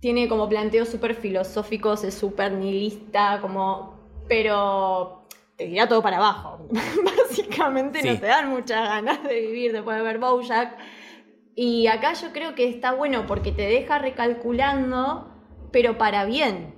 tiene 0.00 0.28
como 0.28 0.48
planteos 0.48 0.88
súper 0.88 1.14
filosóficos, 1.14 2.04
es 2.04 2.14
súper 2.14 2.52
nihilista, 2.52 3.38
como, 3.40 3.98
pero 4.26 5.26
te 5.56 5.66
tira 5.66 5.86
todo 5.86 6.02
para 6.02 6.16
abajo. 6.16 6.66
Básicamente 7.04 8.02
no 8.02 8.18
te 8.18 8.26
dan 8.26 8.48
muchas 8.48 8.88
ganas 8.88 9.22
de 9.22 9.40
vivir 9.40 9.72
después 9.72 9.96
de 9.98 10.02
ver 10.02 10.18
Bojack. 10.18 10.76
Y 11.54 11.86
acá 11.88 12.14
yo 12.14 12.32
creo 12.32 12.54
que 12.54 12.68
está 12.68 12.92
bueno 12.92 13.26
porque 13.26 13.52
te 13.52 13.62
deja 13.62 13.98
recalculando, 13.98 15.30
pero 15.70 15.98
para 15.98 16.24
bien. 16.24 16.74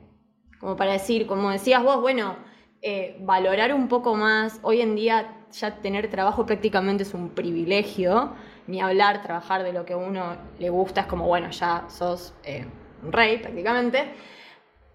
Como 0.59 0.77
para 0.77 0.93
decir, 0.93 1.27
como 1.27 1.51
decías 1.51 1.83
vos, 1.83 2.01
bueno, 2.01 2.37
eh, 2.81 3.17
valorar 3.21 3.73
un 3.73 3.87
poco 3.87 4.17
más. 4.17 4.59
Hoy 4.63 4.81
en 4.81 4.97
día 4.97 5.47
ya 5.53 5.77
tener 5.77 6.11
trabajo 6.11 6.45
prácticamente 6.45 7.05
es 7.05 7.15
un 7.15 7.29
privilegio. 7.29 8.33
Ni 8.67 8.81
hablar, 8.81 9.23
trabajar 9.23 9.63
de 9.63 9.73
lo 9.73 9.85
que 9.85 9.93
a 9.93 9.97
uno 9.97 10.37
le 10.59 10.71
gusta 10.71 11.03
es 11.03 11.07
como, 11.07 11.29
bueno, 11.29 11.51
ya 11.51 11.85
sos... 11.89 12.35
Eh, 12.43 12.67
rey 13.11 13.39
prácticamente, 13.39 14.13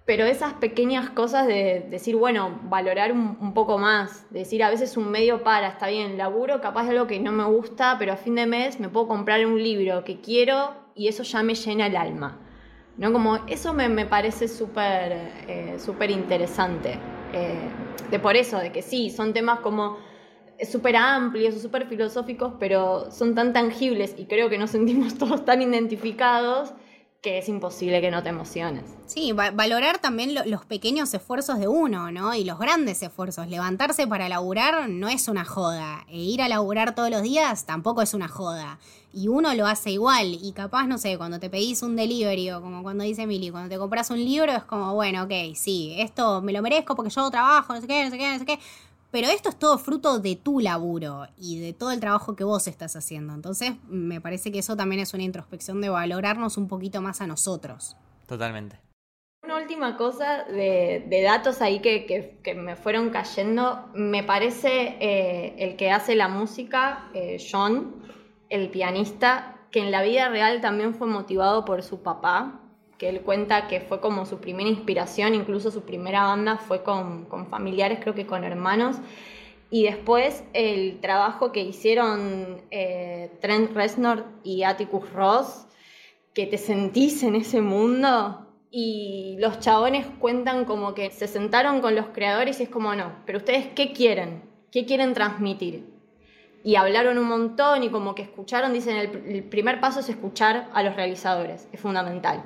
pero 0.05 0.25
esas 0.25 0.53
pequeñas 0.53 1.09
cosas 1.09 1.47
de 1.47 1.85
decir, 1.89 2.15
bueno, 2.15 2.61
valorar 2.63 3.11
un, 3.11 3.53
poco 3.53 3.77
más, 3.77 4.25
decir 4.29 4.63
a 4.63 4.69
veces 4.69 4.95
un 4.95 5.11
medio 5.11 5.43
para, 5.43 5.67
está 5.67 5.87
bien, 5.87 6.17
laburo 6.17 6.61
capaz 6.61 6.85
de 6.85 6.91
algo 6.91 7.07
que 7.07 7.19
no 7.19 7.33
me 7.33 7.43
gusta, 7.43 7.97
pero 7.99 8.13
a 8.13 8.15
fin 8.15 8.35
de 8.35 8.45
mes 8.45 8.79
me 8.79 8.87
puedo 8.87 9.07
comprar 9.09 9.45
un 9.45 9.61
libro 9.61 10.05
que 10.05 10.21
quiero 10.21 10.73
y 10.95 11.09
eso 11.09 11.23
ya 11.23 11.43
me 11.43 11.55
llena 11.55 11.87
el 11.87 11.97
alma. 11.97 12.39
¿no? 12.97 13.11
Como 13.11 13.35
eso 13.47 13.73
me, 13.73 14.05
parece 14.05 14.47
súper 14.47 15.11
eh, 15.47 16.11
interesante. 16.11 16.97
Eh, 17.33 17.69
de 18.09 18.19
por 18.19 18.37
eso, 18.37 18.59
de 18.59 18.71
que 18.71 18.81
sí, 18.81 19.09
son 19.09 19.33
temas 19.33 19.59
como 19.59 19.97
súper 20.63 20.95
amplios, 20.95 21.61
súper 21.61 21.85
filosóficos, 21.85 22.53
pero 22.59 23.11
son 23.11 23.35
tan 23.35 23.53
tangibles 23.53 24.15
y 24.17 24.25
creo 24.25 24.49
que 24.49 24.57
nos 24.57 24.71
sentimos 24.71 25.15
todos 25.19 25.45
tan 25.45 25.61
identificados 25.61 26.73
que 27.21 27.39
es 27.39 27.49
imposible 27.49 27.99
que 27.99 28.11
no 28.11 28.21
te 28.21 28.29
emociones. 28.29 28.83
Sí, 29.05 29.31
valorar 29.33 29.99
también 29.99 30.35
los 30.45 30.65
pequeños 30.65 31.13
esfuerzos 31.13 31.59
de 31.59 31.67
uno, 31.67 32.11
¿no? 32.11 32.35
Y 32.35 32.43
los 32.43 32.59
grandes 32.59 33.01
esfuerzos. 33.01 33.47
Levantarse 33.47 34.05
para 34.07 34.29
laburar 34.29 34.87
no 34.89 35.09
es 35.09 35.27
una 35.27 35.43
joda. 35.43 36.05
E 36.09 36.17
ir 36.17 36.41
a 36.41 36.47
laburar 36.47 36.93
todos 36.93 37.09
los 37.09 37.23
días 37.23 37.65
tampoco 37.65 38.01
es 38.01 38.13
una 38.13 38.27
joda. 38.27 38.79
Y 39.13 39.29
uno 39.29 39.53
lo 39.55 39.65
hace 39.65 39.91
igual. 39.91 40.37
Y 40.41 40.51
capaz, 40.51 40.85
no 40.85 40.97
sé, 40.97 41.17
cuando 41.17 41.39
te 41.39 41.49
pedís 41.49 41.81
un 41.81 41.95
delivery 41.95 42.51
o 42.51 42.61
como 42.61 42.83
cuando 42.83 43.03
dice 43.03 43.23
Emily, 43.23 43.49
cuando 43.49 43.69
te 43.69 43.79
compras 43.79 44.11
un 44.11 44.23
libro 44.23 44.51
es 44.51 44.63
como, 44.63 44.93
bueno, 44.93 45.23
ok, 45.23 45.55
sí, 45.55 45.95
esto 45.97 46.41
me 46.41 46.53
lo 46.53 46.61
merezco 46.61 46.95
porque 46.95 47.09
yo 47.09 47.31
trabajo, 47.31 47.73
no 47.73 47.81
sé 47.81 47.87
qué, 47.87 48.03
no 48.03 48.11
sé 48.11 48.17
qué, 48.17 48.31
no 48.31 48.39
sé 48.39 48.45
qué. 48.45 48.59
Pero 49.19 49.29
esto 49.29 49.49
es 49.49 49.57
todo 49.57 49.79
fruto 49.79 50.19
de 50.19 50.35
tu 50.35 50.59
laburo 50.59 51.25
y 51.39 51.59
de 51.59 51.73
todo 51.73 51.89
el 51.89 51.99
trabajo 51.99 52.35
que 52.35 52.43
vos 52.43 52.67
estás 52.67 52.95
haciendo. 52.95 53.33
Entonces, 53.33 53.73
me 53.87 54.21
parece 54.21 54.51
que 54.51 54.59
eso 54.59 54.77
también 54.77 55.01
es 55.01 55.11
una 55.15 55.23
introspección 55.23 55.81
de 55.81 55.89
valorarnos 55.89 56.55
un 56.55 56.67
poquito 56.67 57.01
más 57.01 57.19
a 57.19 57.25
nosotros. 57.25 57.97
Totalmente. 58.27 58.79
Una 59.41 59.57
última 59.57 59.97
cosa 59.97 60.43
de, 60.43 61.21
datos 61.23 61.63
ahí 61.63 61.79
que, 61.79 62.53
me 62.55 62.75
fueron 62.75 63.09
cayendo. 63.09 63.89
Me 63.95 64.21
parece 64.21 64.97
eh, 64.99 65.55
el 65.57 65.77
que 65.77 65.89
hace 65.89 66.13
la 66.13 66.27
música, 66.27 67.09
eh, 67.15 67.37
John, 67.39 67.95
el 68.49 68.69
pianista, 68.69 69.61
que 69.71 69.79
en 69.79 69.89
la 69.89 70.03
vida 70.03 70.29
real 70.29 70.61
también 70.61 70.93
fue 70.93 71.07
motivado 71.07 71.65
por 71.65 71.81
su 71.81 72.03
papá, 72.03 72.66
que 72.97 73.09
él 73.09 73.21
cuenta 73.21 73.67
que 73.67 73.79
fue 73.79 73.99
como 73.99 74.25
su 74.25 74.39
primera 74.39 74.69
inspiración, 74.69 75.35
incluso 75.35 75.71
su 75.71 75.83
primera 75.83 76.23
banda 76.23 76.57
fue 76.57 76.83
con, 76.83 77.27
familiares, 77.49 77.99
creo 78.01 78.15
que 78.15 78.25
con 78.25 78.43
hermanos. 78.43 78.97
Y 79.69 79.83
después 79.83 80.43
el 80.53 80.99
trabajo 80.99 81.51
que 81.51 81.61
hicieron 81.61 82.61
eh, 82.71 83.31
Trent 83.41 83.73
Reznor 83.73 84.25
y 84.43 84.63
Atticus 84.63 85.11
Ross, 85.11 85.67
que 86.33 86.47
te 86.47 86.57
sentís 86.57 87.23
en 87.23 87.35
ese 87.35 87.61
mundo. 87.61 88.43
Y 88.69 89.37
los 89.39 89.59
chabones 89.59 90.05
cuentan 90.19 90.65
como 90.65 90.93
que 90.93 91.11
se 91.11 91.27
sentaron 91.27 91.81
con 91.81 91.95
los 91.95 92.07
creadores 92.07 92.59
y 92.59 92.63
es 92.63 92.69
como, 92.69 92.95
no, 92.95 93.13
pero 93.25 93.39
ustedes, 93.39 93.67
¿qué 93.75 93.93
quieren? 93.93 94.43
¿Qué 94.71 94.85
quieren 94.85 95.13
transmitir? 95.13 95.85
Y 96.63 96.75
hablaron 96.75 97.17
un 97.17 97.27
montón 97.27 97.83
y 97.83 97.89
como 97.89 98.13
que 98.13 98.23
escucharon, 98.23 98.73
dicen, 98.73 98.97
el 98.97 99.43
primer 99.43 99.79
paso 99.79 100.01
es 100.01 100.09
escuchar 100.09 100.69
a 100.73 100.83
los 100.83 100.95
realizadores, 100.95 101.67
es 101.71 101.79
fundamental 101.79 102.43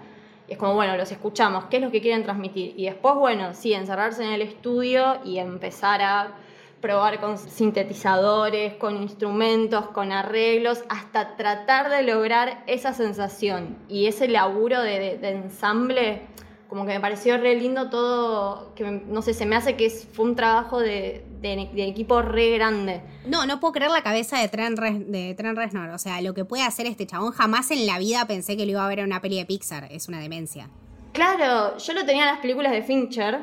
es 0.47 0.57
como, 0.57 0.73
bueno, 0.73 0.97
los 0.97 1.11
escuchamos, 1.11 1.65
¿qué 1.65 1.77
es 1.77 1.83
lo 1.83 1.91
que 1.91 2.01
quieren 2.01 2.23
transmitir? 2.23 2.73
Y 2.77 2.85
después, 2.85 3.15
bueno, 3.15 3.53
sí, 3.53 3.73
encerrarse 3.73 4.23
en 4.23 4.31
el 4.31 4.41
estudio 4.41 5.19
y 5.23 5.39
empezar 5.39 6.01
a 6.01 6.33
probar 6.81 7.19
con 7.19 7.37
sintetizadores, 7.37 8.73
con 8.73 9.01
instrumentos, 9.01 9.87
con 9.89 10.11
arreglos, 10.11 10.83
hasta 10.89 11.35
tratar 11.37 11.89
de 11.89 12.03
lograr 12.03 12.63
esa 12.67 12.93
sensación 12.93 13.77
y 13.87 14.07
ese 14.07 14.27
laburo 14.27 14.81
de, 14.81 15.17
de 15.17 15.29
ensamble 15.29 16.23
como 16.71 16.85
que 16.85 16.93
me 16.93 17.01
pareció 17.01 17.37
re 17.37 17.53
lindo 17.55 17.89
todo, 17.89 18.73
que 18.75 18.89
no 18.89 19.21
sé, 19.21 19.33
se 19.33 19.45
me 19.45 19.57
hace 19.57 19.75
que 19.75 19.89
fue 19.89 20.23
un 20.23 20.37
trabajo 20.37 20.79
de, 20.79 21.25
equipo 21.43 22.21
re 22.21 22.51
grande. 22.51 23.01
No, 23.25 23.45
no 23.45 23.59
puedo 23.59 23.73
creer 23.73 23.91
la 23.91 24.03
cabeza 24.03 24.39
de 24.39 24.47
Trent, 24.47 24.79
de 24.79 25.35
Reznor, 25.55 25.89
o 25.89 25.97
sea, 25.97 26.21
lo 26.21 26.33
que 26.33 26.45
puede 26.45 26.63
hacer 26.63 26.85
este 26.85 27.05
chabón, 27.05 27.31
jamás 27.31 27.71
en 27.71 27.85
la 27.85 27.99
vida 27.99 28.25
pensé 28.25 28.57
que 28.57 28.65
lo 28.65 28.71
iba 28.71 28.85
a 28.85 28.89
ver 28.89 28.99
en 28.99 29.05
una 29.05 29.21
peli 29.21 29.37
de 29.37 29.45
Pixar, 29.45 29.87
es 29.91 30.07
una 30.07 30.19
demencia. 30.19 30.69
Claro, 31.13 31.77
yo 31.77 31.93
lo 31.93 32.05
tenía 32.05 32.23
en 32.23 32.29
las 32.29 32.39
películas 32.39 32.71
de 32.71 32.83
Fincher, 32.83 33.39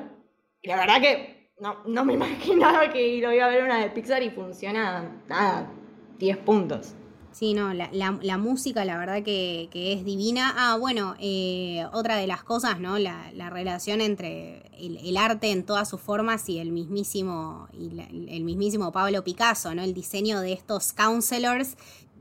y 0.63 0.69
la 0.69 0.77
verdad 0.77 1.01
que 1.01 1.51
no, 1.61 1.79
no 1.87 2.05
me 2.05 2.13
imaginaba 2.15 2.91
que 2.91 3.19
lo 3.21 3.33
iba 3.33 3.47
a 3.47 3.49
ver 3.49 3.61
en 3.61 3.65
una 3.67 3.79
de 3.79 3.91
Pixar 3.91 4.23
y 4.23 4.31
funciona, 4.31 5.23
nada, 5.29 5.71
10 6.19 6.37
puntos. 6.39 6.95
Sí, 7.39 7.55
no, 7.55 7.73
la, 7.73 7.89
la, 7.93 8.37
música 8.37 8.85
la 8.85 8.99
verdad 8.99 9.23
que, 9.23 9.69
es 9.73 10.05
divina. 10.05 10.53
Ah, 10.57 10.77
bueno, 10.77 11.15
eh, 11.21 11.87
otra 11.93 12.17
de 12.17 12.27
las 12.27 12.43
cosas, 12.43 12.81
¿no? 12.81 12.99
La, 12.99 13.49
relación 13.49 14.01
entre 14.01 14.69
el, 14.77 15.17
arte 15.17 15.53
en 15.53 15.65
todas 15.65 15.89
sus 15.89 16.01
formas 16.01 16.49
y 16.49 16.59
el 16.59 16.73
mismísimo, 16.73 17.69
y 17.73 17.97
el 18.35 18.43
mismísimo 18.43 18.91
Pablo 18.91 19.23
Picasso, 19.23 19.73
¿no? 19.73 19.85
El 19.85 19.95
diseño 19.95 20.41
de 20.41 20.53
estos 20.53 20.93
counselors 20.93 21.77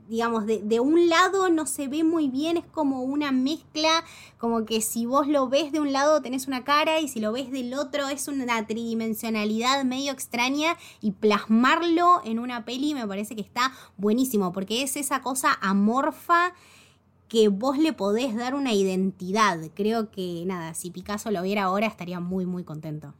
digamos, 0.08 0.46
de, 0.46 0.60
de, 0.62 0.80
un 0.80 1.08
lado 1.08 1.50
no 1.50 1.66
se 1.66 1.86
ve 1.86 2.02
muy 2.02 2.28
bien, 2.28 2.56
es 2.56 2.64
como 2.64 3.02
una 3.02 3.30
mezcla, 3.30 4.04
como 4.38 4.64
que 4.64 4.80
si 4.80 5.04
vos 5.04 5.28
lo 5.28 5.48
ves 5.48 5.70
de 5.70 5.80
un 5.80 5.92
lado 5.92 6.22
tenés 6.22 6.46
una 6.46 6.64
cara 6.64 6.98
y 6.98 7.08
si 7.08 7.20
lo 7.20 7.32
ves 7.32 7.50
del 7.50 7.74
otro 7.74 8.08
es 8.08 8.26
una 8.26 8.66
tridimensionalidad 8.66 9.84
medio 9.84 10.12
extraña 10.12 10.76
y 11.00 11.12
plasmarlo 11.12 12.22
en 12.24 12.38
una 12.38 12.64
peli 12.64 12.94
me 12.94 13.06
parece 13.06 13.36
que 13.36 13.42
está 13.42 13.72
buenísimo, 13.96 14.52
porque 14.52 14.82
es 14.82 14.96
esa 14.96 15.20
cosa 15.20 15.58
amorfa 15.60 16.54
que 17.28 17.48
vos 17.48 17.76
le 17.76 17.92
podés 17.92 18.34
dar 18.34 18.54
una 18.54 18.72
identidad. 18.72 19.58
Creo 19.74 20.10
que 20.10 20.44
nada, 20.46 20.72
si 20.72 20.90
Picasso 20.90 21.30
lo 21.30 21.42
viera 21.42 21.64
ahora 21.64 21.86
estaría 21.86 22.20
muy 22.20 22.46
muy 22.46 22.64
contento. 22.64 23.12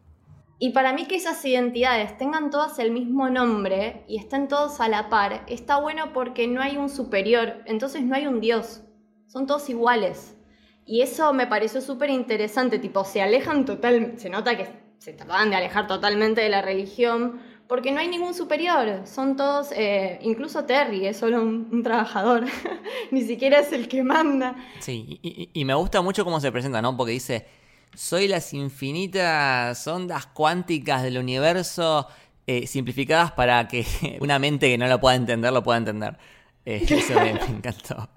Y 0.61 0.71
para 0.71 0.93
mí 0.93 1.07
que 1.07 1.17
esas 1.17 1.45
identidades 1.45 2.19
tengan 2.19 2.51
todas 2.51 2.81
el 2.81 2.91
mismo 2.91 3.31
nombre 3.31 4.05
y 4.09 4.19
estén 4.19 4.49
todos 4.49 4.81
a 4.81 4.89
la 4.89 5.09
par, 5.09 5.45
está 5.47 5.79
bueno 5.79 6.13
porque 6.13 6.49
no 6.49 6.61
hay 6.61 6.77
un 6.77 6.89
superior, 6.89 7.63
entonces 7.67 8.03
no 8.03 8.17
hay 8.17 8.27
un 8.27 8.41
dios, 8.41 8.83
son 9.29 9.47
todos 9.47 9.71
iguales. 9.71 10.35
Y 10.85 11.03
eso 11.03 11.33
me 11.33 11.47
pareció 11.47 11.81
súper 11.81 12.11
interesante, 12.11 12.81
tipo, 12.81 13.05
se 13.05 13.23
alejan 13.23 13.67
total, 13.67 14.15
se 14.17 14.31
nota 14.31 14.57
que 14.57 14.69
se 14.99 15.13
trataban 15.13 15.51
de 15.51 15.57
alejar 15.57 15.87
totalmente 15.87 16.41
de 16.41 16.49
la 16.49 16.61
religión, 16.61 17.41
porque 17.69 17.93
no 17.93 18.01
hay 18.01 18.09
ningún 18.09 18.35
superior, 18.35 19.03
son 19.05 19.37
todos, 19.37 19.71
eh, 19.73 20.19
incluso 20.23 20.65
Terry 20.65 21.07
es 21.07 21.19
solo 21.19 21.41
un, 21.41 21.83
trabajador, 21.85 22.47
ni 23.13 23.23
siquiera 23.23 23.61
es 23.61 23.73
el 23.73 23.87
que 23.87 24.03
manda. 24.03 24.57
Sí, 24.81 25.21
y, 25.23 25.51
y, 25.53 25.65
me 25.65 25.75
gusta 25.75 26.01
mucho 26.01 26.25
cómo 26.25 26.41
se 26.41 26.51
presenta, 26.51 26.83
¿no? 26.83 26.97
Porque 26.97 27.13
dice, 27.13 27.47
soy 27.95 28.29
las 28.29 28.55
infinitas 28.55 29.87
ondas 29.87 30.27
cuánticas 30.27 31.03
del 31.03 31.19
universo 31.19 32.07
eh, 32.47 32.67
simplificadas 32.67 33.33
para 33.33 33.69
que 33.69 33.87
una 34.21 34.39
mente 34.39 34.69
que 34.69 34.79
no 34.79 34.87
lo 34.87 35.01
pueda 35.01 35.17
entender 35.17 35.53
lo 35.53 35.63
pueda 35.63 35.79
entender. 35.79 36.19
Eh, 36.65 36.85
eso 36.89 37.15
me, 37.15 37.35
me 37.35 37.57
encantó. 37.57 38.09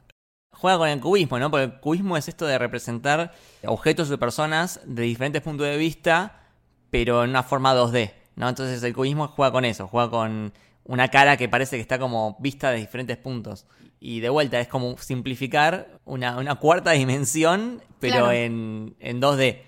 Juega 0.51 0.78
con 0.78 0.89
el 0.89 0.99
cubismo, 0.99 1.39
¿no? 1.39 1.49
Porque 1.49 1.63
el 1.65 1.80
cubismo 1.80 2.17
es 2.17 2.28
esto 2.28 2.45
de 2.45 2.57
representar 2.57 3.34
objetos 3.65 4.11
o 4.11 4.19
personas 4.19 4.80
de 4.86 5.03
diferentes 5.03 5.41
puntos 5.41 5.65
de 5.65 5.78
vista, 5.78 6.43
pero 6.91 7.24
en 7.24 7.32
una 7.32 7.41
forma 7.41 7.74
2D, 7.74 8.13
¿no? 8.36 8.47
Entonces 8.47 8.84
el 8.84 8.93
cubismo 8.93 9.28
juega 9.28 9.51
con 9.51 9.65
eso, 9.65 9.88
juega 9.88 10.09
con 10.11 10.53
una 10.84 11.07
cara 11.07 11.38
que 11.38 11.49
parece 11.49 11.78
que 11.78 11.82
está 11.82 11.99
como 11.99 12.38
vista 12.39 12.72
de 12.72 12.78
diferentes 12.78 13.17
puntos. 13.17 13.65
Y 14.04 14.20
de 14.20 14.30
vuelta, 14.30 14.60
es 14.60 14.68
como 14.68 14.97
simplificar 14.97 15.99
una, 16.06 16.38
una 16.38 16.56
cuarta 16.56 16.91
dimensión, 17.04 17.82
pero 17.99 18.16
Claro. 18.16 18.32
en, 18.32 18.95
en 18.99 19.22
2D. 19.22 19.60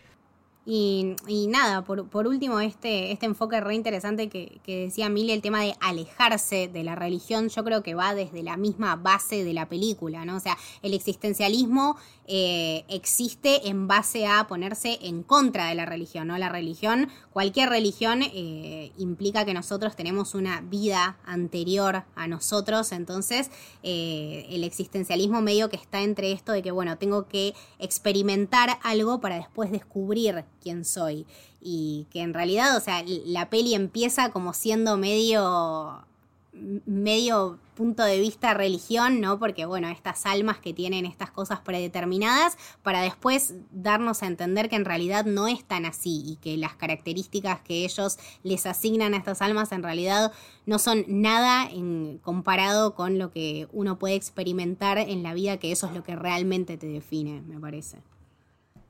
Y, 0.66 1.16
nada, 1.50 1.84
por, 1.84 2.08
por 2.08 2.26
último, 2.26 2.62
este, 2.62 3.12
este 3.12 3.26
enfoque 3.26 3.60
re 3.60 3.76
interesante 3.76 4.30
que, 4.30 4.62
que 4.64 4.86
decía 4.86 5.10
Mili, 5.10 5.34
el 5.34 5.42
tema 5.42 5.62
de 5.62 5.76
alejarse 5.82 6.70
de 6.70 6.84
la 6.84 6.96
religión, 6.96 7.50
yo 7.50 7.66
creo 7.66 7.84
que 7.84 7.96
va 7.96 8.16
desde 8.16 8.44
la 8.44 8.56
misma 8.56 8.96
base 8.96 9.44
de 9.44 9.54
la 9.54 9.68
película, 9.68 10.24
¿no? 10.24 10.38
O 10.38 10.40
sea, 10.40 10.58
el 10.82 10.94
existencialismo 10.94 11.98
eh, 12.26 12.86
existe 12.88 13.68
en 13.68 13.88
base 13.90 14.26
a 14.26 14.48
ponerse 14.48 14.98
en 15.02 15.24
contra 15.24 15.68
de 15.68 15.76
la 15.76 15.86
religión, 15.86 16.28
¿no? 16.28 16.38
La 16.38 16.48
religión, 16.48 17.10
cualquier 17.32 17.70
religión, 17.70 18.22
eh, 18.24 18.94
implica 18.98 19.44
que 19.44 19.54
nosotros 19.54 19.98
tenemos 19.98 20.34
una 20.34 20.62
vida 20.62 21.18
anterior 21.26 22.06
a 22.16 22.28
nosotros, 22.28 22.94
entonces 22.94 23.52
eh, 23.84 24.46
el 24.50 24.64
existencialismo 24.64 25.42
medio 25.42 25.70
que 25.70 25.76
está 25.76 26.02
entre 26.02 26.32
esto 26.32 26.54
de 26.54 26.62
que, 26.62 26.72
bueno, 26.72 26.98
tengo 26.98 27.28
que 27.28 27.54
experimentar 27.80 28.80
algo 28.84 29.20
para 29.20 29.36
después 29.36 29.72
descubrir 29.72 30.46
quién 30.64 30.86
soy. 30.86 31.26
Y 31.62 32.08
que 32.10 32.22
en 32.22 32.34
realidad, 32.34 32.76
o 32.78 32.80
sea, 32.80 33.04
la 33.26 33.50
peli 33.50 33.76
empieza 33.76 34.32
como 34.32 34.54
siendo 34.54 34.98
medio 34.98 36.06
medio 36.54 37.58
punto 37.74 38.04
de 38.04 38.20
vista 38.20 38.54
religión, 38.54 39.20
¿no? 39.20 39.40
Porque, 39.40 39.66
bueno, 39.66 39.90
estas 39.90 40.28
almas 40.28 40.60
que 40.60 40.74
tienen 40.74 41.06
estas 41.06 41.32
cosas 41.32 41.60
predeterminadas, 41.62 42.58
para 42.84 43.02
después 43.02 43.56
darnos 43.72 44.22
a 44.22 44.28
entender 44.28 44.70
que 44.70 44.76
en 44.76 44.86
realidad 44.86 45.26
no 45.26 45.48
es 45.48 45.64
tan 45.64 45.86
así 45.86 46.22
y 46.26 46.36
que 46.36 46.58
las 46.58 46.76
características 46.76 47.62
que 47.62 47.84
ellos 47.84 48.20
les 48.44 48.68
asignan 48.68 49.16
a 49.16 49.18
estas 49.18 49.42
almas 49.42 49.72
en 49.72 49.82
realidad 49.82 50.32
no 50.68 50.78
son 50.78 51.06
nada 51.08 51.68
en, 51.68 52.20
comparado 52.20 52.94
con 52.94 53.18
lo 53.18 53.32
que 53.32 53.68
uno 53.72 53.98
puede 53.98 54.14
experimentar 54.14 55.00
en 55.00 55.24
la 55.24 55.34
vida, 55.34 55.58
que 55.58 55.72
eso 55.72 55.88
es 55.88 55.94
lo 55.94 56.04
que 56.04 56.16
realmente 56.16 56.78
te 56.78 56.88
define, 56.88 57.42
me 57.42 57.60
parece. 57.60 57.98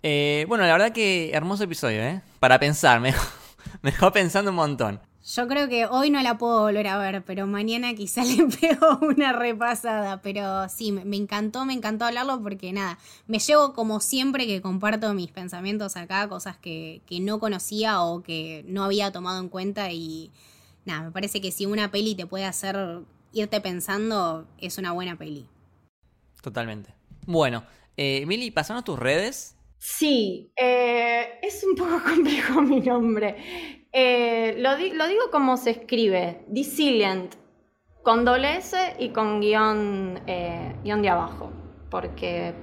Eh, 0.04 0.45
bueno, 0.49 0.66
la 0.66 0.74
verdad 0.74 0.91
que 0.91 1.32
hermoso 1.32 1.64
episodio, 1.64 2.04
¿eh? 2.04 2.22
Para 2.39 2.60
pensar, 2.60 2.99
me 3.01 3.12
dejó, 3.12 3.26
me 3.82 3.91
dejó 3.91 4.12
pensando 4.12 4.51
un 4.51 4.58
montón. 4.58 4.99
Yo 5.26 5.47
creo 5.47 5.70
que 5.70 5.86
hoy 5.86 6.10
no 6.10 6.22
la 6.22 6.38
puedo 6.38 6.64
volver 6.64 6.86
a 6.88 6.97
ver, 6.97 7.24
pero 7.24 7.47
mañana 7.47 7.93
quizá 7.93 8.24
le 8.26 8.45
pego 8.45 8.99
una 9.01 9.32
repasada. 9.32 10.22
Pero 10.22 10.68
sí, 10.68 10.91
me, 10.91 11.06
me 11.06 11.16
encantó, 11.16 11.66
me 11.66 11.74
encantó 11.74 12.04
hablarlo 12.04 12.41
porque 12.41 12.74
nada, 12.74 12.99
me 13.28 13.39
llevo 13.39 13.74
como 13.74 14.01
siempre 14.01 14.45
que 14.45 14.62
comparto 14.62 15.14
mis 15.14 15.32
pensamientos 15.32 15.95
acá, 15.95 16.28
cosas 16.28 16.58
que, 16.58 17.01
que 17.06 17.22
no 17.22 17.39
conocía 17.39 18.01
o 18.01 18.22
que 18.22 18.66
no 18.68 18.84
había 18.84 19.12
tomado 19.14 19.39
en 19.39 19.47
cuenta 19.47 19.89
y 19.91 20.32
nada, 20.84 21.04
me 21.04 21.12
parece 21.12 21.39
que 21.39 21.51
si 21.51 21.66
una 21.66 21.89
peli 21.89 22.16
te 22.16 22.26
puede 22.26 22.43
hacer 22.43 22.99
irte 23.32 23.62
pensando, 23.62 24.45
es 24.58 24.78
una 24.78 24.91
buena 24.91 25.16
peli. 25.16 25.47
Totalmente. 26.41 26.93
Bueno, 27.26 27.64
eh, 27.95 28.26
Mili, 28.26 28.51
pasanos 28.51 28.84
tus 28.84 28.99
redes. 28.99 29.56
Sí, 29.86 30.54
eh, 30.56 31.40
es 31.42 31.62
un 31.66 31.76
poco 31.76 32.02
complejo 32.16 32.62
mi 32.62 32.80
nombre. 32.80 33.36
Eh, 33.92 34.56
lo, 34.60 34.78
di- 34.78 34.92
lo 34.92 35.06
digo 35.08 35.24
como 35.30 35.58
se 35.58 35.72
escribe, 35.72 36.46
Disilient, 36.48 37.36
con 38.02 38.24
doble 38.24 38.56
S 38.56 38.78
y 38.98 39.10
con 39.10 39.42
guion, 39.42 40.22
eh, 40.26 40.74
guion 40.86 41.02
de 41.02 41.10
abajo, 41.10 41.52
porque 41.92 42.54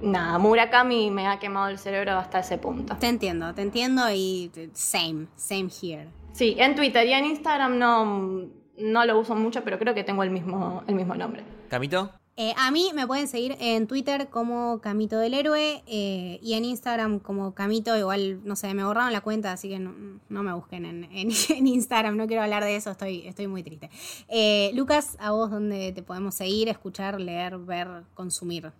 nada, 0.00 0.38
Murakami 0.38 1.10
me 1.10 1.26
ha 1.26 1.38
quemado 1.38 1.68
el 1.68 1.76
cerebro 1.76 2.12
hasta 2.12 2.38
ese 2.38 2.56
punto. 2.56 2.96
Te 2.96 3.08
entiendo, 3.08 3.52
te 3.54 3.60
entiendo 3.60 4.10
y 4.10 4.50
same, 4.72 5.26
same 5.36 5.68
here. 5.82 6.08
Sí, 6.32 6.56
en 6.58 6.74
Twitter 6.76 7.06
y 7.06 7.12
en 7.12 7.26
Instagram 7.26 7.78
no, 7.78 8.48
no 8.78 9.04
lo 9.04 9.18
uso 9.18 9.34
mucho, 9.36 9.62
pero 9.64 9.78
creo 9.78 9.92
que 9.94 10.02
tengo 10.02 10.22
el 10.22 10.30
mismo, 10.30 10.82
el 10.88 10.94
mismo 10.94 11.14
nombre. 11.14 11.44
Camito. 11.68 12.10
Eh, 12.36 12.52
a 12.56 12.72
mí 12.72 12.90
me 12.94 13.06
pueden 13.06 13.28
seguir 13.28 13.56
en 13.60 13.86
Twitter 13.86 14.28
como 14.28 14.80
Camito 14.80 15.18
del 15.18 15.34
Héroe 15.34 15.84
eh, 15.86 16.40
y 16.42 16.54
en 16.54 16.64
Instagram 16.64 17.20
como 17.20 17.54
Camito. 17.54 17.96
Igual, 17.96 18.40
no 18.44 18.56
sé, 18.56 18.74
me 18.74 18.82
borraron 18.84 19.12
la 19.12 19.20
cuenta, 19.20 19.52
así 19.52 19.68
que 19.68 19.78
no, 19.78 19.94
no 20.28 20.42
me 20.42 20.52
busquen 20.52 20.84
en, 20.84 21.04
en- 21.12 21.30
en 21.50 21.66
Instagram. 21.68 22.16
No 22.16 22.26
quiero 22.26 22.42
hablar 22.42 22.64
de 22.64 22.74
eso, 22.74 22.90
estoy, 22.90 23.26
estoy 23.28 23.46
muy 23.46 23.62
triste. 23.62 23.88
Eh, 24.28 24.72
Lucas, 24.74 25.16
¿a 25.20 25.30
vos 25.30 25.48
dónde 25.48 25.92
te 25.92 26.02
podemos 26.02 26.34
seguir, 26.34 26.68
escuchar, 26.68 27.20
leer, 27.20 27.56
ver, 27.58 27.86
consumir? 28.14 28.72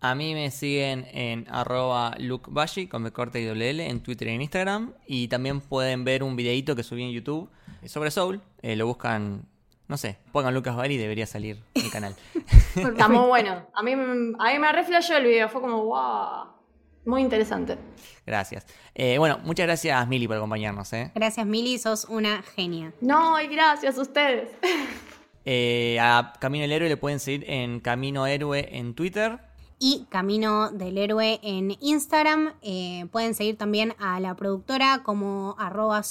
A 0.00 0.14
mí 0.14 0.34
me 0.34 0.50
siguen 0.52 1.06
en 1.10 1.46
arroba 1.50 2.14
lukebashi 2.18 2.86
con 2.86 3.02
B 3.02 3.10
corte 3.10 3.40
y 3.40 3.46
doble 3.46 3.70
L 3.70 3.84
en 3.88 4.00
Twitter 4.00 4.28
y 4.28 4.32
en 4.32 4.42
Instagram. 4.42 4.92
Y 5.08 5.26
también 5.26 5.60
pueden 5.60 6.04
ver 6.04 6.22
un 6.22 6.36
videito 6.36 6.76
que 6.76 6.84
subí 6.84 7.02
en 7.02 7.10
YouTube 7.10 7.50
sobre 7.84 8.12
Soul. 8.12 8.40
Lo 8.62 8.86
buscan, 8.86 9.48
no 9.88 9.96
sé, 9.96 10.18
pongan 10.30 10.54
Lucas 10.54 10.76
Bari 10.76 10.94
y 10.94 10.98
debería 10.98 11.26
salir 11.26 11.58
mi 11.74 11.88
canal. 11.90 12.14
Está 12.90 13.08
muy 13.08 13.26
bueno. 13.26 13.66
A 13.72 13.82
mí, 13.82 13.92
a 13.92 13.96
mí 13.96 14.58
me 14.58 14.72
reflejó 14.72 15.14
el 15.14 15.24
video, 15.24 15.48
fue 15.48 15.60
como, 15.60 15.84
wow, 15.84 16.48
muy 17.06 17.22
interesante. 17.22 17.78
Gracias. 18.26 18.66
Eh, 18.94 19.16
bueno, 19.18 19.38
muchas 19.44 19.66
gracias 19.66 20.06
Mili 20.08 20.26
por 20.26 20.36
acompañarnos. 20.36 20.92
¿eh? 20.92 21.12
Gracias, 21.14 21.46
Mili, 21.46 21.78
sos 21.78 22.04
una 22.06 22.42
genia. 22.42 22.92
No, 23.00 23.40
y 23.40 23.46
gracias 23.46 23.96
a 23.96 24.02
ustedes. 24.02 24.50
Eh, 25.44 25.98
a 26.00 26.32
Camino 26.40 26.64
el 26.64 26.72
Héroe 26.72 26.88
le 26.88 26.96
pueden 26.96 27.20
seguir 27.20 27.48
en 27.48 27.78
Camino 27.78 28.26
Héroe 28.26 28.68
en 28.72 28.94
Twitter. 28.94 29.38
Y 29.78 30.06
Camino 30.08 30.70
del 30.70 30.96
Héroe 30.96 31.38
en 31.42 31.76
Instagram. 31.80 32.54
Eh, 32.62 33.06
pueden 33.12 33.34
seguir 33.34 33.58
también 33.58 33.94
a 33.98 34.18
la 34.20 34.34
productora 34.34 35.02
como 35.02 35.54
arroba 35.58 36.02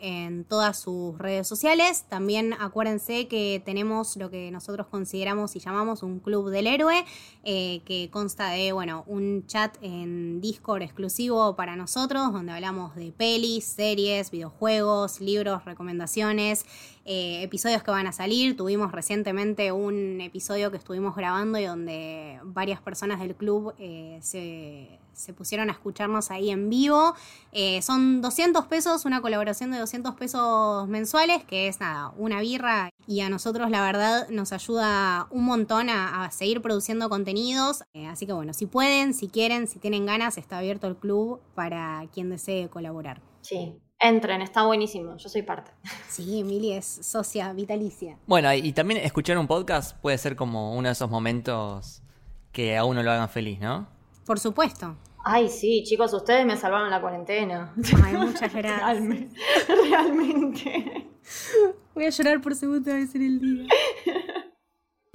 en 0.00 0.44
todas 0.44 0.78
sus 0.78 1.16
redes 1.18 1.48
sociales. 1.48 2.04
También 2.08 2.52
acuérdense 2.52 3.26
que 3.26 3.62
tenemos 3.64 4.16
lo 4.16 4.30
que 4.30 4.50
nosotros 4.50 4.86
consideramos 4.88 5.56
y 5.56 5.60
llamamos 5.60 6.02
un 6.02 6.20
club 6.20 6.50
del 6.50 6.66
héroe, 6.66 7.04
eh, 7.44 7.80
que 7.86 8.10
consta 8.10 8.50
de 8.50 8.72
bueno, 8.72 9.04
un 9.06 9.46
chat 9.46 9.76
en 9.80 10.40
Discord 10.40 10.82
exclusivo 10.82 11.56
para 11.56 11.76
nosotros, 11.76 12.32
donde 12.32 12.52
hablamos 12.52 12.94
de 12.96 13.12
pelis, 13.12 13.64
series, 13.64 14.30
videojuegos, 14.30 15.20
libros, 15.20 15.64
recomendaciones. 15.64 16.66
Eh, 17.12 17.42
episodios 17.42 17.82
que 17.82 17.90
van 17.90 18.06
a 18.06 18.12
salir. 18.12 18.56
Tuvimos 18.56 18.92
recientemente 18.92 19.72
un 19.72 20.20
episodio 20.20 20.70
que 20.70 20.76
estuvimos 20.76 21.16
grabando 21.16 21.58
y 21.58 21.64
donde 21.64 22.38
varias 22.44 22.80
personas 22.80 23.18
del 23.18 23.34
club 23.34 23.74
eh, 23.80 24.20
se, 24.22 25.00
se 25.12 25.34
pusieron 25.34 25.70
a 25.70 25.72
escucharnos 25.72 26.30
ahí 26.30 26.50
en 26.50 26.70
vivo. 26.70 27.16
Eh, 27.50 27.82
son 27.82 28.20
200 28.20 28.64
pesos, 28.66 29.06
una 29.06 29.20
colaboración 29.20 29.72
de 29.72 29.80
200 29.80 30.14
pesos 30.14 30.86
mensuales, 30.86 31.42
que 31.42 31.66
es 31.66 31.80
nada, 31.80 32.12
una 32.16 32.40
birra. 32.42 32.90
Y 33.08 33.22
a 33.22 33.28
nosotros 33.28 33.70
la 33.70 33.82
verdad 33.82 34.28
nos 34.28 34.52
ayuda 34.52 35.26
un 35.32 35.46
montón 35.46 35.88
a, 35.88 36.26
a 36.26 36.30
seguir 36.30 36.62
produciendo 36.62 37.08
contenidos. 37.08 37.82
Eh, 37.92 38.06
así 38.06 38.24
que 38.24 38.34
bueno, 38.34 38.54
si 38.54 38.66
pueden, 38.66 39.14
si 39.14 39.26
quieren, 39.26 39.66
si 39.66 39.80
tienen 39.80 40.06
ganas, 40.06 40.38
está 40.38 40.58
abierto 40.58 40.86
el 40.86 40.94
club 40.94 41.40
para 41.56 42.06
quien 42.14 42.30
desee 42.30 42.68
colaborar. 42.68 43.20
Sí, 43.40 43.74
entren, 44.00 44.42
está 44.42 44.64
buenísimo, 44.64 45.16
yo 45.16 45.28
soy 45.28 45.42
parte. 45.42 45.70
Sí, 46.08 46.40
Emily 46.40 46.72
es 46.72 46.86
socia 47.02 47.52
vitalicia. 47.52 48.18
Bueno, 48.26 48.52
y 48.52 48.72
también 48.72 49.00
escuchar 49.04 49.38
un 49.38 49.46
podcast 49.46 49.96
puede 49.98 50.18
ser 50.18 50.34
como 50.34 50.74
uno 50.74 50.88
de 50.88 50.92
esos 50.92 51.08
momentos 51.08 52.02
que 52.52 52.76
a 52.76 52.84
uno 52.84 53.02
lo 53.02 53.10
hagan 53.12 53.28
feliz, 53.28 53.60
¿no? 53.60 53.86
Por 54.26 54.40
supuesto. 54.40 54.96
Ay, 55.24 55.48
sí, 55.48 55.84
chicos, 55.84 56.12
ustedes 56.14 56.46
me 56.46 56.56
salvaron 56.56 56.90
la 56.90 57.00
cuarentena. 57.00 57.72
Ay, 58.04 58.16
muchas 58.16 58.52
gracias. 58.52 58.80
Realmente. 58.80 59.40
Realmente. 59.88 61.08
Voy 61.94 62.04
a 62.06 62.10
llorar 62.10 62.40
por 62.40 62.54
segunda 62.54 62.94
vez 62.94 63.14
en 63.14 63.22
el 63.22 63.40
día. 63.40 63.68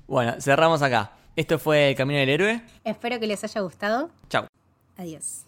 Bueno, 0.07 0.35
cerramos 0.39 0.81
acá. 0.81 1.11
Esto 1.35 1.59
fue 1.59 1.89
El 1.89 1.95
Camino 1.95 2.19
del 2.19 2.29
Héroe. 2.29 2.61
Espero 2.83 3.19
que 3.19 3.27
les 3.27 3.43
haya 3.43 3.61
gustado. 3.61 4.09
Chau. 4.29 4.45
Adiós. 4.97 5.44